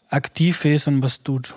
aktiv 0.09 0.65
ist 0.65 0.87
und 0.87 1.01
was 1.01 1.23
tut? 1.23 1.55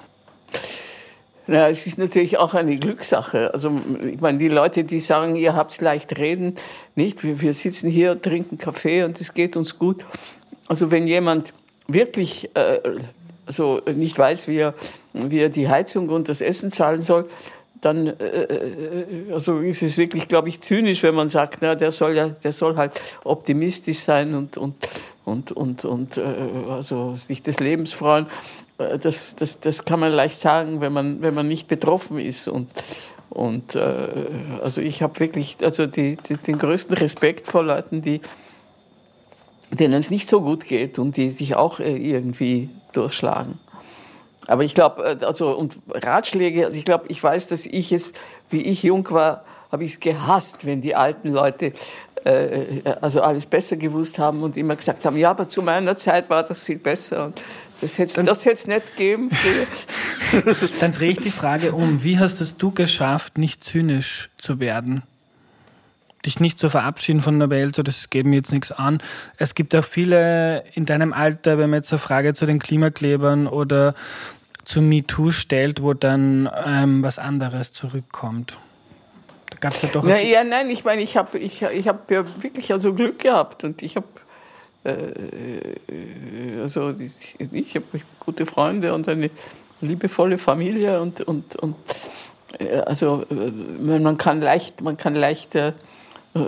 Ja, 1.46 1.68
es 1.68 1.86
ist 1.86 1.98
natürlich 1.98 2.38
auch 2.38 2.54
eine 2.54 2.78
Glückssache. 2.78 3.52
Also, 3.52 3.78
ich 4.10 4.20
meine, 4.20 4.38
die 4.38 4.48
Leute, 4.48 4.84
die 4.84 5.00
sagen, 5.00 5.36
ihr 5.36 5.54
habt 5.54 5.78
leicht 5.80 6.16
reden, 6.16 6.56
nicht? 6.94 7.24
Wir, 7.24 7.40
wir 7.40 7.54
sitzen 7.54 7.90
hier, 7.90 8.22
trinken 8.22 8.56
Kaffee 8.56 9.04
und 9.04 9.20
es 9.20 9.34
geht 9.34 9.56
uns 9.56 9.78
gut. 9.78 10.04
Also, 10.68 10.90
wenn 10.90 11.06
jemand 11.08 11.52
wirklich 11.92 12.50
äh, 12.54 12.80
also 13.46 13.80
nicht 13.92 14.18
weiß, 14.18 14.46
wie 14.48 14.58
er, 14.58 14.74
wie 15.12 15.40
er 15.40 15.48
die 15.48 15.68
Heizung 15.68 16.08
und 16.08 16.28
das 16.28 16.40
Essen 16.40 16.70
zahlen 16.70 17.02
soll, 17.02 17.28
dann 17.80 18.06
äh, 18.06 18.42
äh, 18.44 19.32
also 19.32 19.58
ist 19.58 19.82
es 19.82 19.96
wirklich, 19.96 20.28
glaube 20.28 20.48
ich, 20.48 20.60
zynisch, 20.60 21.02
wenn 21.02 21.14
man 21.14 21.28
sagt, 21.28 21.58
na, 21.60 21.74
der 21.74 21.92
soll 21.92 22.16
ja, 22.16 22.28
der 22.28 22.52
soll 22.52 22.76
halt 22.76 23.00
optimistisch 23.24 24.00
sein 24.00 24.34
und 24.34 24.56
und 24.56 24.76
und 25.24 25.52
und 25.52 25.84
und 25.84 26.16
äh, 26.16 26.22
also 26.70 27.16
sich 27.16 27.42
des 27.42 27.58
Lebens 27.58 27.92
freuen. 27.92 28.26
Äh, 28.78 28.98
das, 28.98 29.34
das, 29.36 29.60
das 29.60 29.84
kann 29.84 30.00
man 30.00 30.12
leicht 30.12 30.38
sagen, 30.38 30.80
wenn 30.80 30.92
man 30.92 31.22
wenn 31.22 31.34
man 31.34 31.48
nicht 31.48 31.68
betroffen 31.68 32.18
ist 32.18 32.48
und 32.48 32.70
Und 33.30 33.76
äh, 33.76 34.08
also 34.62 34.80
ich 34.80 35.02
habe 35.02 35.20
wirklich 35.20 35.56
also 35.62 35.86
die, 35.86 36.16
die, 36.16 36.36
den 36.36 36.58
größten 36.58 36.96
Respekt 36.96 37.46
vor 37.46 37.62
Leuten, 37.62 38.02
die, 38.02 38.20
denen 39.70 39.94
es 39.94 40.10
nicht 40.10 40.28
so 40.28 40.40
gut 40.40 40.66
geht 40.66 40.98
und 40.98 41.16
die 41.16 41.30
sich 41.30 41.54
auch 41.54 41.80
äh, 41.80 41.96
irgendwie 41.96 42.70
durchschlagen. 42.92 43.58
Aber 44.46 44.64
ich 44.64 44.74
glaube, 44.74 45.18
äh, 45.20 45.24
also 45.24 45.56
und 45.56 45.78
Ratschläge, 45.88 46.66
also 46.66 46.76
ich 46.76 46.84
glaube, 46.84 47.04
ich 47.08 47.22
weiß, 47.22 47.48
dass 47.48 47.66
ich 47.66 47.92
es, 47.92 48.12
wie 48.48 48.62
ich 48.62 48.82
jung 48.82 49.08
war, 49.10 49.44
habe 49.70 49.84
ich 49.84 49.92
es 49.92 50.00
gehasst, 50.00 50.66
wenn 50.66 50.80
die 50.80 50.96
alten 50.96 51.32
Leute 51.32 51.72
äh, 52.24 52.82
also 53.00 53.22
alles 53.22 53.46
besser 53.46 53.76
gewusst 53.76 54.18
haben 54.18 54.42
und 54.42 54.56
immer 54.56 54.76
gesagt 54.76 55.04
haben, 55.04 55.16
ja, 55.16 55.30
aber 55.30 55.48
zu 55.48 55.62
meiner 55.62 55.96
Zeit 55.96 56.28
war 56.28 56.42
das 56.42 56.64
viel 56.64 56.78
besser. 56.78 57.26
Und 57.26 57.42
das 57.80 57.98
hätte 57.98 58.52
es 58.52 58.66
nicht 58.66 58.96
gegeben. 58.96 59.30
Dann 60.80 60.92
drehe 60.92 61.12
ich 61.12 61.18
die 61.18 61.30
Frage 61.30 61.72
um. 61.72 62.02
Wie 62.02 62.18
hast 62.18 62.40
es 62.40 62.56
du 62.56 62.72
geschafft, 62.72 63.38
nicht 63.38 63.64
zynisch 63.64 64.30
zu 64.36 64.60
werden? 64.60 65.02
Dich 66.26 66.38
nicht 66.38 66.58
zu 66.58 66.68
verabschieden 66.68 67.22
von 67.22 67.38
der 67.38 67.48
Welt, 67.48 67.76
so 67.76 67.82
das 67.82 68.10
geht 68.10 68.26
mir 68.26 68.36
jetzt 68.36 68.52
nichts 68.52 68.72
an. 68.72 69.02
Es 69.38 69.54
gibt 69.54 69.74
auch 69.74 69.84
viele 69.84 70.64
in 70.74 70.84
deinem 70.84 71.12
Alter, 71.12 71.58
wenn 71.58 71.70
man 71.70 71.78
jetzt 71.78 71.92
eine 71.92 71.98
Frage 71.98 72.34
zu 72.34 72.44
den 72.46 72.58
Klimaklebern 72.58 73.46
oder 73.46 73.94
zu 74.64 74.82
MeToo 74.82 75.30
stellt, 75.30 75.82
wo 75.82 75.94
dann 75.94 76.48
ähm, 76.66 77.02
was 77.02 77.18
anderes 77.18 77.72
zurückkommt. 77.72 78.58
Da 79.50 79.56
gab 79.58 79.74
es 79.74 79.82
ja 79.82 79.88
doch. 79.88 80.06
Ja, 80.06 80.18
ja, 80.18 80.44
nein, 80.44 80.68
ich 80.70 80.84
meine, 80.84 81.02
ich 81.02 81.16
habe 81.16 81.38
ich, 81.38 81.62
ich 81.62 81.88
hab 81.88 82.10
ja 82.10 82.24
wirklich 82.40 82.70
also 82.72 82.92
Glück 82.92 83.20
gehabt 83.20 83.64
und 83.64 83.82
ich 83.82 83.96
habe 83.96 84.06
äh, 84.84 84.92
äh, 84.92 86.60
also 86.60 86.94
ich, 86.98 87.52
ich 87.52 87.74
habe 87.74 87.84
gute 88.18 88.46
Freunde 88.46 88.94
und 88.94 89.08
eine 89.08 89.30
liebevolle 89.80 90.38
Familie 90.38 91.00
und, 91.00 91.20
und, 91.20 91.56
und 91.56 91.76
äh, 92.58 92.78
also 92.78 93.24
man 93.78 94.16
kann 94.16 94.40
leicht, 94.40 94.80
man 94.80 94.96
kann 94.96 95.14
leicht 95.14 95.54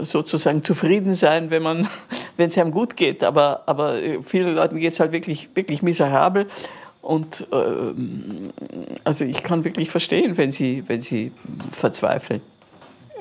sozusagen 0.03 0.63
zufrieden 0.63 1.15
sein, 1.15 1.51
wenn 1.51 1.63
man, 1.63 1.89
wenn 2.37 2.47
es 2.47 2.59
einem 2.59 2.71
gut 2.71 2.97
geht. 2.97 3.25
Aber, 3.25 3.63
aber 3.67 3.97
vielen 4.25 4.55
Leuten 4.55 4.79
geht 4.79 4.93
es 4.93 5.01
halt 5.01 5.13
wirklich, 5.13 5.49
wirklich 5.55 5.83
miserabel. 5.83 6.47
Und 7.01 7.49
äh, 7.51 7.93
also 9.03 9.25
ich 9.25 9.43
kann 9.43 9.65
wirklich 9.65 9.91
verstehen, 9.91 10.37
wenn 10.37 10.53
sie, 10.53 10.85
wenn 10.87 11.03
sie 11.03 11.33
verzweifeln 11.73 12.43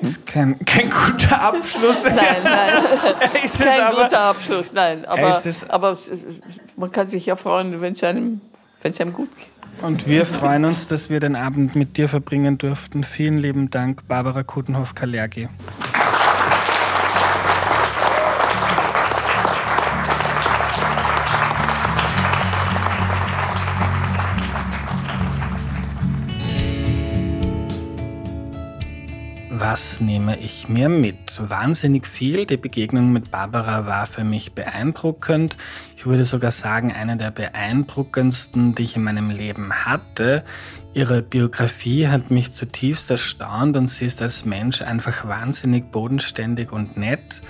ist 0.02 0.26
kein, 0.26 0.58
kein 0.64 0.90
guter 0.90 1.40
Abschluss. 1.40 2.04
nein, 2.04 2.42
nein. 2.42 2.82
kein 3.58 3.80
aber, 3.80 4.02
guter 4.02 4.20
Abschluss, 4.20 4.72
nein. 4.72 5.04
Aber, 5.04 5.42
aber 5.68 5.96
man 6.76 6.90
kann 6.90 7.08
sich 7.08 7.26
ja 7.26 7.36
freuen, 7.36 7.80
wenn 7.80 7.92
es 7.92 8.02
einem, 8.02 8.40
einem 8.82 9.12
gut 9.12 9.28
geht. 9.36 9.46
Und 9.80 10.06
wir 10.06 10.26
freuen 10.26 10.64
uns, 10.64 10.86
dass 10.86 11.08
wir 11.08 11.18
den 11.18 11.34
Abend 11.34 11.74
mit 11.76 11.96
dir 11.96 12.08
verbringen 12.08 12.58
durften. 12.58 13.04
Vielen 13.04 13.38
lieben 13.38 13.70
Dank, 13.70 14.06
Barbara 14.06 14.42
Kutenhoff-Kalergi. 14.42 15.48
Was 29.64 30.00
nehme 30.00 30.40
ich 30.40 30.68
mir 30.68 30.88
mit? 30.88 31.40
Wahnsinnig 31.40 32.08
viel. 32.08 32.46
Die 32.46 32.56
Begegnung 32.56 33.12
mit 33.12 33.30
Barbara 33.30 33.86
war 33.86 34.06
für 34.06 34.24
mich 34.24 34.54
beeindruckend. 34.54 35.56
Ich 35.96 36.04
würde 36.04 36.24
sogar 36.24 36.50
sagen, 36.50 36.90
eine 36.92 37.16
der 37.16 37.30
beeindruckendsten, 37.30 38.74
die 38.74 38.82
ich 38.82 38.96
in 38.96 39.04
meinem 39.04 39.30
Leben 39.30 39.72
hatte. 39.72 40.42
Ihre 40.94 41.22
Biografie 41.22 42.08
hat 42.08 42.32
mich 42.32 42.52
zutiefst 42.52 43.08
erstaunt 43.12 43.76
und 43.76 43.86
sie 43.86 44.06
ist 44.06 44.20
als 44.20 44.44
Mensch 44.44 44.82
einfach 44.82 45.28
wahnsinnig 45.28 45.92
bodenständig 45.92 46.72
und 46.72 46.96
nett, 46.96 47.40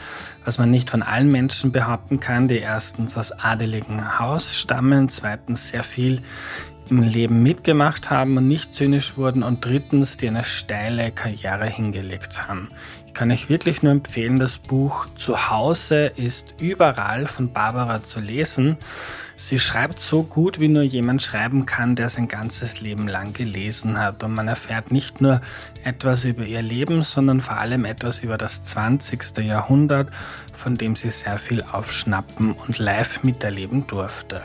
was 0.44 0.58
man 0.58 0.70
nicht 0.70 0.90
von 0.90 1.02
allen 1.02 1.32
Menschen 1.32 1.72
behaupten 1.72 2.20
kann, 2.20 2.46
die 2.46 2.58
erstens 2.58 3.16
aus 3.16 3.32
adeligen 3.32 4.18
Haus 4.18 4.54
stammen, 4.54 5.08
zweitens 5.08 5.70
sehr 5.70 5.82
viel 5.82 6.20
im 6.92 7.02
Leben 7.02 7.42
mitgemacht 7.42 8.10
haben 8.10 8.36
und 8.36 8.48
nicht 8.48 8.74
zynisch 8.74 9.16
wurden 9.16 9.42
und 9.42 9.64
drittens, 9.64 10.18
die 10.18 10.28
eine 10.28 10.44
steile 10.44 11.10
Karriere 11.10 11.64
hingelegt 11.64 12.46
haben. 12.46 12.68
Ich 13.06 13.14
kann 13.14 13.30
euch 13.30 13.48
wirklich 13.48 13.82
nur 13.82 13.92
empfehlen, 13.92 14.38
das 14.38 14.58
Buch 14.58 15.06
Zuhause 15.16 16.12
ist 16.16 16.54
überall 16.60 17.26
von 17.26 17.50
Barbara 17.50 18.04
zu 18.04 18.20
lesen. 18.20 18.76
Sie 19.36 19.58
schreibt 19.58 20.00
so 20.00 20.22
gut, 20.22 20.60
wie 20.60 20.68
nur 20.68 20.82
jemand 20.82 21.22
schreiben 21.22 21.64
kann, 21.64 21.96
der 21.96 22.10
sein 22.10 22.28
ganzes 22.28 22.80
Leben 22.82 23.08
lang 23.08 23.32
gelesen 23.32 23.98
hat. 23.98 24.22
Und 24.22 24.34
man 24.34 24.48
erfährt 24.48 24.92
nicht 24.92 25.20
nur 25.22 25.40
etwas 25.84 26.26
über 26.26 26.44
ihr 26.44 26.62
Leben, 26.62 27.02
sondern 27.02 27.40
vor 27.40 27.56
allem 27.56 27.86
etwas 27.86 28.20
über 28.20 28.36
das 28.36 28.62
20. 28.64 29.38
Jahrhundert, 29.38 30.10
von 30.52 30.76
dem 30.76 30.94
sie 30.94 31.10
sehr 31.10 31.38
viel 31.38 31.62
aufschnappen 31.62 32.52
und 32.52 32.78
live 32.78 33.22
miterleben 33.24 33.86
durfte. 33.86 34.42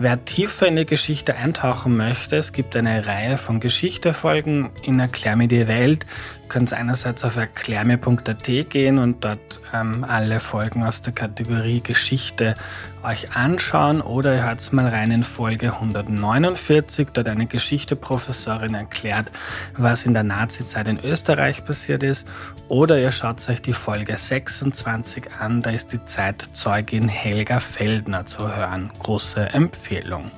Wer 0.00 0.24
tiefer 0.24 0.68
in 0.68 0.76
die 0.76 0.86
Geschichte 0.86 1.34
eintauchen 1.34 1.96
möchte, 1.96 2.36
es 2.36 2.52
gibt 2.52 2.76
eine 2.76 3.06
Reihe 3.06 3.36
von 3.36 3.58
Geschichtefolgen 3.58 4.70
in 4.82 5.00
Erklär 5.00 5.34
mir 5.34 5.48
die 5.48 5.66
Welt. 5.66 6.06
Könnt 6.48 6.72
einerseits 6.72 7.24
auf 7.24 7.36
erklärmir.at 7.36 8.70
gehen 8.70 8.98
und 8.98 9.24
dort 9.24 9.60
ähm, 9.74 10.04
alle 10.04 10.40
Folgen 10.40 10.82
aus 10.82 11.02
der 11.02 11.12
Kategorie 11.12 11.80
Geschichte 11.80 12.54
euch 13.02 13.36
anschauen. 13.36 14.00
Oder 14.00 14.36
ihr 14.36 14.44
hört 14.44 14.72
mal 14.72 14.88
rein 14.88 15.10
in 15.10 15.24
Folge 15.24 15.74
149, 15.74 17.08
dort 17.12 17.28
eine 17.28 17.46
Geschichteprofessorin 17.46 18.74
erklärt, 18.74 19.30
was 19.76 20.04
in 20.04 20.14
der 20.14 20.22
Nazizeit 20.22 20.88
in 20.88 20.98
Österreich 20.98 21.64
passiert 21.64 22.02
ist. 22.02 22.26
Oder 22.68 22.98
ihr 22.98 23.10
schaut 23.10 23.46
euch 23.48 23.60
die 23.60 23.72
Folge 23.72 24.16
26 24.16 25.30
an, 25.38 25.62
da 25.62 25.70
ist 25.70 25.92
die 25.92 26.04
Zeitzeugin 26.04 27.08
Helga 27.08 27.60
Feldner 27.60 28.26
zu 28.26 28.54
hören. 28.54 28.90
Große 28.98 29.52
Empfehlung. 29.52 30.30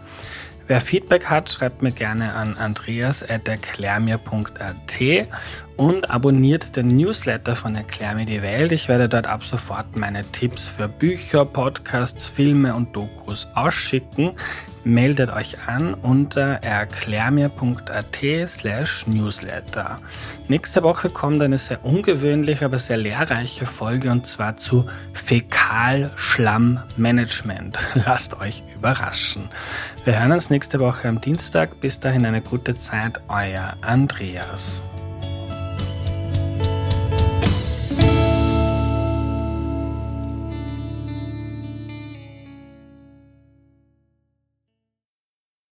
Wer 0.71 0.81
Feedback 0.81 1.27
hat, 1.27 1.51
schreibt 1.51 1.83
mir 1.83 1.91
gerne 1.91 2.33
an 2.33 2.57
andreas.erklärmir.at 2.57 5.27
und 5.81 6.09
abonniert 6.11 6.77
den 6.77 6.89
Newsletter 6.89 7.57
von 7.57 7.75
Erklär 7.75 8.15
mir 8.15 8.27
die 8.27 8.43
Welt. 8.43 8.71
Ich 8.71 8.91
werde 8.91 9.09
dort 9.09 9.27
ab 9.27 9.45
sofort 9.45 9.97
meine 9.97 10.31
Tipps 10.31 10.69
für 10.69 10.89
Bücher, 10.89 11.47
Podcasts, 11.47 12.27
Filme 12.27 12.75
und 12.75 12.95
Dokus 12.95 13.49
ausschicken. 13.55 14.33
Meldet 14.85 15.31
euch 15.31 15.57
an 15.67 15.95
unter 15.95 16.63
erklärmir.at 16.63 18.19
slash 18.47 19.07
newsletter. 19.07 19.99
Nächste 20.49 20.83
Woche 20.83 21.09
kommt 21.09 21.41
eine 21.41 21.57
sehr 21.57 21.83
ungewöhnliche, 21.83 22.67
aber 22.67 22.79
sehr 22.79 22.99
lehrreiche 22.99 23.65
Folge 23.65 24.11
und 24.11 24.27
zwar 24.27 24.59
zu 24.59 24.85
Fäkalschlammmanagement. 25.15 27.79
Lasst 28.05 28.39
euch 28.39 28.63
überraschen. 28.75 29.49
Wir 30.05 30.21
hören 30.21 30.33
uns 30.33 30.51
nächste 30.51 30.79
Woche 30.79 31.09
am 31.09 31.23
Dienstag. 31.23 31.81
Bis 31.81 32.01
dahin 32.01 32.27
eine 32.27 32.43
gute 32.43 32.77
Zeit. 32.77 33.19
Euer 33.29 33.79
Andreas. 33.81 34.83